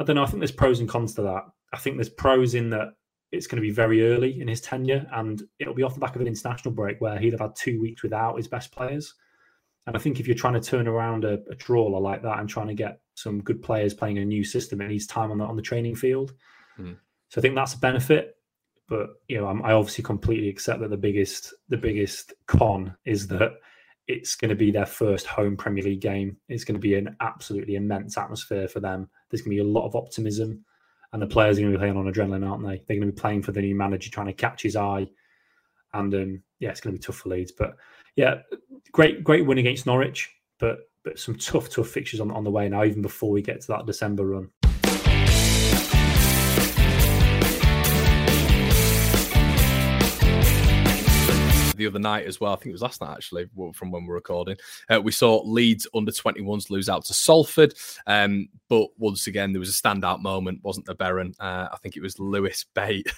I 0.00 0.02
don't 0.02 0.16
know. 0.16 0.24
I 0.24 0.26
think 0.26 0.40
there's 0.40 0.50
pros 0.50 0.80
and 0.80 0.88
cons 0.88 1.14
to 1.14 1.22
that. 1.22 1.44
I 1.72 1.78
think 1.78 1.96
there's 1.96 2.08
pros 2.08 2.56
in 2.56 2.70
that 2.70 2.88
it's 3.30 3.46
going 3.46 3.62
to 3.62 3.68
be 3.68 3.70
very 3.70 4.12
early 4.12 4.40
in 4.40 4.48
his 4.48 4.60
tenure, 4.60 5.06
and 5.12 5.44
it'll 5.60 5.74
be 5.74 5.84
off 5.84 5.94
the 5.94 6.00
back 6.00 6.16
of 6.16 6.22
an 6.22 6.26
international 6.26 6.74
break 6.74 7.00
where 7.00 7.20
he'd 7.20 7.34
have 7.34 7.40
had 7.40 7.54
two 7.54 7.80
weeks 7.80 8.02
without 8.02 8.36
his 8.36 8.48
best 8.48 8.72
players. 8.72 9.14
And 9.86 9.96
I 9.96 9.98
think 9.98 10.18
if 10.18 10.26
you're 10.26 10.36
trying 10.36 10.54
to 10.54 10.60
turn 10.60 10.88
around 10.88 11.24
a, 11.24 11.40
a 11.50 11.54
trawler 11.54 12.00
like 12.00 12.22
that 12.22 12.38
and 12.38 12.48
trying 12.48 12.68
to 12.68 12.74
get 12.74 13.00
some 13.14 13.42
good 13.42 13.62
players 13.62 13.92
playing 13.92 14.18
a 14.18 14.24
new 14.24 14.44
system, 14.44 14.80
it 14.80 14.88
needs 14.88 15.06
time 15.06 15.30
on 15.30 15.38
the 15.38 15.44
on 15.44 15.56
the 15.56 15.62
training 15.62 15.94
field. 15.94 16.32
Mm. 16.78 16.96
So 17.28 17.40
I 17.40 17.42
think 17.42 17.54
that's 17.54 17.74
a 17.74 17.78
benefit. 17.78 18.36
But 18.88 19.10
you 19.28 19.38
know, 19.38 19.46
I'm, 19.46 19.62
I 19.62 19.72
obviously 19.72 20.04
completely 20.04 20.48
accept 20.48 20.80
that 20.80 20.90
the 20.90 20.96
biggest 20.96 21.52
the 21.68 21.76
biggest 21.76 22.32
con 22.46 22.94
is 23.04 23.26
that 23.28 23.52
it's 24.06 24.36
going 24.36 24.50
to 24.50 24.54
be 24.54 24.70
their 24.70 24.86
first 24.86 25.26
home 25.26 25.56
Premier 25.56 25.82
League 25.82 26.00
game. 26.00 26.36
It's 26.48 26.64
going 26.64 26.74
to 26.74 26.80
be 26.80 26.94
an 26.94 27.16
absolutely 27.20 27.76
immense 27.76 28.18
atmosphere 28.18 28.68
for 28.68 28.80
them. 28.80 29.08
There's 29.30 29.40
going 29.40 29.56
to 29.56 29.62
be 29.62 29.68
a 29.68 29.72
lot 29.72 29.86
of 29.86 29.96
optimism 29.96 30.64
and 31.14 31.22
the 31.22 31.28
players 31.28 31.56
are 31.56 31.60
going 31.60 31.72
to 31.72 31.78
be 31.78 31.80
playing 31.80 31.96
on 31.96 32.12
adrenaline, 32.12 32.44
aren't 32.44 32.64
they? 32.64 32.82
They're 32.88 32.96
going 32.96 33.06
to 33.06 33.14
be 33.14 33.20
playing 33.20 33.42
for 33.42 33.52
the 33.52 33.60
new 33.60 33.76
manager, 33.76 34.10
trying 34.10 34.26
to 34.26 34.32
catch 34.32 34.62
his 34.62 34.74
eye, 34.74 35.06
and 35.92 36.12
um, 36.12 36.42
yeah, 36.58 36.70
it's 36.70 36.80
going 36.80 36.92
to 36.92 36.98
be 36.98 37.04
tough 37.04 37.18
for 37.18 37.28
Leeds. 37.28 37.52
But 37.52 37.76
yeah, 38.16 38.42
great, 38.92 39.24
great 39.24 39.46
win 39.46 39.58
against 39.58 39.86
Norwich, 39.86 40.30
but 40.58 40.88
but 41.04 41.18
some 41.18 41.36
tough, 41.36 41.68
tough 41.68 41.88
fixtures 41.88 42.20
on 42.20 42.30
on 42.30 42.44
the 42.44 42.50
way 42.50 42.68
now, 42.68 42.84
even 42.84 43.02
before 43.02 43.30
we 43.30 43.42
get 43.42 43.60
to 43.60 43.66
that 43.68 43.86
December 43.86 44.26
run. 44.26 44.50
the 51.76 51.88
other 51.88 51.98
night 51.98 52.24
as 52.24 52.40
well. 52.40 52.52
I 52.52 52.56
think 52.56 52.68
it 52.68 52.72
was 52.72 52.82
last 52.82 53.00
night 53.00 53.14
actually, 53.16 53.46
from 53.74 53.90
when 53.90 54.06
we're 54.06 54.14
recording. 54.14 54.56
Uh, 54.88 55.00
we 55.02 55.10
saw 55.10 55.42
Leeds 55.44 55.88
under 55.92 56.12
21s 56.12 56.70
lose 56.70 56.88
out 56.88 57.04
to 57.06 57.12
Salford, 57.12 57.74
um, 58.06 58.48
but 58.68 58.88
once 58.96 59.26
again 59.26 59.52
there 59.52 59.58
was 59.58 59.70
a 59.70 59.72
standout 59.72 60.22
moment, 60.22 60.60
wasn't 60.62 60.86
there, 60.86 60.94
Beren? 60.94 61.34
Uh, 61.40 61.68
I 61.72 61.76
think 61.82 61.96
it 61.96 62.00
was 62.00 62.18
Lewis 62.20 62.64
Bate 62.74 63.12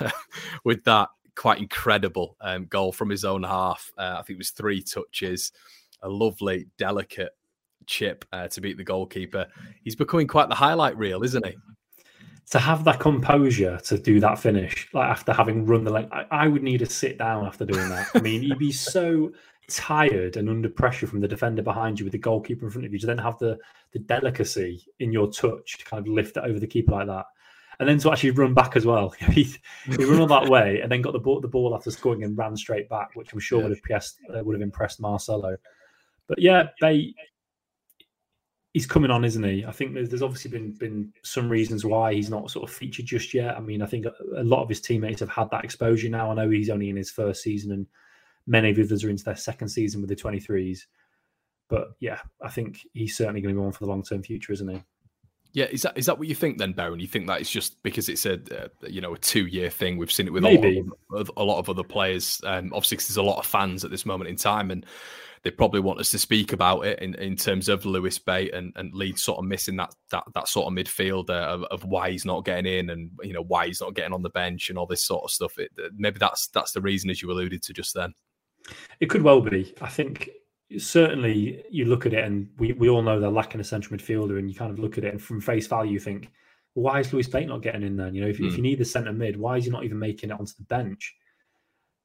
with 0.64 0.82
that 0.82 1.10
quite 1.36 1.58
incredible 1.58 2.36
um, 2.40 2.66
goal 2.66 2.92
from 2.92 3.10
his 3.10 3.24
own 3.24 3.42
half. 3.42 3.90
Uh, 3.96 4.16
I 4.18 4.22
think 4.22 4.36
it 4.36 4.38
was 4.38 4.50
three 4.50 4.82
touches, 4.82 5.52
a 6.02 6.08
lovely, 6.08 6.66
delicate 6.78 7.32
chip 7.86 8.24
uh, 8.32 8.48
to 8.48 8.60
beat 8.60 8.76
the 8.76 8.84
goalkeeper. 8.84 9.46
He's 9.82 9.96
becoming 9.96 10.26
quite 10.26 10.48
the 10.48 10.54
highlight 10.54 10.96
reel, 10.96 11.22
isn't 11.22 11.46
he? 11.46 11.54
to 12.50 12.58
have 12.58 12.84
that 12.84 13.00
composure 13.00 13.78
to 13.84 13.96
do 13.96 14.20
that 14.20 14.38
finish, 14.38 14.88
like 14.92 15.08
after 15.08 15.32
having 15.32 15.64
run 15.64 15.84
the 15.84 15.90
length, 15.90 16.12
I, 16.12 16.26
I, 16.30 16.48
would 16.48 16.62
need 16.62 16.78
to 16.78 16.86
sit 16.86 17.16
down 17.16 17.46
after 17.46 17.64
doing 17.64 17.88
that. 17.88 18.08
I 18.14 18.20
mean, 18.20 18.42
you'd 18.42 18.58
be 18.58 18.72
so 18.72 19.32
tired 19.70 20.36
and 20.36 20.50
under 20.50 20.68
pressure 20.68 21.06
from 21.06 21.20
the 21.20 21.28
defender 21.28 21.62
behind 21.62 21.98
you 21.98 22.04
with 22.04 22.12
the 22.12 22.18
goalkeeper 22.18 22.66
in 22.66 22.70
front 22.70 22.84
of 22.84 22.92
you 22.92 22.98
to 22.98 23.06
then 23.06 23.18
have 23.18 23.38
the 23.38 23.58
the 23.92 24.00
delicacy 24.00 24.84
in 24.98 25.12
your 25.12 25.30
touch 25.30 25.78
to 25.78 25.84
kind 25.84 26.06
of 26.06 26.12
lift 26.12 26.36
it 26.36 26.44
over 26.44 26.58
the 26.58 26.66
keeper 26.66 26.92
like 26.92 27.06
that. 27.06 27.24
And 27.82 27.90
then 27.90 27.98
to 27.98 28.12
actually 28.12 28.30
run 28.30 28.54
back 28.54 28.76
as 28.76 28.86
well. 28.86 29.10
he, 29.32 29.52
he 29.86 30.04
run 30.04 30.20
all 30.20 30.26
that 30.28 30.48
way 30.48 30.80
and 30.80 30.90
then 30.90 31.02
got 31.02 31.12
the 31.14 31.18
ball, 31.18 31.40
the 31.40 31.48
ball 31.48 31.74
after 31.74 31.90
scoring 31.90 32.22
and 32.22 32.38
ran 32.38 32.56
straight 32.56 32.88
back, 32.88 33.10
which 33.14 33.32
I'm 33.32 33.40
sure 33.40 33.58
yeah. 33.58 33.64
would 33.64 33.72
have 33.72 33.78
impressed, 33.78 34.20
uh, 34.32 34.44
would 34.44 34.54
have 34.54 34.62
impressed 34.62 35.00
Marcelo. 35.00 35.56
But 36.28 36.40
yeah, 36.40 36.68
they 36.80 37.12
he's 38.72 38.86
coming 38.86 39.10
on, 39.10 39.24
isn't 39.24 39.42
he? 39.42 39.64
I 39.66 39.72
think 39.72 39.94
there's, 39.94 40.08
there's, 40.08 40.22
obviously 40.22 40.52
been 40.52 40.72
been 40.72 41.12
some 41.22 41.48
reasons 41.48 41.84
why 41.84 42.14
he's 42.14 42.30
not 42.30 42.50
sort 42.50 42.68
of 42.68 42.74
featured 42.74 43.06
just 43.06 43.34
yet. 43.34 43.56
I 43.56 43.60
mean, 43.60 43.82
I 43.82 43.86
think 43.86 44.06
a, 44.06 44.14
a, 44.36 44.44
lot 44.44 44.62
of 44.62 44.68
his 44.68 44.80
teammates 44.80 45.20
have 45.20 45.28
had 45.28 45.50
that 45.50 45.64
exposure 45.64 46.08
now. 46.08 46.30
I 46.30 46.34
know 46.34 46.48
he's 46.48 46.70
only 46.70 46.88
in 46.88 46.96
his 46.96 47.10
first 47.10 47.42
season, 47.42 47.72
and 47.72 47.86
many 48.46 48.70
of 48.70 48.76
the 48.76 48.84
others 48.84 49.04
are 49.04 49.10
into 49.10 49.24
their 49.24 49.36
second 49.36 49.68
season 49.68 50.00
with 50.00 50.08
the 50.08 50.16
23s. 50.16 50.80
But 51.68 51.92
yeah, 52.00 52.20
I 52.40 52.48
think 52.48 52.78
he's 52.92 53.16
certainly 53.16 53.40
going 53.40 53.54
to 53.54 53.60
be 53.60 53.64
on 53.64 53.72
for 53.72 53.80
the 53.80 53.90
long 53.90 54.02
term 54.02 54.22
future, 54.22 54.52
isn't 54.52 54.68
he? 54.68 54.82
Yeah, 55.54 55.66
is 55.66 55.82
that 55.82 55.98
is 55.98 56.06
that 56.06 56.18
what 56.18 56.28
you 56.28 56.34
think 56.34 56.56
then, 56.56 56.72
Beren? 56.72 57.00
You 57.00 57.06
think 57.06 57.26
that 57.26 57.40
it's 57.40 57.50
just 57.50 57.82
because 57.82 58.08
it's 58.08 58.24
a 58.24 58.34
uh, 58.34 58.68
you 58.86 59.02
know 59.02 59.14
a 59.14 59.18
two 59.18 59.46
year 59.46 59.68
thing? 59.68 59.98
We've 59.98 60.10
seen 60.10 60.26
it 60.26 60.32
with 60.32 60.44
a 60.44 60.48
lot, 60.48 61.20
of, 61.20 61.30
a 61.36 61.44
lot 61.44 61.58
of 61.58 61.68
other 61.68 61.82
players. 61.82 62.40
Um, 62.44 62.72
obviously, 62.72 62.96
there's 62.96 63.18
a 63.18 63.22
lot 63.22 63.38
of 63.38 63.44
fans 63.44 63.84
at 63.84 63.90
this 63.90 64.06
moment 64.06 64.30
in 64.30 64.36
time, 64.36 64.70
and 64.70 64.86
they 65.42 65.50
probably 65.50 65.80
want 65.80 66.00
us 66.00 66.10
to 66.10 66.18
speak 66.18 66.52
about 66.52 66.86
it 66.86 67.00
in, 67.00 67.14
in 67.16 67.36
terms 67.36 67.68
of 67.68 67.84
Lewis 67.84 68.18
Bate 68.18 68.54
and, 68.54 68.72
and 68.76 68.94
Leeds 68.94 69.22
sort 69.22 69.38
of 69.38 69.44
missing 69.44 69.76
that 69.76 69.94
that 70.10 70.24
that 70.34 70.48
sort 70.48 70.66
of 70.66 70.72
midfielder 70.72 71.30
of, 71.30 71.64
of 71.64 71.84
why 71.84 72.10
he's 72.10 72.24
not 72.24 72.44
getting 72.44 72.72
in 72.72 72.90
and 72.90 73.10
you 73.22 73.34
know 73.34 73.42
why 73.42 73.66
he's 73.66 73.80
not 73.80 73.94
getting 73.94 74.14
on 74.14 74.22
the 74.22 74.30
bench 74.30 74.70
and 74.70 74.78
all 74.78 74.86
this 74.86 75.04
sort 75.04 75.24
of 75.24 75.30
stuff. 75.30 75.58
It, 75.58 75.70
maybe 75.96 76.18
that's 76.18 76.46
that's 76.48 76.72
the 76.72 76.80
reason, 76.80 77.10
as 77.10 77.20
you 77.20 77.30
alluded 77.30 77.62
to 77.64 77.72
just 77.72 77.94
then. 77.94 78.14
It 79.00 79.10
could 79.10 79.22
well 79.22 79.40
be. 79.40 79.74
I 79.82 79.88
think 79.88 80.30
certainly 80.78 81.64
you 81.70 81.84
look 81.84 82.06
at 82.06 82.14
it 82.14 82.24
and 82.24 82.48
we, 82.58 82.72
we 82.72 82.88
all 82.88 83.02
know 83.02 83.18
they're 83.18 83.30
lacking 83.30 83.60
a 83.60 83.64
central 83.64 83.98
midfielder 83.98 84.38
and 84.38 84.50
you 84.50 84.56
kind 84.56 84.70
of 84.70 84.78
look 84.78 84.98
at 84.98 85.04
it 85.04 85.12
and 85.12 85.22
from 85.22 85.40
face 85.40 85.66
value 85.66 85.92
you 85.92 86.00
think 86.00 86.30
well, 86.74 86.84
why 86.84 87.00
is 87.00 87.12
Lewis 87.12 87.28
Bate 87.28 87.48
not 87.48 87.62
getting 87.62 87.82
in 87.82 87.96
then? 87.96 88.14
You 88.14 88.22
know, 88.22 88.28
if, 88.28 88.38
mm. 88.38 88.46
if 88.46 88.52
hmm. 88.52 88.56
you 88.56 88.62
need 88.62 88.78
the 88.78 88.84
centre 88.84 89.12
mid, 89.12 89.38
why 89.38 89.58
is 89.58 89.64
he 89.64 89.70
not 89.70 89.84
even 89.84 89.98
making 89.98 90.30
it 90.30 90.38
onto 90.38 90.54
the 90.56 90.64
bench? 90.64 91.14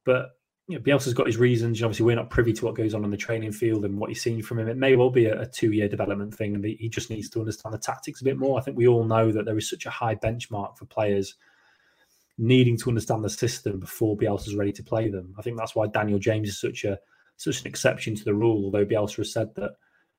But 0.03 0.31
you 0.67 0.77
know, 0.77 0.83
Bielsa's 0.83 1.13
got 1.13 1.27
his 1.27 1.37
reasons. 1.37 1.79
And 1.79 1.85
obviously, 1.85 2.05
we're 2.05 2.17
not 2.17 2.29
privy 2.29 2.51
to 2.53 2.65
what 2.65 2.75
goes 2.75 2.93
on 2.93 3.05
in 3.05 3.11
the 3.11 3.17
training 3.17 3.53
field 3.53 3.85
and 3.85 3.97
what 3.97 4.09
you've 4.09 4.19
seen 4.19 4.41
from 4.41 4.59
him. 4.59 4.67
It 4.67 4.75
may 4.75 4.95
well 4.95 5.09
be 5.09 5.25
a, 5.25 5.41
a 5.41 5.45
two-year 5.45 5.87
development 5.87 6.33
thing, 6.33 6.55
and 6.55 6.65
he 6.65 6.89
just 6.89 7.09
needs 7.09 7.29
to 7.31 7.39
understand 7.39 7.73
the 7.73 7.79
tactics 7.79 8.19
a 8.21 8.25
bit 8.25 8.37
more. 8.37 8.59
I 8.59 8.61
think 8.61 8.77
we 8.77 8.87
all 8.87 9.05
know 9.05 9.31
that 9.31 9.45
there 9.45 9.57
is 9.57 9.69
such 9.69 9.85
a 9.85 9.89
high 9.89 10.15
benchmark 10.15 10.77
for 10.77 10.85
players 10.85 11.35
needing 12.37 12.77
to 12.77 12.89
understand 12.89 13.23
the 13.23 13.29
system 13.29 13.79
before 13.79 14.17
Bielsa's 14.17 14.55
ready 14.55 14.73
to 14.73 14.83
play 14.83 15.09
them. 15.09 15.33
I 15.39 15.41
think 15.41 15.57
that's 15.57 15.75
why 15.75 15.87
Daniel 15.87 16.19
James 16.19 16.49
is 16.49 16.59
such 16.59 16.83
a 16.83 16.99
such 17.37 17.61
an 17.61 17.67
exception 17.67 18.15
to 18.15 18.23
the 18.23 18.33
rule. 18.33 18.65
Although 18.65 18.85
Bielsa 18.85 19.17
has 19.17 19.31
said 19.31 19.55
that 19.55 19.71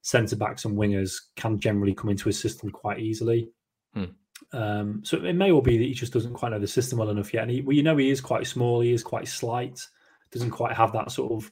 centre 0.02 0.36
backs 0.36 0.64
and 0.64 0.78
wingers 0.78 1.16
can 1.36 1.58
generally 1.58 1.94
come 1.94 2.10
into 2.10 2.28
his 2.28 2.40
system 2.40 2.70
quite 2.70 3.00
easily. 3.00 3.50
Hmm. 3.94 4.04
Um, 4.52 5.02
so 5.04 5.22
it 5.22 5.34
may 5.34 5.52
well 5.52 5.60
be 5.60 5.78
that 5.78 5.84
he 5.84 5.92
just 5.92 6.12
doesn't 6.12 6.34
quite 6.34 6.52
know 6.52 6.60
the 6.60 6.66
system 6.66 6.98
well 6.98 7.10
enough 7.10 7.34
yet. 7.34 7.42
And 7.42 7.50
he, 7.50 7.60
well, 7.60 7.76
you 7.76 7.82
know, 7.82 7.96
he 7.96 8.10
is 8.10 8.20
quite 8.20 8.46
small. 8.46 8.80
He 8.80 8.92
is 8.92 9.02
quite 9.02 9.28
slight 9.28 9.80
doesn't 10.30 10.50
quite 10.50 10.76
have 10.76 10.92
that 10.92 11.10
sort 11.10 11.32
of 11.32 11.50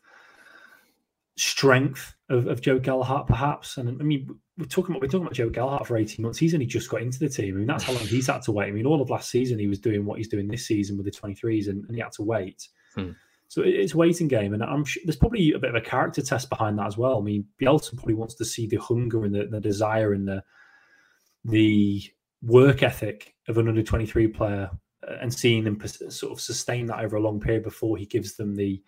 strength 1.36 2.14
of, 2.28 2.46
of 2.46 2.60
Joe 2.60 2.78
Gelhardt, 2.78 3.26
perhaps. 3.26 3.76
And 3.76 4.00
I 4.00 4.04
mean, 4.04 4.28
we're 4.58 4.66
talking 4.66 4.94
about 4.94 5.02
we're 5.02 5.08
talking 5.08 5.22
about 5.22 5.34
Joe 5.34 5.50
Gelhardt 5.50 5.86
for 5.86 5.96
18 5.96 6.22
months. 6.22 6.38
He's 6.38 6.54
only 6.54 6.66
just 6.66 6.90
got 6.90 7.02
into 7.02 7.18
the 7.18 7.28
team. 7.28 7.54
I 7.54 7.58
mean, 7.58 7.66
that's 7.66 7.84
how 7.84 7.92
long 7.92 8.02
he's 8.02 8.26
had 8.26 8.42
to 8.42 8.52
wait. 8.52 8.68
I 8.68 8.72
mean, 8.72 8.86
all 8.86 9.00
of 9.00 9.10
last 9.10 9.30
season 9.30 9.58
he 9.58 9.66
was 9.66 9.78
doing 9.78 10.04
what 10.04 10.18
he's 10.18 10.28
doing 10.28 10.48
this 10.48 10.66
season 10.66 10.96
with 10.96 11.06
the 11.06 11.12
23s, 11.12 11.68
and, 11.68 11.84
and 11.86 11.94
he 11.94 12.00
had 12.00 12.12
to 12.12 12.22
wait. 12.22 12.68
Hmm. 12.94 13.10
So 13.48 13.62
it's 13.64 13.94
a 13.94 13.96
waiting 13.96 14.28
game, 14.28 14.54
and 14.54 14.62
I'm 14.62 14.84
sure 14.84 15.02
there's 15.04 15.16
probably 15.16 15.52
a 15.52 15.58
bit 15.58 15.70
of 15.70 15.76
a 15.76 15.80
character 15.80 16.20
test 16.20 16.50
behind 16.50 16.78
that 16.78 16.86
as 16.86 16.98
well. 16.98 17.18
I 17.18 17.22
mean, 17.22 17.46
Bielsa 17.60 17.96
probably 17.96 18.14
wants 18.14 18.34
to 18.34 18.44
see 18.44 18.66
the 18.66 18.76
hunger 18.76 19.24
and 19.24 19.34
the, 19.34 19.46
the 19.46 19.60
desire 19.60 20.12
and 20.12 20.26
the 20.26 20.42
the 21.44 22.02
work 22.42 22.82
ethic 22.82 23.34
of 23.48 23.56
an 23.56 23.68
under 23.68 23.82
23 23.82 24.28
player 24.28 24.70
and 25.20 25.32
seeing 25.32 25.64
them 25.64 25.80
sort 25.86 26.32
of 26.32 26.40
sustain 26.40 26.86
that 26.86 27.04
over 27.04 27.16
a 27.16 27.20
long 27.20 27.40
period 27.40 27.62
before 27.62 27.96
he 27.96 28.06
gives 28.06 28.36
them 28.36 28.54
the 28.54 28.82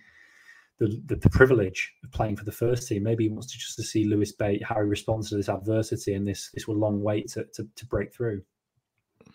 the, 0.79 1.03
the, 1.07 1.17
the 1.17 1.31
privilege 1.31 1.93
of 2.05 2.13
playing 2.13 2.37
for 2.37 2.45
the 2.45 2.53
first 2.53 2.87
team. 2.87 3.03
Maybe 3.03 3.25
he 3.25 3.31
wants 3.31 3.51
to 3.51 3.59
just 3.59 3.75
to 3.77 3.83
see 3.83 4.05
Lewis 4.05 4.31
Bate 4.31 4.63
how 4.63 4.77
he 4.77 4.83
responds 4.83 5.29
to 5.29 5.37
this 5.37 5.49
adversity 5.49 6.15
and 6.15 6.27
this 6.27 6.51
this 6.55 6.69
long 6.69 7.03
wait 7.03 7.29
to 7.31 7.45
to, 7.55 7.67
to 7.77 7.87
break 7.87 8.13
through. 8.13 8.43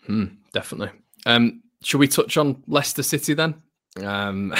Hmm, 0.06 0.24
definitely. 0.52 0.90
Um, 1.26 1.62
should 1.82 1.98
we 1.98 2.08
touch 2.08 2.36
on 2.36 2.62
Leicester 2.66 3.02
City 3.02 3.34
then? 3.34 3.62
Um, 4.02 4.52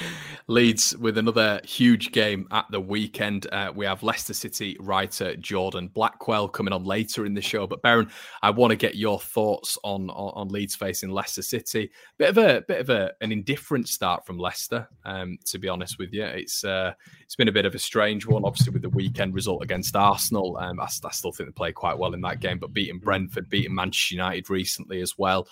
Leeds 0.48 0.94
with 0.98 1.16
another 1.16 1.60
huge 1.64 2.12
game 2.12 2.46
at 2.50 2.66
the 2.70 2.80
weekend. 2.80 3.46
Uh, 3.52 3.72
we 3.74 3.86
have 3.86 4.02
Leicester 4.02 4.34
City 4.34 4.76
writer 4.80 5.34
Jordan 5.36 5.88
Blackwell 5.88 6.48
coming 6.48 6.74
on 6.74 6.84
later 6.84 7.24
in 7.24 7.32
the 7.32 7.40
show. 7.40 7.66
But 7.66 7.82
Beren, 7.82 8.10
I 8.42 8.50
want 8.50 8.70
to 8.70 8.76
get 8.76 8.96
your 8.96 9.18
thoughts 9.18 9.78
on, 9.82 10.10
on, 10.10 10.32
on 10.34 10.48
Leeds 10.48 10.74
facing 10.74 11.10
Leicester 11.10 11.42
City. 11.42 11.90
Bit 12.18 12.30
of 12.30 12.38
a 12.38 12.62
bit 12.68 12.80
of 12.80 12.90
a, 12.90 13.12
an 13.22 13.32
indifferent 13.32 13.88
start 13.88 14.26
from 14.26 14.38
Leicester, 14.38 14.86
um, 15.04 15.38
to 15.46 15.58
be 15.58 15.68
honest 15.68 15.98
with 15.98 16.12
you. 16.12 16.24
It's 16.24 16.64
uh, 16.64 16.92
it's 17.22 17.36
been 17.36 17.48
a 17.48 17.52
bit 17.52 17.66
of 17.66 17.74
a 17.74 17.78
strange 17.78 18.26
one. 18.26 18.44
Obviously, 18.44 18.72
with 18.72 18.82
the 18.82 18.90
weekend 18.90 19.34
result 19.34 19.62
against 19.62 19.96
Arsenal, 19.96 20.58
um, 20.58 20.80
I, 20.80 20.84
I 20.84 21.10
still 21.10 21.32
think 21.32 21.48
they 21.48 21.52
played 21.52 21.76
quite 21.76 21.98
well 21.98 22.14
in 22.14 22.20
that 22.22 22.40
game. 22.40 22.58
But 22.58 22.74
beating 22.74 22.98
Brentford, 22.98 23.48
beating 23.48 23.74
Manchester 23.74 24.16
United 24.16 24.50
recently 24.50 25.00
as 25.00 25.16
well 25.16 25.48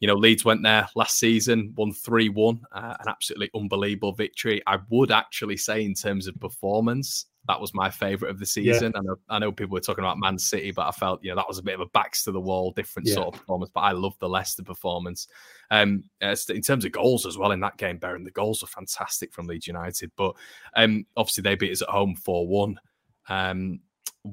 you 0.00 0.06
know, 0.06 0.14
Leeds 0.14 0.44
went 0.44 0.62
there 0.62 0.88
last 0.94 1.18
season, 1.18 1.72
won 1.76 1.92
3 1.92 2.28
1, 2.28 2.60
uh, 2.72 2.94
an 3.00 3.08
absolutely 3.08 3.50
unbelievable 3.54 4.12
victory. 4.12 4.62
I 4.66 4.78
would 4.90 5.10
actually 5.10 5.56
say, 5.56 5.84
in 5.84 5.94
terms 5.94 6.26
of 6.26 6.38
performance, 6.40 7.26
that 7.48 7.60
was 7.60 7.74
my 7.74 7.90
favourite 7.90 8.30
of 8.30 8.38
the 8.38 8.46
season. 8.46 8.92
Yeah. 8.94 9.00
I, 9.00 9.02
know, 9.02 9.16
I 9.28 9.38
know 9.38 9.52
people 9.52 9.72
were 9.72 9.80
talking 9.80 10.04
about 10.04 10.18
Man 10.18 10.38
City, 10.38 10.70
but 10.70 10.86
I 10.86 10.90
felt, 10.90 11.24
you 11.24 11.30
know, 11.30 11.36
that 11.36 11.48
was 11.48 11.58
a 11.58 11.62
bit 11.62 11.74
of 11.74 11.80
a 11.80 11.86
backs 11.86 12.22
to 12.24 12.32
the 12.32 12.40
wall, 12.40 12.72
different 12.72 13.08
yeah. 13.08 13.14
sort 13.14 13.28
of 13.28 13.40
performance. 13.40 13.70
But 13.74 13.80
I 13.80 13.92
love 13.92 14.14
the 14.20 14.28
Leicester 14.28 14.62
performance. 14.62 15.26
Um, 15.70 16.04
in 16.20 16.62
terms 16.62 16.84
of 16.84 16.92
goals 16.92 17.24
as 17.24 17.38
well 17.38 17.52
in 17.52 17.60
that 17.60 17.78
game, 17.78 17.98
Beren, 17.98 18.24
the 18.24 18.30
goals 18.30 18.62
were 18.62 18.68
fantastic 18.68 19.32
from 19.32 19.46
Leeds 19.46 19.66
United. 19.66 20.12
But 20.16 20.36
um, 20.76 21.06
obviously, 21.16 21.42
they 21.42 21.54
beat 21.54 21.72
us 21.72 21.82
at 21.82 21.88
home 21.88 22.14
4 22.14 22.46
1. 22.46 22.80
Um, 23.30 23.80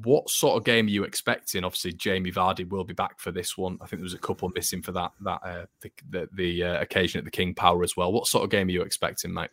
what 0.04 0.30
sort 0.30 0.58
of 0.58 0.64
game 0.64 0.88
are 0.88 0.90
you 0.90 1.04
expecting? 1.04 1.64
Obviously, 1.64 1.94
Jamie 1.94 2.32
Vardy 2.32 2.68
will 2.68 2.84
be 2.84 2.94
back 2.94 3.20
for 3.20 3.32
this 3.32 3.58
one. 3.58 3.78
I 3.82 3.88
think 3.88 4.00
there 4.00 4.04
was 4.06 4.14
a 4.14 4.20
couple 4.20 4.50
missing 4.50 4.82
for 4.82 4.92
that 4.94 5.12
that 5.22 5.40
uh, 5.44 5.66
the 5.82 5.92
the, 6.10 6.30
the 6.34 6.64
uh, 6.64 6.82
occasion 6.82 7.20
at 7.20 7.26
the 7.26 7.32
King 7.32 7.54
Power 7.54 7.84
as 7.84 7.96
well. 7.96 8.12
What 8.12 8.28
sort 8.28 8.44
of 8.44 8.50
game 8.50 8.68
are 8.68 8.72
you 8.72 8.82
expecting, 8.82 9.34
mate? 9.34 9.52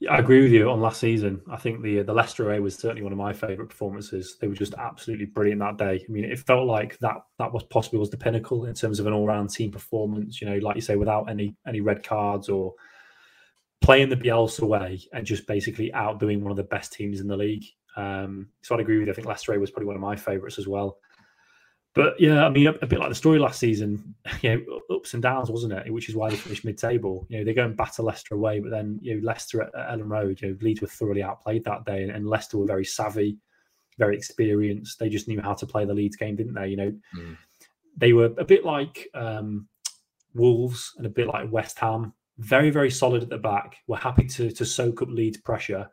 Yeah, 0.00 0.14
I 0.14 0.18
agree 0.18 0.42
with 0.42 0.50
you 0.50 0.68
on 0.68 0.80
last 0.80 1.00
season. 1.00 1.40
I 1.50 1.56
think 1.56 1.82
the 1.82 2.02
the 2.02 2.12
Leicester 2.12 2.46
away 2.46 2.60
was 2.60 2.74
certainly 2.74 3.02
one 3.02 3.12
of 3.12 3.18
my 3.18 3.32
favourite 3.32 3.68
performances. 3.68 4.36
They 4.40 4.48
were 4.48 4.54
just 4.54 4.74
absolutely 4.74 5.26
brilliant 5.26 5.60
that 5.60 5.76
day. 5.76 6.04
I 6.06 6.10
mean, 6.10 6.24
it 6.24 6.40
felt 6.40 6.66
like 6.66 6.98
that 6.98 7.16
that 7.38 7.52
was 7.52 7.62
possibly 7.64 7.98
was 7.98 8.10
the 8.10 8.16
pinnacle 8.16 8.64
in 8.64 8.74
terms 8.74 8.98
of 8.98 9.06
an 9.06 9.12
all 9.12 9.26
round 9.26 9.50
team 9.50 9.70
performance. 9.70 10.40
You 10.40 10.48
know, 10.48 10.56
like 10.56 10.76
you 10.76 10.82
say, 10.82 10.96
without 10.96 11.30
any 11.30 11.54
any 11.66 11.80
red 11.80 12.02
cards 12.02 12.48
or 12.48 12.74
playing 13.80 14.08
the 14.08 14.16
Bielsa 14.16 14.62
way 14.62 15.00
and 15.12 15.26
just 15.26 15.46
basically 15.46 15.92
outdoing 15.92 16.42
one 16.42 16.50
of 16.50 16.56
the 16.56 16.62
best 16.62 16.92
teams 16.92 17.20
in 17.20 17.26
the 17.26 17.36
league. 17.36 17.64
Um, 17.96 18.48
so 18.62 18.74
I'd 18.74 18.80
agree 18.80 18.98
with 18.98 19.06
you. 19.06 19.12
I 19.12 19.14
think 19.14 19.26
Leicester 19.26 19.58
was 19.58 19.70
probably 19.70 19.86
one 19.86 19.96
of 19.96 20.02
my 20.02 20.16
favourites 20.16 20.58
as 20.58 20.68
well. 20.68 20.98
But 21.94 22.18
yeah, 22.18 22.46
I 22.46 22.48
mean, 22.48 22.68
a, 22.68 22.72
a, 22.80 22.86
bit 22.86 22.98
like 22.98 23.10
the 23.10 23.14
story 23.14 23.38
last 23.38 23.58
season, 23.58 24.14
you 24.40 24.54
know, 24.54 24.80
ups 24.96 25.12
and 25.12 25.22
downs, 25.22 25.50
wasn't 25.50 25.74
it? 25.74 25.92
Which 25.92 26.08
is 26.08 26.16
why 26.16 26.30
they 26.30 26.36
finished 26.36 26.64
mid-table. 26.64 27.26
You 27.28 27.38
know, 27.38 27.44
they 27.44 27.52
go 27.52 27.64
and 27.64 27.76
batter 27.76 28.02
Leicester 28.02 28.34
away, 28.34 28.60
but 28.60 28.70
then 28.70 28.98
you 29.02 29.14
know, 29.14 29.26
Leicester 29.26 29.62
at, 29.62 29.74
at 29.74 29.98
Elland 29.98 30.10
Road, 30.10 30.40
you 30.40 30.48
know, 30.48 30.58
Leeds 30.62 30.80
were 30.80 30.88
thoroughly 30.88 31.22
outplayed 31.22 31.64
that 31.64 31.84
day, 31.84 32.02
and, 32.02 32.10
and, 32.10 32.26
Leicester 32.26 32.56
were 32.56 32.66
very 32.66 32.84
savvy, 32.84 33.36
very 33.98 34.16
experienced. 34.16 34.98
They 34.98 35.10
just 35.10 35.28
knew 35.28 35.40
how 35.42 35.52
to 35.54 35.66
play 35.66 35.84
the 35.84 35.94
Leeds 35.94 36.16
game, 36.16 36.34
didn't 36.34 36.54
they? 36.54 36.68
You 36.68 36.76
know, 36.76 36.94
mm. 37.14 37.36
they 37.98 38.14
were 38.14 38.32
a 38.38 38.44
bit 38.44 38.64
like 38.64 39.08
um, 39.12 39.68
Wolves 40.34 40.94
and 40.96 41.04
a 41.04 41.10
bit 41.10 41.26
like 41.26 41.52
West 41.52 41.78
Ham, 41.80 42.14
very 42.38 42.70
very 42.70 42.90
solid 42.90 43.22
at 43.22 43.28
the 43.28 43.36
back. 43.36 43.76
Were 43.86 43.98
happy 43.98 44.26
to 44.28 44.50
to 44.50 44.64
soak 44.64 45.02
up 45.02 45.08
Leeds 45.10 45.38
pressure 45.38 45.90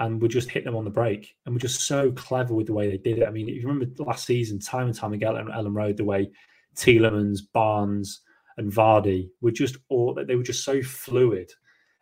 and 0.00 0.20
would 0.20 0.30
just 0.30 0.50
hit 0.50 0.64
them 0.64 0.74
on 0.74 0.84
the 0.84 0.90
break. 0.90 1.36
And 1.44 1.54
we're 1.54 1.60
just 1.60 1.82
so 1.82 2.10
clever 2.12 2.54
with 2.54 2.66
the 2.66 2.72
way 2.72 2.90
they 2.90 2.96
did 2.96 3.18
it. 3.18 3.28
I 3.28 3.30
mean, 3.30 3.48
if 3.48 3.62
you 3.62 3.68
remember 3.68 4.02
last 4.02 4.26
season, 4.26 4.58
time 4.58 4.86
and 4.86 4.94
time 4.94 5.12
again 5.12 5.36
at 5.36 5.46
Elland 5.46 5.76
Road, 5.76 5.98
the 5.98 6.04
way 6.04 6.30
Tielemans, 6.74 7.40
Barnes, 7.52 8.22
and 8.56 8.72
Vardy 8.72 9.28
were 9.40 9.50
just 9.50 9.76
all 9.88 10.14
they 10.14 10.34
were 10.34 10.42
just 10.42 10.64
so 10.64 10.82
fluid 10.82 11.50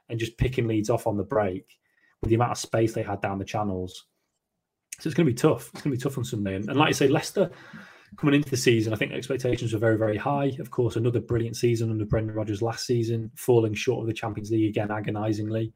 and 0.08 0.18
just 0.18 0.38
picking 0.38 0.66
Leeds 0.66 0.90
off 0.90 1.06
on 1.06 1.16
the 1.16 1.22
break 1.22 1.76
with 2.22 2.30
the 2.30 2.34
amount 2.37 2.52
of 2.52 2.58
space 2.58 2.94
they 2.94 3.02
had 3.02 3.20
down 3.20 3.38
the 3.38 3.44
channels. 3.44 4.06
So 5.00 5.08
it's 5.08 5.14
going 5.14 5.26
to 5.26 5.32
be 5.32 5.37
tough. 5.37 5.70
It's 5.74 5.82
going 5.82 5.92
to 5.92 5.98
be 5.98 6.02
tough 6.02 6.18
on 6.18 6.24
Sunday. 6.24 6.54
And, 6.54 6.68
and 6.68 6.78
like 6.78 6.88
I 6.88 6.92
say, 6.92 7.08
Leicester 7.08 7.50
coming 8.16 8.34
into 8.34 8.50
the 8.50 8.56
season, 8.56 8.92
I 8.92 8.96
think 8.96 9.12
expectations 9.12 9.72
were 9.72 9.78
very, 9.78 9.96
very 9.96 10.16
high. 10.16 10.56
Of 10.58 10.70
course, 10.70 10.96
another 10.96 11.20
brilliant 11.20 11.56
season 11.56 11.90
under 11.90 12.04
Brendan 12.04 12.34
Rodgers 12.34 12.62
last 12.62 12.87
season, 12.87 13.30
falling 13.37 13.74
short 13.74 14.00
of 14.00 14.06
the 14.06 14.14
Champions 14.14 14.50
League 14.50 14.68
again 14.68 14.90
agonisingly. 14.90 15.72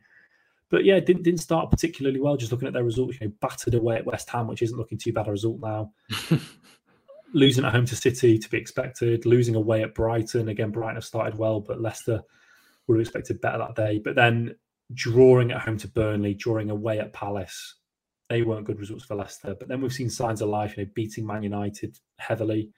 But 0.72 0.86
yeah, 0.86 0.98
didn't 1.00 1.22
didn't 1.22 1.40
start 1.40 1.70
particularly 1.70 2.18
well. 2.18 2.38
Just 2.38 2.50
looking 2.50 2.66
at 2.66 2.72
their 2.72 2.82
results, 2.82 3.20
you 3.20 3.26
know, 3.26 3.34
battered 3.42 3.74
away 3.74 3.96
at 3.96 4.06
West 4.06 4.30
Ham, 4.30 4.48
which 4.48 4.62
isn't 4.62 4.78
looking 4.78 4.96
too 4.96 5.12
bad 5.12 5.28
a 5.28 5.30
result 5.30 5.60
now. 5.60 5.92
losing 7.34 7.66
at 7.66 7.72
home 7.72 7.84
to 7.84 7.94
City 7.94 8.38
to 8.38 8.48
be 8.48 8.56
expected. 8.56 9.26
Losing 9.26 9.54
away 9.54 9.82
at 9.82 9.94
Brighton 9.94 10.48
again. 10.48 10.70
Brighton 10.70 10.94
have 10.94 11.04
started 11.04 11.36
well, 11.36 11.60
but 11.60 11.82
Leicester 11.82 12.22
would 12.86 12.96
have 12.96 13.02
expected 13.02 13.42
better 13.42 13.58
that 13.58 13.74
day. 13.74 14.00
But 14.02 14.14
then 14.14 14.56
drawing 14.94 15.52
at 15.52 15.60
home 15.60 15.76
to 15.76 15.88
Burnley, 15.88 16.32
drawing 16.32 16.70
away 16.70 17.00
at 17.00 17.12
Palace, 17.12 17.74
they 18.30 18.40
weren't 18.40 18.64
good 18.64 18.80
results 18.80 19.04
for 19.04 19.14
Leicester. 19.14 19.54
But 19.54 19.68
then 19.68 19.82
we've 19.82 19.92
seen 19.92 20.08
signs 20.08 20.40
of 20.40 20.48
life. 20.48 20.78
You 20.78 20.84
know, 20.84 20.90
beating 20.94 21.26
Man 21.26 21.42
United 21.42 21.98
heavily, 22.16 22.70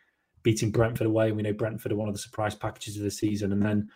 beating 0.43 0.73
Brentford 0.73 1.07
away. 1.07 1.29
And 1.29 1.37
we 1.37 1.45
know 1.45 1.53
Brentford 1.53 1.93
are 1.93 1.97
one 1.97 2.09
of 2.09 2.15
the 2.15 2.21
surprise 2.21 2.57
packages 2.57 2.97
of 2.97 3.05
the 3.05 3.11
season, 3.13 3.53
and 3.53 3.63
then 3.63 3.89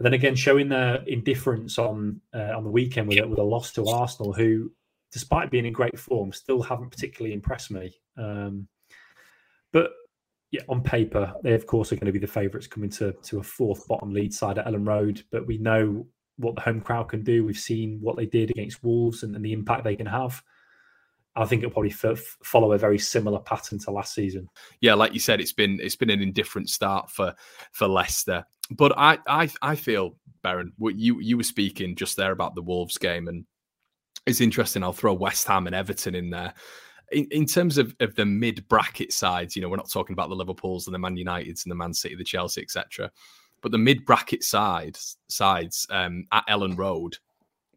and 0.00 0.06
then 0.06 0.14
again, 0.14 0.34
showing 0.34 0.70
their 0.70 1.02
indifference 1.06 1.78
on 1.78 2.22
uh, 2.34 2.56
on 2.56 2.64
the 2.64 2.70
weekend 2.70 3.06
with, 3.06 3.22
with 3.26 3.38
a 3.38 3.42
loss 3.42 3.70
to 3.72 3.86
Arsenal, 3.86 4.32
who, 4.32 4.72
despite 5.12 5.50
being 5.50 5.66
in 5.66 5.74
great 5.74 5.98
form, 5.98 6.32
still 6.32 6.62
haven't 6.62 6.88
particularly 6.88 7.34
impressed 7.34 7.70
me. 7.70 7.92
Um, 8.16 8.66
but 9.74 9.90
yeah, 10.52 10.62
on 10.70 10.82
paper, 10.82 11.34
they 11.42 11.52
of 11.52 11.66
course 11.66 11.92
are 11.92 11.96
going 11.96 12.06
to 12.06 12.12
be 12.12 12.18
the 12.18 12.26
favourites 12.26 12.66
coming 12.66 12.88
to 12.92 13.12
to 13.24 13.40
a 13.40 13.42
fourth 13.42 13.86
bottom 13.88 14.14
lead 14.14 14.32
side 14.32 14.56
at 14.56 14.64
Elland 14.64 14.88
Road. 14.88 15.22
But 15.30 15.46
we 15.46 15.58
know 15.58 16.06
what 16.38 16.54
the 16.54 16.62
home 16.62 16.80
crowd 16.80 17.10
can 17.10 17.22
do. 17.22 17.44
We've 17.44 17.58
seen 17.58 17.98
what 18.00 18.16
they 18.16 18.24
did 18.24 18.48
against 18.48 18.82
Wolves 18.82 19.22
and, 19.22 19.36
and 19.36 19.44
the 19.44 19.52
impact 19.52 19.84
they 19.84 19.96
can 19.96 20.06
have. 20.06 20.42
I 21.36 21.44
think 21.44 21.62
it'll 21.62 21.72
probably 21.72 21.92
f- 21.92 22.38
follow 22.42 22.72
a 22.72 22.78
very 22.78 22.98
similar 22.98 23.38
pattern 23.38 23.78
to 23.80 23.90
last 23.90 24.14
season. 24.14 24.48
Yeah, 24.80 24.94
like 24.94 25.12
you 25.12 25.20
said, 25.20 25.42
it's 25.42 25.52
been 25.52 25.78
it's 25.82 25.94
been 25.94 26.08
an 26.08 26.22
indifferent 26.22 26.70
start 26.70 27.10
for 27.10 27.34
for 27.72 27.86
Leicester 27.86 28.46
but 28.70 28.92
I, 28.96 29.18
I, 29.26 29.50
I 29.62 29.74
feel, 29.74 30.16
Beren, 30.44 30.72
what 30.78 30.96
you 30.96 31.20
you 31.20 31.36
were 31.36 31.42
speaking 31.42 31.96
just 31.96 32.16
there 32.16 32.32
about 32.32 32.54
the 32.54 32.62
Wolves 32.62 32.98
game, 32.98 33.28
and 33.28 33.44
it's 34.26 34.40
interesting. 34.40 34.82
I'll 34.82 34.92
throw 34.92 35.12
West 35.12 35.46
Ham 35.46 35.66
and 35.66 35.74
Everton 35.74 36.14
in 36.14 36.30
there. 36.30 36.54
In, 37.12 37.26
in 37.32 37.46
terms 37.46 37.76
of, 37.78 37.94
of 38.00 38.14
the 38.14 38.24
mid 38.24 38.66
bracket 38.68 39.12
sides, 39.12 39.56
you 39.56 39.62
know, 39.62 39.68
we're 39.68 39.76
not 39.76 39.90
talking 39.90 40.14
about 40.14 40.28
the 40.28 40.36
Liverpools 40.36 40.86
and 40.86 40.94
the 40.94 40.98
Man 40.98 41.16
Uniteds 41.16 41.64
and 41.64 41.70
the 41.70 41.76
Man 41.76 41.92
City, 41.92 42.14
the 42.14 42.24
Chelsea, 42.24 42.62
etc. 42.62 43.10
But 43.62 43.72
the 43.72 43.78
mid 43.78 44.04
bracket 44.06 44.44
sides 44.44 45.18
sides 45.28 45.86
um, 45.90 46.26
at 46.32 46.46
Elland 46.46 46.78
Road, 46.78 47.18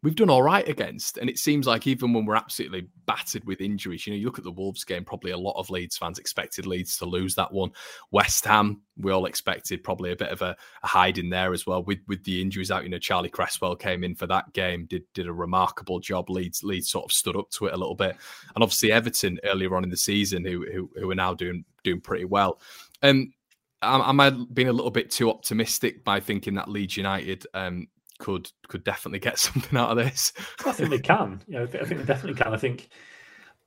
we've 0.04 0.14
done 0.14 0.28
all 0.28 0.42
right 0.42 0.68
against. 0.68 1.16
And 1.16 1.30
it 1.30 1.38
seems 1.38 1.66
like 1.66 1.86
even 1.86 2.12
when 2.12 2.26
we're 2.26 2.36
absolutely 2.36 2.88
battered 3.06 3.42
with 3.46 3.62
injuries, 3.62 4.06
you 4.06 4.12
know, 4.12 4.18
you 4.18 4.26
look 4.26 4.38
at 4.38 4.44
the 4.44 4.52
Wolves 4.52 4.84
game, 4.84 5.02
probably 5.02 5.30
a 5.30 5.38
lot 5.38 5.58
of 5.58 5.70
Leeds 5.70 5.96
fans 5.96 6.18
expected 6.18 6.66
Leeds 6.66 6.98
to 6.98 7.06
lose 7.06 7.34
that 7.36 7.50
one. 7.50 7.70
West 8.10 8.44
Ham, 8.44 8.82
we 8.98 9.10
all 9.10 9.24
expected 9.24 9.82
probably 9.82 10.12
a 10.12 10.16
bit 10.16 10.28
of 10.28 10.42
a, 10.42 10.54
a 10.82 10.86
hide 10.86 11.16
in 11.16 11.30
there 11.30 11.54
as 11.54 11.66
well 11.66 11.82
with, 11.82 12.00
with 12.06 12.22
the 12.24 12.42
injuries 12.42 12.70
out. 12.70 12.84
You 12.84 12.90
know, 12.90 12.98
Charlie 12.98 13.30
Cresswell 13.30 13.76
came 13.76 14.04
in 14.04 14.14
for 14.14 14.26
that 14.26 14.52
game, 14.52 14.84
did 14.84 15.04
did 15.14 15.26
a 15.26 15.32
remarkable 15.32 16.00
job. 16.00 16.28
Leeds 16.28 16.62
Leeds 16.62 16.90
sort 16.90 17.06
of 17.06 17.12
stood 17.12 17.36
up 17.36 17.50
to 17.52 17.66
it 17.66 17.72
a 17.74 17.78
little 17.78 17.94
bit. 17.94 18.14
And 18.54 18.62
obviously 18.62 18.92
Everton 18.92 19.40
earlier 19.42 19.74
on 19.74 19.84
in 19.84 19.90
the 19.90 19.96
season, 19.96 20.44
who 20.44 20.70
who, 20.70 20.90
who 21.00 21.10
are 21.10 21.16
now 21.16 21.32
doing 21.32 21.64
doing 21.82 22.02
pretty 22.02 22.26
well. 22.26 22.60
Um 23.02 23.32
am 23.80 24.20
I 24.20 24.30
being 24.30 24.68
a 24.68 24.72
little 24.72 24.90
bit 24.90 25.10
too 25.10 25.30
optimistic 25.30 26.04
by 26.04 26.20
thinking 26.20 26.54
that 26.54 26.68
Leeds 26.68 26.96
United 26.96 27.46
um, 27.54 27.88
could 28.24 28.50
could 28.68 28.84
definitely 28.84 29.18
get 29.18 29.38
something 29.48 29.78
out 29.78 29.90
of 29.90 29.96
this. 29.96 30.32
I 30.64 30.72
think 30.72 30.90
they 30.90 30.98
can. 30.98 31.42
You 31.46 31.58
know, 31.58 31.62
I 31.64 31.84
think 31.84 32.00
they 32.00 32.06
definitely 32.06 32.42
can. 32.42 32.54
I 32.54 32.56
think 32.56 32.88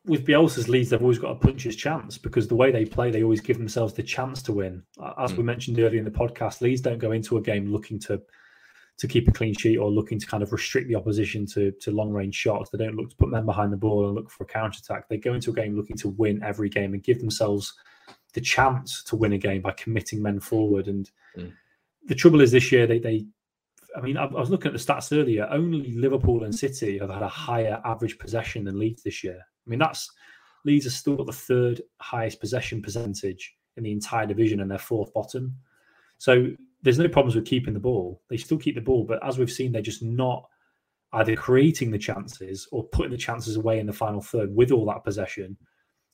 with 0.06 0.26
Bielsa's 0.26 0.70
Leeds, 0.70 0.89
they've 0.89 1.02
always 1.02 1.20
got 1.20 1.32
a 1.32 1.36
puncher's 1.36 1.76
chance 1.76 2.17
because 2.17 2.48
the 2.48 2.56
way 2.56 2.72
they 2.72 2.86
play, 2.86 3.12
they 3.12 3.24
always 3.24 3.41
give 3.41 3.58
themselves 3.58 3.93
the 3.93 4.04
chance 4.04 4.41
to 4.43 4.54
win. 4.54 4.82
As 5.20 5.34
mm. 5.34 5.38
we 5.38 5.43
mentioned 5.43 5.80
earlier 5.80 6.00
in 6.00 6.06
the 6.06 6.12
podcast, 6.12 6.62
Leeds 6.62 6.82
don't 6.82 6.98
go 6.98 7.12
into 7.12 7.38
a 7.38 7.41
game 7.41 7.72
looking 7.72 8.00
to 8.02 8.22
to 8.98 9.08
keep 9.08 9.28
a 9.28 9.32
clean 9.32 9.54
sheet 9.54 9.78
or 9.78 9.91
looking 9.91 10.20
to 10.20 10.26
kind 10.26 10.41
of 10.41 10.52
restrict 10.52 10.88
the 10.88 10.96
opposition 10.96 11.46
to 11.46 11.72
to 11.82 11.91
long 11.91 12.12
range 12.12 12.36
shots. 12.36 12.70
They 12.70 12.80
don't 12.80 12.96
look 12.96 13.12
to 13.12 13.15
put 13.15 13.30
men 13.30 13.46
behind 13.46 13.72
the 13.72 13.78
ball 13.78 14.08
and 14.08 14.15
look 14.15 14.32
for 14.32 14.43
a 14.43 14.48
counter 14.48 14.80
attack. 14.80 15.08
They 15.08 15.17
go 15.17 15.36
into 15.36 15.52
a 15.52 15.56
game 15.56 15.76
looking 15.76 15.98
to 15.98 16.10
win 16.10 16.41
every 16.41 16.70
game 16.70 16.93
and 16.93 17.04
give 17.04 17.20
themselves 17.20 17.74
the 18.34 18.41
chance 18.41 19.04
to 19.04 19.15
win 19.15 19.34
a 19.34 19.38
game 19.38 19.62
by 19.62 19.71
committing 19.71 20.21
men 20.21 20.40
forward. 20.40 20.88
And 20.88 21.12
mm. 21.38 21.54
the 22.06 22.15
trouble 22.15 22.42
is 22.42 22.52
this 22.52 22.71
year 22.71 22.88
they 22.88 23.00
they 23.00 23.27
I 23.98 24.02
mean, 24.02 24.15
I, 24.15 24.25
I, 24.25 24.39
was 24.39 24.50
looking 24.52 24.71
at 24.71 24.73
the 24.73 24.93
stats 24.93 25.17
earlier. 25.17 25.48
Only 25.50 25.91
Liverpool 25.93 26.43
and 26.43 26.54
City 26.54 27.00
have 27.00 27.10
had 27.10 27.23
a 27.23 27.27
higher 27.27 27.81
average 27.83 28.19
possession 28.19 28.63
than 28.63 28.79
Leeds 28.79 29.02
this 29.04 29.23
year. 29.23 29.39
I 29.39 29.69
mean, 29.69 29.79
that's 29.79 30.10
Leeds 30.65 30.85
are 30.85 30.91
still 30.91 31.15
got 31.15 31.25
the 31.25 31.33
third 31.33 31.81
highest 32.00 32.39
possession 32.39 32.81
percentage 32.81 33.56
in 33.75 33.83
the 33.83 33.91
entire 33.91 34.25
division, 34.25 34.60
and 34.62 34.69
they're 34.69 34.77
fourth 34.77 35.13
bottom. 35.13 35.56
So 36.19 36.48
there's 36.83 37.00
no 37.00 37.08
problems 37.08 37.35
with 37.35 37.45
keeping 37.45 37.73
the 37.73 37.79
ball. 37.79 38.21
They 38.29 38.37
still 38.37 38.58
keep 38.58 38.75
the 38.75 38.81
ball, 38.81 39.04
but 39.04 39.25
as 39.25 39.37
we've 39.37 39.52
seen, 39.52 39.71
they're 39.71 39.81
just 39.81 40.04
not 40.04 40.48
either 41.13 41.35
creating 41.35 41.91
the 41.91 41.98
chances 41.98 42.67
or 42.71 42.83
putting 42.89 43.12
the 43.12 43.17
chances 43.17 43.56
away 43.56 43.79
in 43.79 43.87
the 43.87 43.93
final 43.93 44.21
third 44.21 44.54
with 44.56 44.71
all 44.71 44.85
that 44.85 45.04
possession. 45.04 45.58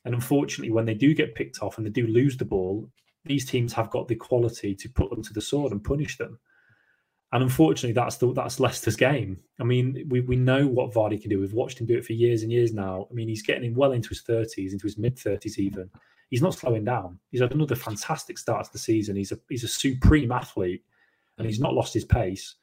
And 0.05 0.13
unfortunately, 0.13 0.71
when 0.71 0.85
they 0.85 0.93
do 0.93 1.13
get 1.13 1.35
picked 1.35 1.61
off 1.61 1.77
and 1.77 1.85
they 1.85 1.91
do 1.91 2.07
lose 2.07 2.37
the 2.37 2.45
ball, 2.45 2.89
these 3.25 3.45
teams 3.45 3.73
have 3.73 3.89
got 3.89 4.07
the 4.07 4.15
quality 4.15 4.75
to 4.75 4.89
put 4.89 5.09
them 5.09 5.23
to 5.23 5.33
the 5.33 5.41
sword 5.41 5.71
and 5.71 5.83
punish 5.83 6.17
them. 6.17 6.39
And 7.33 7.41
unfortunately, 7.41 7.93
that's 7.93 8.17
the, 8.17 8.31
that's 8.31 8.59
Leicester's 8.59 8.95
game. 8.95 9.39
I 9.59 9.63
mean, 9.63 10.05
we, 10.07 10.21
we 10.21 10.35
know 10.35 10.67
what 10.67 10.93
Vardy 10.93 11.19
can 11.19 11.31
do. 11.31 11.39
We've 11.39 11.51
watched 11.51 11.81
him 11.81 11.87
do 11.87 11.97
it 11.97 12.05
for 12.05 12.13
years 12.13 12.43
and 12.43 12.51
years 12.51 12.73
now. 12.73 13.07
I 13.09 13.13
mean, 13.13 13.27
he's 13.27 13.41
getting 13.41 13.73
well 13.73 13.91
into 13.91 14.09
his 14.09 14.21
thirties, 14.21 14.71
into 14.71 14.85
his 14.85 14.99
mid 14.99 15.17
thirties, 15.17 15.57
even. 15.57 15.89
He's 16.29 16.43
not 16.43 16.53
slowing 16.53 16.85
down. 16.85 17.17
He's 17.31 17.41
had 17.41 17.51
another 17.51 17.75
fantastic 17.75 18.37
start 18.37 18.65
to 18.65 18.71
the 18.71 18.77
season. 18.77 19.15
He's 19.15 19.31
a 19.31 19.39
he's 19.49 19.63
a 19.63 19.67
supreme 19.67 20.31
athlete, 20.31 20.83
and 21.39 21.47
he's 21.47 21.59
not 21.59 21.73
lost 21.73 21.95
his 21.95 22.05
pace. 22.05 22.53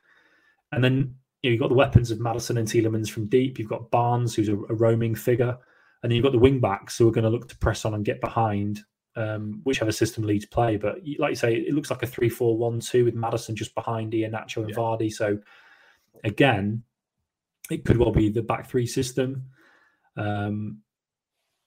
And 0.71 0.85
then 0.85 1.17
you 1.43 1.51
you've 1.51 1.61
got 1.61 1.69
the 1.69 1.75
weapons 1.75 2.13
of 2.13 2.21
Maddison 2.21 2.57
and 2.57 2.69
Tielemans 2.69 3.11
from 3.11 3.27
deep. 3.27 3.59
You've 3.59 3.69
got 3.69 3.91
Barnes, 3.91 4.37
who's 4.37 4.49
a, 4.49 4.55
a 4.55 4.75
roaming 4.75 5.17
figure, 5.17 5.59
and 6.03 6.11
then 6.11 6.13
you've 6.13 6.25
got 6.25 6.33
the 6.33 6.39
wing 6.39 6.61
backs 6.61 6.97
who 6.97 7.09
are 7.09 7.13
going 7.13 7.25
to 7.25 7.31
look 7.31 7.49
to 7.49 7.59
press 7.59 7.85
on 7.85 7.95
and 7.95 8.05
get 8.05 8.21
behind 8.21 8.85
um, 9.17 9.61
whichever 9.65 9.93
system 9.93 10.25
Leeds 10.25 10.47
play. 10.47 10.77
But 10.77 10.99
like 11.19 11.31
you 11.31 11.37
say, 11.37 11.55
it 11.55 11.75
looks 11.75 11.91
like 11.91 12.03
a 12.03 12.07
3 12.07 12.29
4 12.29 12.57
1 12.57 12.81
2 12.81 13.05
with 13.05 13.15
Maddison 13.15 13.57
just 13.57 13.75
behind 13.75 14.13
Iheanacho 14.13 14.59
and 14.59 14.71
yeah. 14.71 14.77
Vardy. 14.77 15.13
So 15.13 15.39
again, 16.25 16.83
it 17.71 17.85
could 17.85 17.97
well 17.97 18.13
be 18.13 18.29
the 18.29 18.43
back 18.43 18.69
three 18.69 18.87
system. 18.87 19.45
Um, 20.17 20.79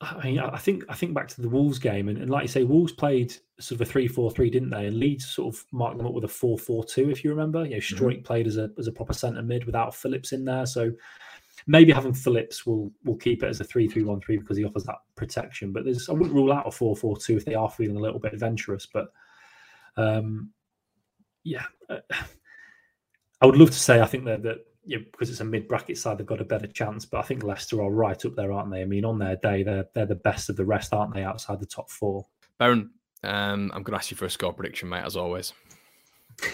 I 0.02 0.26
mean, 0.26 0.39
I 0.39 0.58
think 0.58 0.84
I 0.89 0.96
think 0.96 1.14
back 1.14 1.30
to 1.30 1.41
the 1.41 1.48
Wolves 1.48 1.80
game, 1.80 2.10
and, 2.10 2.18
and 2.18 2.30
like 2.30 2.44
you 2.44 2.48
say, 2.50 2.66
Wolves 2.66 2.91
played 2.91 3.34
sort 3.60 3.80
of 3.80 3.88
a 3.88 3.89
three-four-three, 3.89 4.50
didn't 4.50 4.70
they? 4.70 4.88
And 4.88 4.98
Leeds 4.98 5.26
sort 5.26 5.56
of 5.56 5.66
marked 5.72 5.98
them 5.98 6.08
up 6.08 6.14
with 6.14 6.26
a 6.26 6.30
four-four-two, 6.30 7.10
if 7.10 7.24
you 7.24 7.30
remember. 7.30 7.64
You 7.64 7.76
know, 7.76 7.78
Struijk 7.78 8.16
mm-hmm. 8.16 8.24
played 8.24 8.48
as 8.48 8.58
a 8.58 8.70
as 8.78 8.88
a 8.88 8.91
proper 8.91 9.14
centre 9.14 9.41
mid 9.41 9.66
without 9.66 9.96
Phillips 9.96 10.34
in 10.34 10.44
there, 10.44 10.66
so 10.66 10.91
maybe 11.68 11.91
having 11.91 12.14
Phillips 12.14 12.66
will 12.66 12.91
will 13.03 13.18
keep 13.18 13.43
it 13.43 13.47
as 13.47 13.59
a 13.61 13.64
three-three-one-three 13.64 14.38
because 14.38 14.57
he 14.57 14.66
offers 14.66 14.84
that 14.86 14.97
protection. 15.16 15.72
But 15.72 15.86
there's 15.86 16.09
I 16.09 16.14
wouldn't 16.14 16.34
rule 16.34 16.51
out 16.51 16.68
a 16.68 16.72
four-four-two 16.72 17.38
if 17.38 17.45
they 17.45 17.55
are 17.55 17.70
feeling 17.70 17.97
a 17.97 18.01
little 18.01 18.20
bit 18.20 18.34
adventurous. 18.34 18.86
But 18.86 19.07
um, 19.97 20.49
yeah, 21.43 21.66
uh, 21.89 21.99
I 23.41 23.45
would 23.45 23.57
love 23.57 23.72
to 23.72 23.80
say 23.80 24.01
I 24.01 24.05
think 24.05 24.26
that 24.26 24.43
that 24.43 24.66
yeah, 24.86 24.97
because 25.11 25.30
it's 25.30 25.39
a 25.39 25.45
mid 25.45 25.68
bracket 25.68 25.97
side, 25.97 26.18
they've 26.18 26.26
got 26.26 26.41
a 26.41 26.45
better 26.45 26.68
chance. 26.68 27.05
But 27.05 27.20
I 27.20 27.24
think 27.24 27.43
Leicester 27.43 27.82
are 27.82 27.91
right 27.91 28.26
up 28.26 28.36
there, 28.36 28.51
aren't 28.51 28.72
they? 28.72 28.82
I 28.82 28.86
mean, 28.86 29.05
on 29.05 29.20
their 29.20 29.38
day, 29.38 29.64
they're 29.64 29.86
they're 29.93 30.05
the 30.05 30.16
best 30.16 30.49
of 30.49 30.55
the 30.55 30.66
rest, 30.66 30.93
aren't 30.93 31.14
they? 31.14 31.24
Outside 31.24 31.59
the 31.59 31.66
top 31.66 31.89
four. 31.89 32.26
Beren, 32.59 32.89
um, 33.24 33.72
I'm 33.74 33.84
going 33.84 33.93
to 33.93 33.95
ask 33.95 34.11
you 34.11 34.18
for 34.18 34.26
a 34.26 34.30
score 34.30 34.53
prediction, 34.53 34.89
mate, 34.89 35.05
as 35.05 35.16
always. 35.16 35.53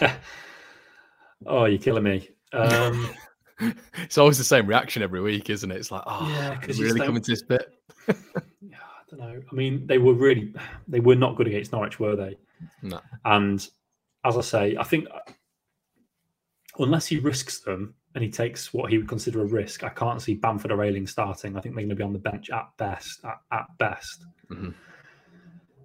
oh, 1.46 1.64
you're 1.64 1.78
killing 1.78 2.04
me. 2.04 2.30
Um, 2.52 3.10
it's 4.02 4.18
always 4.18 4.38
the 4.38 4.44
same 4.44 4.66
reaction 4.66 5.02
every 5.02 5.20
week, 5.20 5.50
isn't 5.50 5.70
it? 5.70 5.76
It's 5.76 5.90
like, 5.90 6.02
oh, 6.06 6.28
yeah, 6.28 6.58
because 6.58 6.80
really 6.80 7.00
coming 7.00 7.22
to 7.22 7.30
this 7.30 7.42
bit. 7.42 7.74
yeah, 8.08 8.76
I 8.78 9.02
don't 9.10 9.20
know. 9.20 9.42
I 9.50 9.54
mean, 9.54 9.86
they 9.86 9.98
were 9.98 10.14
really, 10.14 10.54
they 10.88 11.00
were 11.00 11.16
not 11.16 11.36
good 11.36 11.46
against 11.46 11.72
Norwich, 11.72 11.98
were 11.98 12.16
they? 12.16 12.36
No. 12.82 13.00
And 13.24 13.66
as 14.24 14.36
I 14.36 14.40
say, 14.40 14.76
I 14.76 14.84
think 14.84 15.06
unless 16.78 17.06
he 17.06 17.18
risks 17.18 17.60
them, 17.60 17.94
and 18.14 18.24
he 18.24 18.30
takes 18.30 18.74
what 18.74 18.90
he 18.90 18.98
would 18.98 19.08
consider 19.08 19.42
a 19.42 19.44
risk. 19.44 19.84
I 19.84 19.88
can't 19.88 20.20
see 20.20 20.34
Bamford 20.34 20.72
or 20.72 20.82
Ayling 20.82 21.06
starting. 21.06 21.56
I 21.56 21.60
think 21.60 21.74
they're 21.74 21.84
going 21.84 21.90
to 21.90 21.94
be 21.94 22.02
on 22.02 22.12
the 22.12 22.18
bench 22.18 22.50
at 22.50 22.68
best. 22.76 23.24
At, 23.24 23.40
at 23.52 23.66
best. 23.78 24.24
Mm-hmm. 24.50 24.70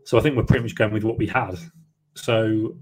So 0.05 0.17
I 0.17 0.21
think 0.21 0.35
we're 0.35 0.43
pretty 0.43 0.63
much 0.63 0.75
going 0.75 0.93
with 0.93 1.03
what 1.03 1.17
we 1.17 1.27
had. 1.27 1.57
So 2.15 2.75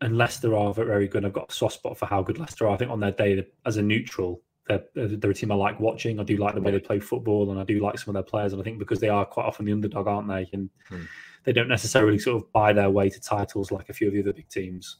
and 0.00 0.18
Leicester 0.18 0.54
are 0.54 0.72
very 0.74 1.08
good. 1.08 1.24
I've 1.24 1.32
got 1.32 1.50
a 1.50 1.54
soft 1.54 1.74
spot 1.74 1.96
for 1.96 2.06
how 2.06 2.22
good 2.22 2.38
Leicester 2.38 2.66
are. 2.66 2.74
I 2.74 2.76
think 2.76 2.90
on 2.90 3.00
their 3.00 3.12
day 3.12 3.46
as 3.64 3.76
a 3.76 3.82
neutral, 3.82 4.42
they're, 4.68 4.84
they're 4.94 5.30
a 5.30 5.34
team 5.34 5.52
I 5.52 5.54
like 5.54 5.80
watching. 5.80 6.20
I 6.20 6.24
do 6.24 6.36
like 6.36 6.54
the 6.54 6.60
way 6.60 6.72
they 6.72 6.80
play 6.80 6.98
football, 7.00 7.50
and 7.50 7.60
I 7.60 7.64
do 7.64 7.80
like 7.80 7.98
some 7.98 8.14
of 8.14 8.14
their 8.14 8.28
players. 8.28 8.52
And 8.52 8.60
I 8.60 8.64
think 8.64 8.78
because 8.78 9.00
they 9.00 9.08
are 9.08 9.24
quite 9.24 9.46
often 9.46 9.64
the 9.64 9.72
underdog, 9.72 10.06
aren't 10.06 10.28
they? 10.28 10.48
And 10.52 10.68
mm. 10.90 11.06
they 11.44 11.52
don't 11.52 11.68
necessarily 11.68 12.18
sort 12.18 12.42
of 12.42 12.52
buy 12.52 12.72
their 12.72 12.90
way 12.90 13.08
to 13.08 13.20
titles 13.20 13.70
like 13.70 13.88
a 13.88 13.92
few 13.92 14.08
of 14.08 14.14
the 14.14 14.20
other 14.20 14.32
big 14.32 14.48
teams. 14.48 14.96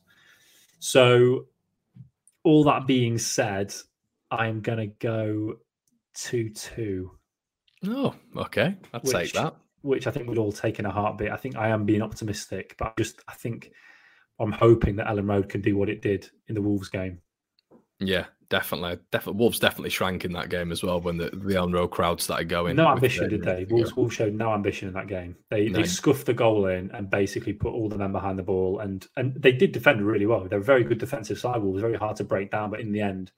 So 0.79 1.47
all 2.45 2.65
that 2.65 2.87
being 2.87 3.19
said, 3.19 3.75
I'm 4.31 4.61
going 4.61 4.79
to 4.79 4.87
go 4.87 5.57
2 6.15 6.51
2. 6.51 7.11
Oh, 7.89 8.15
okay. 8.37 8.77
I'd 8.95 9.03
which, 9.03 9.13
take 9.13 9.33
that. 9.33 9.57
Which 9.83 10.07
I 10.07 10.11
think 10.11 10.29
we'd 10.29 10.39
all 10.39 10.53
take 10.53 10.79
in 10.79 10.87
a 10.87 10.91
heartbeat. 10.91 11.31
I 11.31 11.37
think 11.37 11.57
I 11.57 11.69
am 11.69 11.85
being 11.85 12.03
optimistic, 12.03 12.77
but 12.79 12.97
just 12.97 13.21
I 13.29 13.35
think 13.35 13.73
I'm 14.39 14.53
hoping 14.53 14.97
that 14.97 15.07
Elland 15.07 15.29
Road 15.29 15.49
can 15.49 15.61
do 15.61 15.77
what 15.77 15.89
it 15.89 16.03
did 16.03 16.29
in 16.49 16.55
the 16.55 16.63
Wolves 16.63 16.89
game. 16.89 17.21
Yeah, 17.99 18.27
definitely. 18.51 18.99
Definitely, 19.11 19.39
Wolves 19.39 19.59
definitely 19.59 19.91
shrank 19.91 20.25
in 20.25 20.33
that 20.33 20.51
game 20.51 20.71
as 20.71 20.83
well 20.83 21.01
when 21.01 21.17
the 21.17 21.31
the 21.31 21.69
Road 21.69 21.89
crowd 21.89 22.21
started 22.21 22.49
going. 22.49 22.77
No 22.77 22.89
ambition, 22.89 23.29
did 23.29 23.43
they? 23.43 23.65
Wolves, 23.71 23.97
Wolves 23.97 24.15
showed 24.15 24.35
no 24.35 24.53
ambition 24.53 24.89
in 24.89 24.95
that 24.95 25.07
game. 25.07 25.37
They 25.49 25.69
no. 25.69 25.81
they 25.81 25.87
scuffed 25.87 26.27
the 26.27 26.35
goal 26.35 26.67
in 26.67 26.91
and 26.91 27.09
basically 27.09 27.55
put 27.55 27.73
all 27.73 27.89
the 27.89 27.97
men 27.97 28.13
behind 28.13 28.39
the 28.39 28.43
ball, 28.43 28.81
and 28.81 29.07
and 29.17 29.35
they 29.35 29.53
did 29.53 29.73
defend 29.73 30.07
really 30.07 30.27
well. 30.27 30.47
They're 30.47 30.59
a 30.59 30.63
very 30.63 30.85
good 30.85 30.99
defensive 30.99 31.39
side. 31.39 31.63
Wolves 31.63 31.81
very 31.81 31.97
hard 31.97 32.17
to 32.17 32.25
break 32.25 32.51
down, 32.51 32.71
but 32.71 32.81
in 32.81 32.93
the 32.93 33.01
end, 33.01 33.33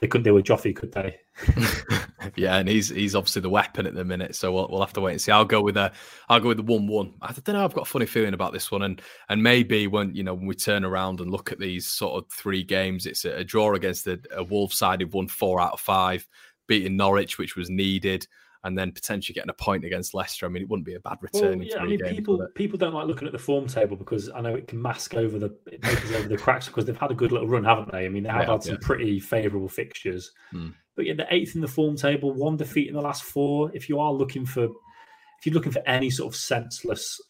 they 0.00 0.06
couldn't 0.08 0.24
deal 0.24 0.34
with 0.34 0.44
Joffy, 0.44 0.76
could 0.76 0.92
they? 0.92 1.18
yeah, 2.36 2.56
and 2.56 2.68
he's 2.68 2.88
he's 2.88 3.14
obviously 3.14 3.42
the 3.42 3.50
weapon 3.50 3.86
at 3.86 3.94
the 3.94 4.04
minute, 4.04 4.34
so 4.34 4.52
we'll, 4.52 4.68
we'll 4.70 4.80
have 4.80 4.92
to 4.94 5.00
wait 5.00 5.12
and 5.12 5.20
see. 5.20 5.32
I'll 5.32 5.44
go 5.44 5.62
with 5.62 5.76
a 5.76 5.92
I'll 6.28 6.40
go 6.40 6.48
with 6.48 6.58
the 6.58 6.62
one 6.62 6.86
one. 6.86 7.14
I 7.20 7.32
don't 7.32 7.54
know. 7.54 7.64
I've 7.64 7.74
got 7.74 7.82
a 7.82 7.90
funny 7.90 8.06
feeling 8.06 8.34
about 8.34 8.52
this 8.52 8.70
one, 8.70 8.82
and 8.82 9.00
and 9.28 9.42
maybe 9.42 9.86
when 9.86 10.14
you 10.14 10.22
know 10.22 10.34
when 10.34 10.46
we 10.46 10.54
turn 10.54 10.84
around 10.84 11.20
and 11.20 11.30
look 11.30 11.52
at 11.52 11.58
these 11.58 11.86
sort 11.86 12.22
of 12.22 12.30
three 12.30 12.62
games, 12.62 13.06
it's 13.06 13.24
a, 13.24 13.36
a 13.36 13.44
draw 13.44 13.74
against 13.74 14.06
a, 14.06 14.20
a 14.34 14.42
Wolves 14.42 14.76
side 14.76 15.00
who've 15.00 15.14
won 15.14 15.28
four 15.28 15.60
out 15.60 15.72
of 15.72 15.80
five, 15.80 16.28
beating 16.66 16.96
Norwich, 16.96 17.38
which 17.38 17.56
was 17.56 17.70
needed 17.70 18.26
and 18.64 18.78
then 18.78 18.92
potentially 18.92 19.34
getting 19.34 19.50
a 19.50 19.54
point 19.54 19.84
against 19.84 20.14
Leicester. 20.14 20.46
I 20.46 20.48
mean, 20.48 20.62
it 20.62 20.68
wouldn't 20.68 20.86
be 20.86 20.94
a 20.94 21.00
bad 21.00 21.18
return. 21.20 21.58
Well, 21.58 21.68
yeah, 21.68 21.80
I 21.80 21.84
mean, 21.84 21.98
games, 21.98 22.14
people 22.14 22.46
people 22.54 22.78
don't 22.78 22.94
like 22.94 23.06
looking 23.06 23.26
at 23.26 23.32
the 23.32 23.38
form 23.38 23.66
table 23.66 23.96
because 23.96 24.30
I 24.30 24.40
know 24.40 24.54
it 24.54 24.68
can 24.68 24.80
mask 24.80 25.14
over 25.14 25.38
the 25.38 25.56
it 25.66 25.84
over 26.14 26.28
the 26.28 26.36
cracks 26.36 26.66
because 26.66 26.84
they've 26.84 26.96
had 26.96 27.10
a 27.10 27.14
good 27.14 27.32
little 27.32 27.48
run, 27.48 27.64
haven't 27.64 27.90
they? 27.90 28.06
I 28.06 28.08
mean, 28.08 28.22
they 28.22 28.28
have 28.28 28.42
yeah, 28.42 28.52
had 28.52 28.62
some 28.62 28.74
yeah. 28.74 28.86
pretty 28.86 29.20
favourable 29.20 29.68
fixtures. 29.68 30.32
Hmm. 30.52 30.68
But 30.96 31.06
yeah, 31.06 31.14
the 31.14 31.26
eighth 31.30 31.54
in 31.54 31.60
the 31.60 31.68
form 31.68 31.96
table, 31.96 32.32
one 32.32 32.56
defeat 32.56 32.88
in 32.88 32.94
the 32.94 33.00
last 33.00 33.22
four. 33.22 33.70
If 33.74 33.88
you 33.88 33.98
are 33.98 34.12
looking 34.12 34.44
for, 34.44 34.64
if 34.64 35.46
you're 35.46 35.54
looking 35.54 35.72
for 35.72 35.86
any 35.86 36.10
sort 36.10 36.32
of 36.32 36.36
senseless 36.38 37.20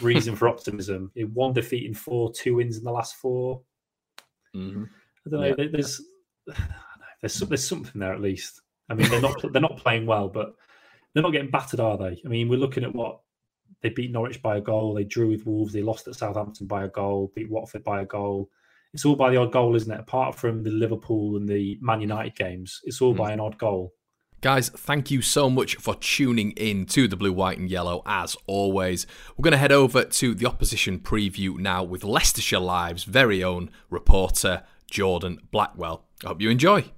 reason 0.00 0.36
for 0.36 0.48
optimism, 0.48 1.10
one 1.32 1.52
defeat 1.52 1.86
in 1.86 1.94
four, 1.94 2.32
two 2.32 2.56
wins 2.56 2.76
in 2.78 2.84
the 2.84 2.92
last 2.92 3.16
4 3.16 3.60
mm-hmm. 4.54 4.84
I 4.84 5.30
don't 5.30 5.40
know. 5.40 5.54
Yeah. 5.58 5.68
There's 5.72 6.00
there's 7.20 7.38
there's 7.40 7.66
something 7.66 8.00
there 8.00 8.12
at 8.12 8.20
least. 8.20 8.60
I 8.88 8.94
mean, 8.94 9.08
they're 9.10 9.20
not 9.20 9.40
they're 9.52 9.62
not 9.62 9.78
playing 9.78 10.06
well, 10.06 10.28
but 10.28 10.54
they're 11.12 11.22
not 11.22 11.32
getting 11.32 11.50
battered, 11.50 11.80
are 11.80 11.98
they? 11.98 12.20
I 12.24 12.28
mean, 12.28 12.48
we're 12.48 12.58
looking 12.58 12.84
at 12.84 12.94
what 12.94 13.20
they 13.82 13.88
beat 13.88 14.12
Norwich 14.12 14.42
by 14.42 14.56
a 14.56 14.60
goal, 14.60 14.94
they 14.94 15.04
drew 15.04 15.28
with 15.28 15.46
Wolves, 15.46 15.72
they 15.72 15.82
lost 15.82 16.06
at 16.06 16.14
Southampton 16.14 16.66
by 16.66 16.84
a 16.84 16.88
goal, 16.88 17.32
beat 17.34 17.50
Watford 17.50 17.84
by 17.84 18.02
a 18.02 18.06
goal. 18.06 18.50
It's 18.92 19.04
all 19.04 19.16
by 19.16 19.30
the 19.30 19.36
odd 19.36 19.52
goal, 19.52 19.76
isn't 19.76 19.92
it? 19.92 20.00
Apart 20.00 20.34
from 20.34 20.62
the 20.62 20.70
Liverpool 20.70 21.36
and 21.36 21.48
the 21.48 21.78
Man 21.80 22.00
United 22.00 22.34
games, 22.34 22.80
it's 22.84 23.00
all 23.00 23.14
mm. 23.14 23.18
by 23.18 23.32
an 23.32 23.40
odd 23.40 23.58
goal. 23.58 23.92
Guys, 24.40 24.70
thank 24.70 25.10
you 25.10 25.20
so 25.20 25.50
much 25.50 25.76
for 25.76 25.94
tuning 25.96 26.52
in 26.52 26.86
to 26.86 27.06
the 27.06 27.16
Blue, 27.16 27.32
White, 27.32 27.58
and 27.58 27.70
Yellow 27.70 28.02
as 28.06 28.36
always. 28.46 29.06
We're 29.36 29.42
going 29.42 29.52
to 29.52 29.58
head 29.58 29.70
over 29.70 30.04
to 30.04 30.34
the 30.34 30.46
opposition 30.46 30.98
preview 30.98 31.58
now 31.58 31.84
with 31.84 32.04
Leicestershire 32.04 32.58
Live's 32.58 33.04
very 33.04 33.44
own 33.44 33.70
reporter, 33.90 34.62
Jordan 34.90 35.40
Blackwell. 35.50 36.06
I 36.24 36.28
hope 36.28 36.40
you 36.40 36.48
enjoy 36.48 36.90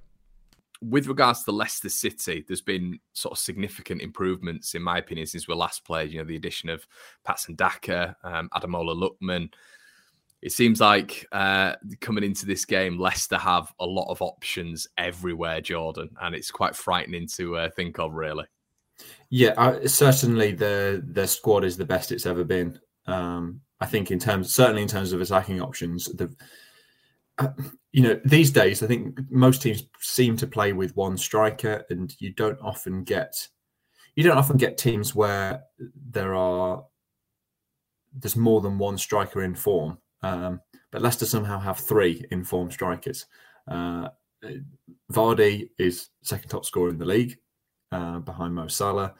with 0.83 1.07
regards 1.07 1.43
to 1.43 1.51
Leicester 1.51 1.89
City, 1.89 2.43
there's 2.47 2.61
been 2.61 2.99
sort 3.13 3.33
of 3.33 3.37
significant 3.37 4.01
improvements, 4.01 4.75
in 4.75 4.81
my 4.81 4.97
opinion, 4.97 5.27
since 5.27 5.47
we 5.47 5.55
last 5.55 5.85
played. 5.85 6.11
You 6.11 6.19
know, 6.19 6.25
the 6.25 6.35
addition 6.35 6.69
of 6.69 6.85
Patson 7.23 7.55
Daka, 7.55 8.15
um, 8.23 8.49
Ademola 8.53 8.95
Lookman. 8.95 9.49
It 10.43 10.51
seems 10.51 10.81
like 10.81 11.25
uh, 11.31 11.75
coming 12.01 12.25
into 12.25 12.45
this 12.45 12.65
game, 12.65 12.99
Leicester 12.99 13.37
have 13.37 13.71
a 13.79 13.85
lot 13.85 14.11
of 14.11 14.21
options 14.21 14.85
everywhere, 14.97 15.61
Jordan, 15.61 16.09
and 16.21 16.35
it's 16.35 16.51
quite 16.51 16.75
frightening 16.75 17.27
to 17.37 17.55
uh, 17.55 17.69
think 17.69 17.97
of, 17.97 18.13
really. 18.13 18.43
Yeah, 19.29 19.51
uh, 19.51 19.87
certainly 19.87 20.51
the 20.51 21.01
the 21.13 21.27
squad 21.27 21.63
is 21.63 21.77
the 21.77 21.85
best 21.85 22.11
it's 22.11 22.25
ever 22.25 22.43
been. 22.43 22.77
Um, 23.05 23.61
I 23.79 23.85
think 23.85 24.11
in 24.11 24.19
terms, 24.19 24.53
certainly 24.53 24.81
in 24.81 24.89
terms 24.89 25.13
of 25.13 25.21
attacking 25.21 25.61
options, 25.61 26.05
the 26.05 26.35
uh, 27.37 27.47
you 27.93 28.03
know, 28.03 28.19
these 28.25 28.51
days, 28.51 28.83
I 28.83 28.87
think 28.87 29.17
most 29.31 29.61
teams 29.61 29.83
seem 30.01 30.35
to 30.37 30.45
play 30.45 30.73
with 30.73 30.93
one 30.97 31.15
striker, 31.15 31.85
and 31.89 32.13
you 32.19 32.33
don't 32.33 32.59
often 32.61 33.05
get 33.05 33.47
you 34.15 34.25
don't 34.25 34.37
often 34.37 34.57
get 34.57 34.77
teams 34.77 35.15
where 35.15 35.63
there 36.11 36.35
are 36.35 36.83
there's 38.13 38.35
more 38.35 38.59
than 38.59 38.77
one 38.77 38.97
striker 38.97 39.41
in 39.41 39.55
form. 39.55 39.99
Um, 40.23 40.61
but 40.91 41.01
Leicester 41.01 41.25
somehow 41.25 41.59
have 41.59 41.79
three 41.79 42.25
informed 42.31 42.73
strikers. 42.73 43.25
Uh, 43.67 44.09
Vardy 45.11 45.69
is 45.77 46.09
second 46.21 46.49
top 46.49 46.65
scorer 46.65 46.89
in 46.89 46.97
the 46.97 47.05
league 47.05 47.37
uh, 47.91 48.19
behind 48.19 48.55
Mo 48.55 48.67
Salah. 48.67 49.13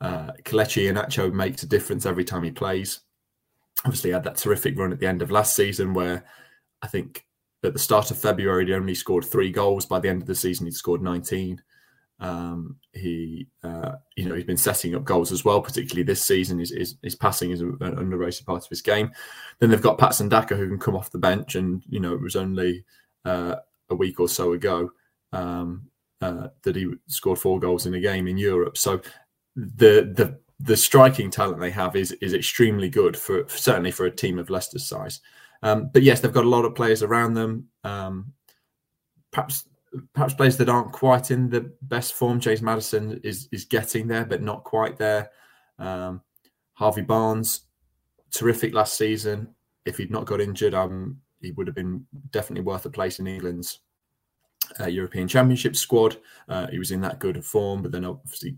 Uh, 0.00 0.32
Kelechi 0.44 1.32
makes 1.32 1.62
a 1.62 1.66
difference 1.66 2.06
every 2.06 2.24
time 2.24 2.42
he 2.42 2.50
plays. 2.50 3.00
Obviously, 3.84 4.10
had 4.10 4.24
that 4.24 4.36
terrific 4.36 4.78
run 4.78 4.92
at 4.92 5.00
the 5.00 5.06
end 5.06 5.22
of 5.22 5.30
last 5.30 5.54
season 5.54 5.94
where 5.94 6.24
I 6.82 6.86
think 6.86 7.24
at 7.62 7.72
the 7.72 7.78
start 7.78 8.10
of 8.10 8.18
February, 8.18 8.66
he 8.66 8.74
only 8.74 8.94
scored 8.94 9.24
three 9.24 9.50
goals. 9.50 9.86
By 9.86 10.00
the 10.00 10.08
end 10.08 10.22
of 10.22 10.28
the 10.28 10.34
season, 10.34 10.66
he'd 10.66 10.74
scored 10.74 11.02
19. 11.02 11.60
Um, 12.18 12.76
he, 12.92 13.48
uh, 13.62 13.92
you 14.16 14.28
know, 14.28 14.34
he's 14.34 14.44
been 14.44 14.56
setting 14.56 14.94
up 14.94 15.04
goals 15.04 15.32
as 15.32 15.44
well, 15.44 15.60
particularly 15.60 16.02
this 16.02 16.22
season. 16.22 16.58
His, 16.58 16.70
his, 16.70 16.96
his 17.02 17.14
passing 17.14 17.50
is 17.50 17.60
an 17.60 17.78
underrated 17.80 18.46
part 18.46 18.62
of 18.62 18.70
his 18.70 18.82
game. 18.82 19.12
Then 19.58 19.70
they've 19.70 19.82
got 19.82 19.98
Patson 19.98 20.28
Daka 20.28 20.56
who 20.56 20.68
can 20.68 20.78
come 20.78 20.96
off 20.96 21.10
the 21.10 21.18
bench, 21.18 21.54
and 21.54 21.82
you 21.88 22.00
know, 22.00 22.14
it 22.14 22.22
was 22.22 22.36
only 22.36 22.84
uh, 23.24 23.56
a 23.90 23.94
week 23.94 24.18
or 24.18 24.28
so 24.28 24.52
ago 24.52 24.90
um, 25.32 25.88
uh, 26.20 26.48
that 26.62 26.76
he 26.76 26.90
scored 27.06 27.38
four 27.38 27.60
goals 27.60 27.86
in 27.86 27.94
a 27.94 28.00
game 28.00 28.26
in 28.26 28.38
Europe. 28.38 28.78
So 28.78 29.00
the 29.54 30.12
the 30.14 30.38
the 30.58 30.76
striking 30.76 31.30
talent 31.30 31.60
they 31.60 31.70
have 31.70 31.96
is 31.96 32.12
is 32.12 32.32
extremely 32.32 32.88
good 32.88 33.16
for 33.16 33.46
certainly 33.48 33.90
for 33.90 34.06
a 34.06 34.10
team 34.10 34.38
of 34.38 34.50
Leicester's 34.50 34.88
size. 34.88 35.20
Um, 35.62 35.90
but 35.92 36.02
yes, 36.02 36.20
they've 36.20 36.32
got 36.32 36.44
a 36.44 36.48
lot 36.48 36.64
of 36.64 36.74
players 36.74 37.02
around 37.02 37.34
them. 37.34 37.68
Um, 37.84 38.32
perhaps 39.32 39.64
perhaps 40.14 40.34
players 40.34 40.56
that 40.58 40.68
aren't 40.68 40.92
quite 40.92 41.30
in 41.30 41.48
the 41.48 41.72
best 41.82 42.14
form. 42.14 42.40
James 42.40 42.62
Maddison 42.62 43.20
is 43.22 43.48
is 43.52 43.64
getting 43.64 44.08
there, 44.08 44.24
but 44.24 44.42
not 44.42 44.64
quite 44.64 44.96
there. 44.96 45.30
Um, 45.78 46.22
Harvey 46.74 47.02
Barnes, 47.02 47.62
terrific 48.30 48.74
last 48.74 48.96
season. 48.96 49.54
If 49.84 49.98
he'd 49.98 50.10
not 50.10 50.26
got 50.26 50.40
injured, 50.40 50.74
um, 50.74 51.18
he 51.40 51.52
would 51.52 51.66
have 51.66 51.76
been 51.76 52.06
definitely 52.30 52.64
worth 52.64 52.86
a 52.86 52.90
place 52.90 53.18
in 53.18 53.26
England's 53.26 53.80
uh, 54.80 54.86
European 54.86 55.28
Championship 55.28 55.76
squad. 55.76 56.16
Uh, 56.48 56.66
he 56.68 56.78
was 56.78 56.90
in 56.90 57.00
that 57.00 57.18
good 57.18 57.44
form, 57.44 57.82
but 57.82 57.92
then 57.92 58.04
obviously 58.04 58.56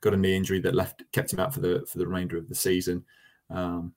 got 0.00 0.14
a 0.14 0.16
knee 0.16 0.36
injury 0.36 0.60
that 0.60 0.74
left 0.74 1.02
kept 1.12 1.32
him 1.32 1.40
out 1.40 1.54
for 1.54 1.60
the 1.60 1.84
for 1.90 1.98
the 1.98 2.06
remainder 2.06 2.36
of 2.36 2.48
the 2.48 2.54
season. 2.54 3.04
Um, 3.50 3.94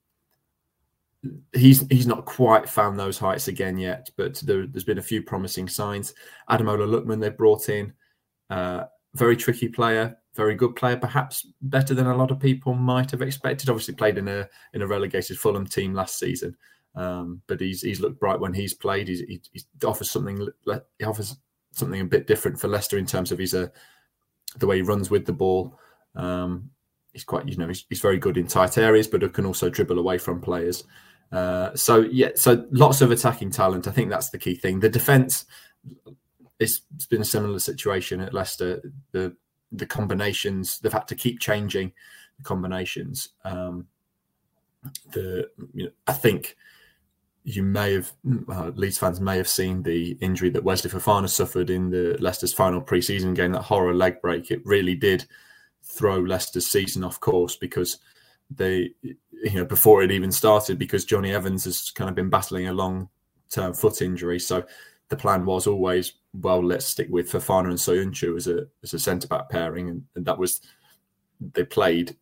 he's 1.53 1.85
he's 1.87 2.07
not 2.07 2.25
quite 2.25 2.69
found 2.69 2.99
those 2.99 3.17
heights 3.17 3.47
again 3.47 3.77
yet, 3.77 4.09
but 4.15 4.35
there, 4.45 4.65
has 4.73 4.83
been 4.83 4.97
a 4.97 5.03
few 5.03 5.21
promising 5.21 5.67
signs. 5.67 6.13
Ademola 6.49 6.87
Lookman 6.87 7.19
they've 7.19 7.35
brought 7.35 7.69
in, 7.69 7.93
uh, 8.49 8.85
very 9.15 9.35
tricky 9.35 9.67
player, 9.67 10.17
very 10.35 10.55
good 10.55 10.75
player, 10.75 10.97
perhaps 10.97 11.45
better 11.61 11.93
than 11.93 12.07
a 12.07 12.15
lot 12.15 12.31
of 12.31 12.39
people 12.39 12.73
might 12.73 13.11
have 13.11 13.21
expected. 13.21 13.69
Obviously 13.69 13.95
played 13.95 14.17
in 14.17 14.27
a 14.27 14.47
in 14.73 14.81
a 14.81 14.87
relegated 14.87 15.37
Fulham 15.37 15.65
team 15.65 15.93
last 15.93 16.17
season, 16.17 16.55
um, 16.95 17.41
but 17.47 17.59
he's 17.59 17.81
he's 17.81 17.99
looked 17.99 18.19
bright 18.19 18.39
when 18.39 18.53
he's 18.53 18.73
played. 18.73 19.07
He's, 19.07 19.19
he, 19.19 19.41
he 19.51 19.61
offers 19.85 20.09
something 20.09 20.47
he 20.97 21.05
offers 21.05 21.35
something 21.71 22.01
a 22.01 22.05
bit 22.05 22.27
different 22.27 22.59
for 22.59 22.67
Leicester 22.67 22.97
in 22.97 23.05
terms 23.05 23.31
of 23.31 23.39
his 23.39 23.53
uh, 23.53 23.67
the 24.57 24.67
way 24.67 24.77
he 24.77 24.81
runs 24.83 25.09
with 25.09 25.25
the 25.25 25.33
ball. 25.33 25.77
Um, 26.15 26.69
he's 27.11 27.23
quite 27.23 27.47
you 27.47 27.57
know 27.57 27.67
he's, 27.67 27.85
he's 27.89 28.01
very 28.01 28.17
good 28.17 28.37
in 28.37 28.47
tight 28.47 28.77
areas, 28.77 29.07
but 29.07 29.33
can 29.33 29.45
also 29.45 29.69
dribble 29.69 29.99
away 29.99 30.17
from 30.17 30.39
players. 30.39 30.85
Uh, 31.31 31.75
so 31.75 32.01
yeah, 32.01 32.29
so 32.35 32.65
lots 32.71 33.01
of 33.01 33.11
attacking 33.11 33.51
talent. 33.51 33.87
I 33.87 33.91
think 33.91 34.09
that's 34.09 34.29
the 34.29 34.39
key 34.39 34.55
thing. 34.55 34.79
The 34.79 34.89
defense, 34.89 35.45
it's, 36.59 36.81
it's 36.95 37.05
been 37.05 37.21
a 37.21 37.25
similar 37.25 37.59
situation 37.59 38.21
at 38.21 38.33
Leicester. 38.33 38.81
The 39.11 39.35
the 39.71 39.85
combinations 39.85 40.79
they've 40.79 40.91
had 40.91 41.07
to 41.07 41.15
keep 41.15 41.39
changing 41.39 41.91
the 42.37 42.43
combinations. 42.43 43.29
Um, 43.45 43.87
the 45.11 45.49
you 45.73 45.85
know, 45.85 45.91
I 46.07 46.13
think 46.13 46.55
you 47.43 47.63
may 47.63 47.93
have 47.93 48.11
uh, 48.49 48.71
Leeds 48.75 48.97
fans 48.97 49.21
may 49.21 49.37
have 49.37 49.47
seen 49.47 49.81
the 49.83 50.17
injury 50.21 50.49
that 50.49 50.63
Wesley 50.63 50.91
Fofana 50.91 51.29
suffered 51.29 51.69
in 51.69 51.89
the 51.89 52.17
Leicester's 52.19 52.53
final 52.53 52.81
pre-season 52.81 53.33
game. 53.33 53.53
That 53.53 53.61
horror 53.61 53.93
leg 53.93 54.21
break. 54.21 54.51
It 54.51 54.65
really 54.65 54.95
did 54.95 55.25
throw 55.83 56.19
Leicester's 56.19 56.67
season 56.67 57.03
off 57.03 57.19
course 57.19 57.55
because 57.55 57.99
they 58.49 58.91
you 59.01 59.55
know 59.55 59.65
before 59.65 60.01
it 60.03 60.11
even 60.11 60.31
started 60.31 60.79
because 60.79 61.05
Jonny 61.05 61.33
Evans 61.33 61.65
has 61.65 61.91
kind 61.91 62.09
of 62.09 62.15
been 62.15 62.29
battling 62.29 62.67
a 62.67 62.73
long 62.73 63.09
term 63.49 63.73
foot 63.73 64.01
injury. 64.01 64.39
So 64.39 64.63
the 65.09 65.17
plan 65.17 65.45
was 65.45 65.67
always 65.67 66.13
well 66.33 66.63
let's 66.63 66.85
stick 66.85 67.07
with 67.09 67.31
Fofana 67.31 67.69
and 67.69 67.77
Soyuncu 67.77 68.35
as 68.37 68.47
a 68.47 68.67
as 68.83 68.93
a 68.93 68.99
centre 68.99 69.27
back 69.27 69.49
pairing, 69.49 69.89
and, 69.89 70.03
and, 70.15 70.25
that 70.25 70.37
was 70.37 70.61
they 71.39 71.63
played 71.63 72.15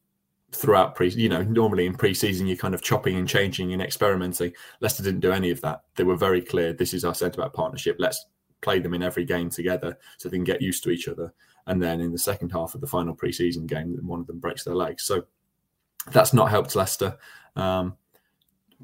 throughout 0.51 0.95
pre. 0.95 1.09
You 1.09 1.29
know, 1.29 1.43
normally 1.43 1.85
in 1.85 1.95
pre-season 1.95 2.47
you're 2.47 2.57
kind 2.57 2.73
of 2.73 2.81
chopping 2.81 3.17
and 3.17 3.27
changing 3.27 3.73
and 3.73 3.81
experimenting. 3.81 4.53
Leicester 4.81 5.03
didn't 5.03 5.21
do 5.21 5.31
any 5.31 5.51
of 5.51 5.61
that. 5.61 5.83
They 5.95 6.03
were 6.03 6.15
very 6.15 6.41
clear. 6.41 6.73
This 6.73 6.93
is 6.93 7.03
our 7.03 7.15
centre 7.15 7.41
back 7.41 7.53
partnership. 7.53 7.97
Let's 7.99 8.25
play 8.61 8.79
them 8.79 8.93
in 8.93 9.03
every 9.03 9.25
game 9.25 9.49
together 9.49 9.97
so 10.17 10.29
they 10.29 10.37
can 10.37 10.43
get 10.43 10.61
used 10.61 10.83
to 10.83 10.89
each 10.89 11.07
other. 11.07 11.33
And 11.67 11.81
then 11.81 11.99
in 11.99 12.11
the 12.11 12.17
second 12.17 12.51
half 12.51 12.75
of 12.75 12.81
the 12.81 12.87
final 12.87 13.13
pre-season 13.13 13.67
game, 13.67 13.99
one 14.01 14.21
of 14.21 14.27
them 14.27 14.39
breaks 14.39 14.63
their 14.63 14.73
leg. 14.73 15.01
So 15.01 15.25
that's 16.11 16.33
not 16.33 16.49
helped 16.49 16.75
Leicester. 16.75 17.17
Um, 17.55 17.95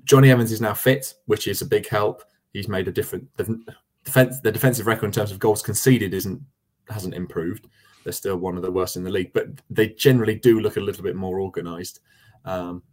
Jonny 0.04 0.32
Evans 0.32 0.52
is 0.52 0.62
now 0.62 0.74
fit, 0.74 1.14
which 1.26 1.48
is 1.48 1.62
a 1.62 1.66
big 1.66 1.88
help. 1.88 2.24
He's 2.52 2.68
made 2.68 2.88
a 2.88 2.92
different 2.92 3.28
the 3.38 3.60
defense. 4.04 4.40
The 4.42 4.52
defensive 4.52 4.88
record 4.88 5.08
in 5.08 5.12
terms 5.12 5.32
of 5.32 5.40
goals 5.40 5.62
conceded 5.62 6.14
isn't 6.14 6.42
hasn't 6.90 7.14
improved. 7.14 7.68
They're 8.04 8.14
still 8.14 8.38
one 8.38 8.58
of 8.58 8.64
the 8.64 8.72
worst 8.72 8.98
in 8.98 9.04
the 9.04 9.12
league, 9.12 9.32
but 9.34 9.48
they 9.70 9.90
generally 9.90 10.36
do 10.36 10.60
look 10.60 10.78
a 10.78 10.82
little 10.82 11.04
bit 11.04 11.16
more 11.16 11.40
organised. 11.40 12.02
Um, 12.44 12.84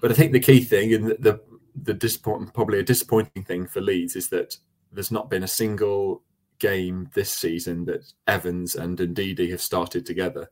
but 0.00 0.10
I 0.10 0.14
think 0.14 0.32
the 0.32 0.40
key 0.40 0.60
thing 0.60 0.92
and 0.92 1.06
the, 1.06 1.16
the 1.20 1.40
the 1.82 1.94
disappointing, 1.94 2.48
probably 2.48 2.78
a 2.78 2.84
disappointing 2.84 3.44
thing 3.44 3.66
for 3.66 3.80
Leeds 3.80 4.16
is 4.16 4.28
that 4.28 4.56
there's 4.92 5.10
not 5.10 5.30
been 5.30 5.42
a 5.42 5.48
single 5.48 6.22
game 6.58 7.10
this 7.14 7.30
season 7.30 7.84
that 7.84 8.12
Evans 8.26 8.76
and 8.76 8.96
Ndidi 8.96 9.50
have 9.50 9.60
started 9.60 10.06
together. 10.06 10.48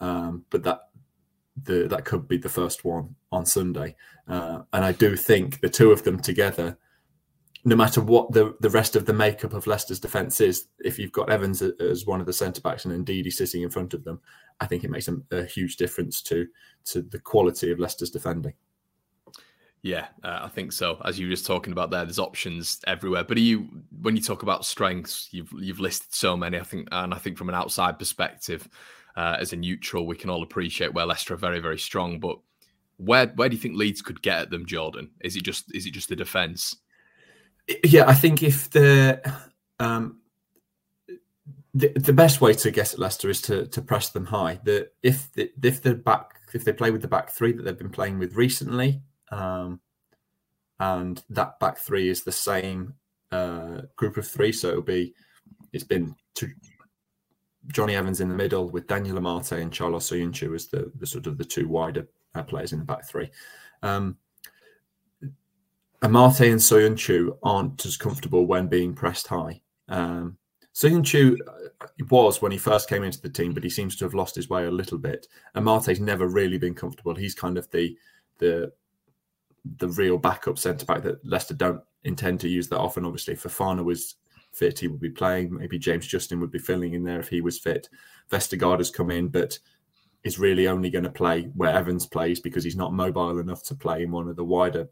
Um, 0.00 0.44
but 0.50 0.62
that 0.64 0.85
the 1.62 1.86
that 1.88 2.04
could 2.04 2.28
be 2.28 2.36
the 2.36 2.48
first 2.48 2.84
one 2.84 3.14
on 3.32 3.46
Sunday. 3.46 3.96
Uh, 4.28 4.62
and 4.72 4.84
I 4.84 4.92
do 4.92 5.16
think 5.16 5.60
the 5.60 5.68
two 5.68 5.92
of 5.92 6.02
them 6.02 6.20
together, 6.20 6.76
no 7.64 7.76
matter 7.76 8.00
what 8.00 8.32
the, 8.32 8.54
the 8.60 8.70
rest 8.70 8.96
of 8.96 9.06
the 9.06 9.12
makeup 9.12 9.52
of 9.52 9.66
Leicester's 9.66 10.00
defence 10.00 10.40
is, 10.40 10.68
if 10.80 10.98
you've 10.98 11.12
got 11.12 11.30
Evans 11.30 11.62
as 11.62 12.06
one 12.06 12.20
of 12.20 12.26
the 12.26 12.32
centre 12.32 12.60
backs 12.60 12.84
and 12.84 13.06
Ndidi's 13.06 13.38
sitting 13.38 13.62
in 13.62 13.70
front 13.70 13.94
of 13.94 14.04
them, 14.04 14.20
I 14.60 14.66
think 14.66 14.84
it 14.84 14.90
makes 14.90 15.08
a, 15.08 15.16
a 15.30 15.44
huge 15.44 15.76
difference 15.76 16.22
to 16.22 16.46
to 16.86 17.02
the 17.02 17.18
quality 17.18 17.70
of 17.70 17.78
Leicester's 17.78 18.10
defending. 18.10 18.54
Yeah, 19.82 20.06
uh, 20.24 20.40
I 20.42 20.48
think 20.48 20.72
so. 20.72 21.00
As 21.04 21.16
you 21.16 21.26
were 21.26 21.32
just 21.32 21.46
talking 21.46 21.72
about 21.72 21.90
there, 21.90 22.04
there's 22.04 22.18
options 22.18 22.80
everywhere. 22.88 23.22
But 23.22 23.38
you, 23.38 23.68
when 24.00 24.16
you 24.16 24.22
talk 24.22 24.42
about 24.42 24.64
strengths, 24.64 25.28
you've 25.30 25.52
you've 25.58 25.78
listed 25.78 26.12
so 26.12 26.36
many. 26.36 26.58
I 26.58 26.64
think, 26.64 26.88
and 26.90 27.14
I 27.14 27.18
think 27.18 27.38
from 27.38 27.48
an 27.48 27.54
outside 27.54 27.96
perspective, 27.96 28.68
uh, 29.16 29.36
as 29.40 29.52
a 29.52 29.56
neutral, 29.56 30.06
we 30.06 30.16
can 30.16 30.30
all 30.30 30.42
appreciate 30.42 30.92
where 30.92 31.06
Leicester 31.06 31.34
are 31.34 31.38
very, 31.38 31.60
very 31.60 31.78
strong. 31.78 32.20
But 32.20 32.38
where 32.98 33.26
where 33.28 33.48
do 33.48 33.56
you 33.56 33.60
think 33.60 33.76
Leeds 33.76 34.02
could 34.02 34.22
get 34.22 34.40
at 34.40 34.50
them, 34.50 34.66
Jordan? 34.66 35.10
Is 35.20 35.36
it 35.36 35.42
just 35.42 35.74
is 35.74 35.86
it 35.86 35.94
just 35.94 36.08
the 36.08 36.16
defence? 36.16 36.76
Yeah, 37.84 38.04
I 38.06 38.14
think 38.14 38.42
if 38.42 38.70
the 38.70 39.20
um, 39.80 40.20
the, 41.74 41.88
the 41.88 42.12
best 42.12 42.40
way 42.40 42.54
to 42.54 42.70
guess 42.70 42.94
at 42.94 43.00
Leicester 43.00 43.28
is 43.28 43.42
to 43.42 43.66
to 43.66 43.82
press 43.82 44.10
them 44.10 44.26
high. 44.26 44.60
That 44.64 44.92
if 45.02 45.32
the, 45.32 45.50
if 45.62 45.82
the 45.82 45.94
back 45.94 46.40
if 46.54 46.64
they 46.64 46.72
play 46.72 46.90
with 46.90 47.02
the 47.02 47.08
back 47.08 47.30
three 47.30 47.52
that 47.52 47.62
they've 47.62 47.78
been 47.78 47.90
playing 47.90 48.18
with 48.18 48.34
recently, 48.34 49.02
um, 49.30 49.80
and 50.78 51.22
that 51.30 51.58
back 51.58 51.78
three 51.78 52.08
is 52.08 52.22
the 52.22 52.32
same 52.32 52.94
uh, 53.32 53.82
group 53.96 54.16
of 54.16 54.26
three, 54.26 54.52
so 54.52 54.68
it'll 54.68 54.82
be 54.82 55.14
it's 55.72 55.84
been 55.84 56.14
to, 57.66 57.72
Jonny 57.72 57.94
Evans 57.94 58.20
in 58.20 58.28
the 58.28 58.34
middle 58.34 58.68
with 58.70 58.86
Daniel 58.86 59.18
Amartey 59.18 59.62
and 59.62 59.72
Çağlar 59.72 60.00
Soyuncu 60.00 60.54
as 60.54 60.68
the, 60.68 60.90
the 60.98 61.06
sort 61.06 61.26
of 61.26 61.38
the 61.38 61.44
two 61.44 61.68
wider 61.68 62.06
uh, 62.34 62.42
players 62.42 62.72
in 62.72 62.78
the 62.78 62.84
back 62.84 63.08
three. 63.08 63.30
Um, 63.82 64.16
Amartey 66.02 66.50
and 66.50 66.60
Soyuncu 66.60 67.36
aren't 67.42 67.84
as 67.86 67.96
comfortable 67.96 68.46
when 68.46 68.68
being 68.68 68.94
pressed 68.94 69.26
high. 69.26 69.60
Um, 69.88 70.36
Soyuncu 70.74 71.36
uh, 71.46 72.04
was 72.10 72.42
when 72.42 72.52
he 72.52 72.58
first 72.58 72.88
came 72.88 73.02
into 73.02 73.20
the 73.20 73.30
team, 73.30 73.54
but 73.54 73.64
he 73.64 73.70
seems 73.70 73.96
to 73.96 74.04
have 74.04 74.14
lost 74.14 74.34
his 74.34 74.50
way 74.50 74.66
a 74.66 74.70
little 74.70 74.98
bit. 74.98 75.26
Amartey's 75.54 76.00
never 76.00 76.28
really 76.28 76.58
been 76.58 76.74
comfortable. 76.74 77.14
He's 77.14 77.34
kind 77.34 77.56
of 77.56 77.70
the 77.70 77.96
the 78.38 78.72
the 79.78 79.88
real 79.88 80.18
backup 80.18 80.58
centre 80.58 80.86
back 80.86 81.02
that 81.02 81.24
Leicester 81.26 81.54
don't 81.54 81.80
intend 82.04 82.40
to 82.40 82.48
use 82.48 82.68
that 82.68 82.78
often. 82.78 83.04
Obviously, 83.04 83.34
Fofana 83.34 83.82
was 83.82 84.16
fit, 84.56 84.78
he 84.78 84.88
would 84.88 85.00
be 85.00 85.10
playing. 85.10 85.54
Maybe 85.54 85.78
James 85.78 86.06
Justin 86.06 86.40
would 86.40 86.50
be 86.50 86.58
filling 86.58 86.94
in 86.94 87.04
there 87.04 87.20
if 87.20 87.28
he 87.28 87.40
was 87.40 87.58
fit. 87.58 87.88
Vestergaard 88.30 88.78
has 88.78 88.90
come 88.90 89.10
in, 89.10 89.28
but 89.28 89.58
is 90.24 90.38
really 90.38 90.66
only 90.66 90.90
going 90.90 91.04
to 91.04 91.10
play 91.10 91.42
where 91.54 91.72
Evans 91.72 92.04
plays 92.04 92.40
because 92.40 92.64
he's 92.64 92.76
not 92.76 92.92
mobile 92.92 93.38
enough 93.38 93.62
to 93.62 93.74
play 93.74 94.02
in 94.02 94.10
one 94.10 94.28
of 94.28 94.36
the 94.36 94.44
wider 94.44 94.88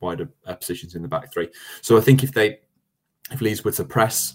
wider 0.00 0.28
uh, 0.46 0.54
positions 0.54 0.94
in 0.94 1.02
the 1.02 1.08
back 1.08 1.32
three. 1.32 1.48
So 1.82 1.96
I 1.96 2.00
think 2.00 2.24
if 2.24 2.32
they 2.32 2.60
if 3.30 3.40
Leeds 3.40 3.64
were 3.64 3.72
to 3.72 3.84
press 3.84 4.34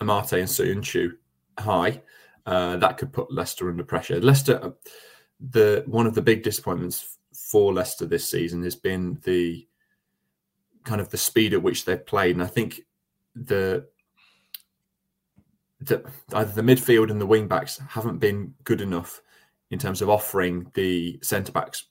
Amartey 0.00 0.38
and 0.38 0.48
Soyuncu 0.48 1.12
high, 1.58 2.00
uh, 2.46 2.76
that 2.76 2.96
could 2.96 3.12
put 3.12 3.32
Leicester 3.32 3.68
under 3.68 3.84
pressure. 3.84 4.20
Leicester, 4.20 4.58
uh, 4.62 4.70
the 5.50 5.84
one 5.86 6.06
of 6.06 6.14
the 6.14 6.22
big 6.22 6.42
disappointments 6.42 7.18
for 7.32 7.72
Leicester 7.72 8.06
this 8.06 8.28
season 8.28 8.62
has 8.62 8.76
been 8.76 9.18
the 9.24 9.66
kind 10.84 11.00
of 11.00 11.10
the 11.10 11.16
speed 11.16 11.52
at 11.54 11.62
which 11.62 11.84
they've 11.84 12.06
played, 12.06 12.36
and 12.36 12.42
I 12.42 12.46
think 12.46 12.82
the 13.40 13.86
the, 15.80 16.04
either 16.34 16.52
the 16.52 16.62
midfield 16.74 17.10
and 17.10 17.20
the 17.20 17.26
wing 17.26 17.48
backs 17.48 17.80
haven't 17.88 18.18
been 18.18 18.54
good 18.64 18.82
enough 18.82 19.22
in 19.70 19.78
terms 19.78 20.02
of 20.02 20.10
offering 20.10 20.70
the 20.74 21.18
centre 21.22 21.52
backs 21.52 21.86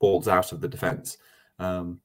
balls 0.00 0.28
out 0.28 0.52
of 0.52 0.60
the 0.60 0.68
defence. 0.68 1.18
Um, 1.58 2.00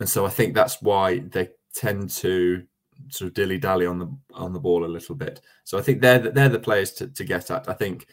and 0.00 0.08
so 0.08 0.26
I 0.26 0.30
think 0.30 0.54
that's 0.54 0.80
why 0.82 1.18
they 1.18 1.50
tend 1.74 2.10
to 2.10 2.64
sort 3.08 3.28
of 3.28 3.34
dilly 3.34 3.58
dally 3.58 3.86
on 3.86 3.98
the 3.98 4.16
on 4.34 4.52
the 4.52 4.60
ball 4.60 4.84
a 4.84 4.86
little 4.86 5.14
bit. 5.14 5.40
So 5.64 5.78
I 5.78 5.82
think 5.82 6.00
they're 6.00 6.18
the, 6.18 6.30
they're 6.30 6.48
the 6.48 6.58
players 6.58 6.92
to, 6.92 7.08
to 7.08 7.24
get 7.24 7.50
at. 7.50 7.68
I 7.68 7.74
think 7.74 8.06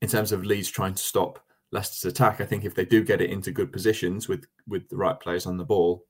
in 0.00 0.08
terms 0.08 0.32
of 0.32 0.44
Leeds 0.44 0.68
trying 0.68 0.94
to 0.94 1.02
stop 1.02 1.44
Leicester's 1.70 2.12
attack, 2.12 2.40
I 2.40 2.44
think 2.44 2.64
if 2.64 2.74
they 2.74 2.84
do 2.84 3.02
get 3.02 3.20
it 3.20 3.30
into 3.30 3.50
good 3.50 3.72
positions 3.72 4.28
with 4.28 4.46
with 4.66 4.88
the 4.88 4.96
right 4.96 5.18
players 5.18 5.46
on 5.46 5.56
the 5.56 5.64
ball, 5.64 6.04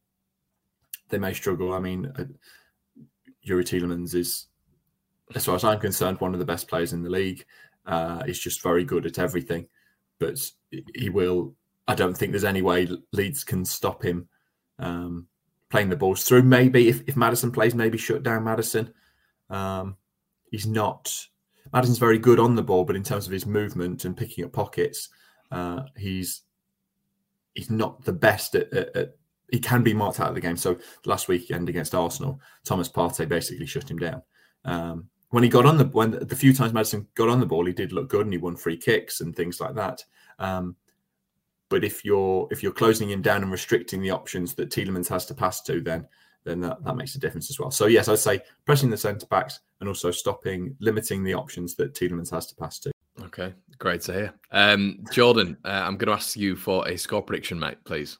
they 1.12 1.18
may 1.18 1.32
struggle. 1.32 1.72
I 1.72 1.78
mean, 1.78 2.12
uh, 2.16 2.24
Youri 3.46 3.62
Tielemans 3.62 4.16
is, 4.16 4.46
as 5.36 5.44
far 5.44 5.54
as 5.54 5.62
I'm 5.62 5.78
concerned, 5.78 6.20
one 6.20 6.32
of 6.32 6.40
the 6.40 6.46
best 6.46 6.66
players 6.66 6.92
in 6.92 7.04
the 7.04 7.10
league. 7.10 7.44
Uh, 7.86 8.24
he's 8.24 8.38
just 8.38 8.62
very 8.62 8.82
good 8.82 9.06
at 9.06 9.18
everything, 9.18 9.68
but 10.18 10.38
he 10.94 11.10
will. 11.10 11.54
I 11.86 11.94
don't 11.94 12.16
think 12.16 12.32
there's 12.32 12.44
any 12.44 12.62
way 12.62 12.88
Leeds 13.12 13.44
can 13.44 13.64
stop 13.64 14.02
him 14.02 14.28
um, 14.78 15.26
playing 15.70 15.90
the 15.90 15.96
balls 15.96 16.24
through. 16.24 16.42
Maybe 16.42 16.88
if, 16.88 17.02
if 17.06 17.16
Maddison 17.16 17.52
plays, 17.52 17.74
maybe 17.74 17.98
shut 17.98 18.22
down 18.22 18.44
Maddison. 18.44 18.92
Um, 19.50 19.96
he's 20.50 20.66
not. 20.66 21.14
Maddison's 21.72 21.98
very 21.98 22.18
good 22.18 22.40
on 22.40 22.54
the 22.54 22.62
ball, 22.62 22.84
but 22.84 22.96
in 22.96 23.02
terms 23.02 23.26
of 23.26 23.32
his 23.32 23.46
movement 23.46 24.04
and 24.04 24.16
picking 24.16 24.44
up 24.44 24.52
pockets, 24.52 25.08
uh, 25.50 25.82
he's 25.96 26.42
he's 27.54 27.70
not 27.70 28.04
the 28.04 28.12
best 28.12 28.54
at, 28.54 28.72
at, 28.72 28.96
at, 28.96 29.14
He 29.52 29.60
can 29.60 29.84
be 29.84 29.94
marked 29.94 30.18
out 30.18 30.30
of 30.30 30.34
the 30.34 30.40
game. 30.40 30.56
So 30.56 30.78
last 31.04 31.28
weekend 31.28 31.68
against 31.68 31.94
Arsenal, 31.94 32.40
Thomas 32.64 32.88
Partey 32.88 33.28
basically 33.28 33.66
shut 33.66 33.88
him 33.88 33.98
down. 33.98 34.22
Um, 34.64 35.08
when 35.30 35.44
he 35.44 35.48
got 35.48 35.66
on 35.66 35.78
the 35.78 35.84
when 35.84 36.10
the 36.10 36.36
few 36.36 36.52
times 36.52 36.72
Maddison 36.72 37.06
got 37.14 37.28
on 37.28 37.38
the 37.38 37.46
ball, 37.46 37.64
he 37.64 37.72
did 37.72 37.92
look 37.92 38.08
good 38.08 38.26
and 38.26 38.32
he 38.32 38.38
won 38.38 38.56
free 38.56 38.76
kicks 38.76 39.20
and 39.20 39.36
things 39.36 39.60
like 39.60 39.74
that. 39.74 40.04
Um, 40.38 40.74
but 41.68 41.84
if 41.84 42.04
you're 42.04 42.48
if 42.50 42.62
you're 42.62 42.72
closing 42.72 43.10
him 43.10 43.22
down 43.22 43.42
and 43.42 43.52
restricting 43.52 44.02
the 44.02 44.10
options 44.10 44.54
that 44.54 44.70
Tielemans 44.70 45.08
has 45.08 45.24
to 45.26 45.34
pass 45.34 45.62
to, 45.62 45.80
then 45.80 46.06
then 46.44 46.60
that, 46.60 46.82
that 46.84 46.96
makes 46.96 47.14
a 47.14 47.18
difference 47.18 47.50
as 47.50 47.58
well. 47.58 47.70
So 47.70 47.86
yes, 47.86 48.08
I'd 48.08 48.18
say 48.18 48.40
pressing 48.64 48.90
the 48.90 48.96
centre 48.96 49.26
backs 49.26 49.60
and 49.80 49.88
also 49.88 50.10
stopping, 50.10 50.76
limiting 50.80 51.24
the 51.24 51.34
options 51.34 51.74
that 51.76 51.94
Tielemans 51.94 52.30
has 52.30 52.46
to 52.46 52.54
pass 52.54 52.78
to. 52.80 52.92
Okay, 53.22 53.54
great 53.78 54.00
to 54.02 54.12
hear. 54.12 54.34
Um, 54.50 55.04
Jordan, 55.12 55.56
uh, 55.64 55.68
I'm 55.68 55.96
going 55.96 56.08
to 56.08 56.14
ask 56.14 56.36
you 56.36 56.56
for 56.56 56.86
a 56.88 56.96
score 56.96 57.22
prediction, 57.22 57.58
mate, 57.58 57.78
please. 57.84 58.18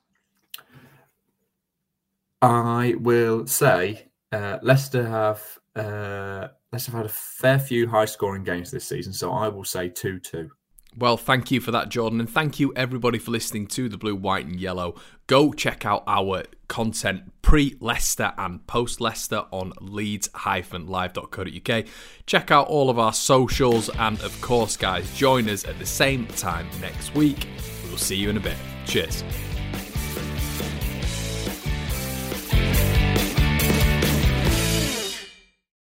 I 2.43 2.95
will 2.99 3.47
say 3.47 4.09
uh, 4.33 4.59
Leicester 4.63 5.07
have 5.07 5.59
uh, 5.77 6.49
Leicester 6.73 6.93
have 6.93 6.99
had 6.99 7.07
a 7.07 7.09
fair 7.09 7.59
few 7.59 7.89
high 7.89 8.05
scoring 8.05 8.45
games 8.45 8.71
this 8.71 8.85
season, 8.85 9.13
so 9.13 9.33
I 9.33 9.49
will 9.49 9.65
say 9.65 9.89
two 9.89 10.19
two. 10.19 10.51
Well, 10.95 11.17
thank 11.17 11.51
you 11.51 11.61
for 11.61 11.71
that, 11.71 11.89
Jordan, 11.89 12.21
and 12.21 12.29
thank 12.29 12.61
you 12.61 12.71
everybody 12.77 13.19
for 13.19 13.31
listening 13.31 13.67
to 13.69 13.89
the 13.89 13.97
Blue, 13.97 14.15
White, 14.15 14.45
and 14.45 14.61
Yellow. 14.61 14.97
Go 15.27 15.55
check 15.55 15.87
out 15.87 16.05
our 16.07 16.43
content 16.69 17.33
pre 17.41 17.79
Leicester 17.81 18.35
and 18.37 18.67
post 18.67 19.01
Leicester 19.01 19.47
on 19.53 19.73
leeds-live.co.uk. 19.81 21.85
Check 22.27 22.51
out 22.51 22.67
all 22.67 22.91
of 22.91 22.99
our 22.99 23.15
socials, 23.15 23.89
and 23.89 24.21
of 24.21 24.39
course, 24.43 24.77
guys, 24.77 25.17
join 25.17 25.49
us 25.49 25.65
at 25.65 25.79
the 25.79 25.87
same 25.87 26.27
time 26.27 26.69
next 26.81 27.15
week. 27.15 27.47
We 27.85 27.91
will 27.91 27.99
see 27.99 28.17
you 28.17 28.29
in 28.29 28.37
a 28.37 28.41
bit. 28.41 28.57
Cheers. 28.85 29.25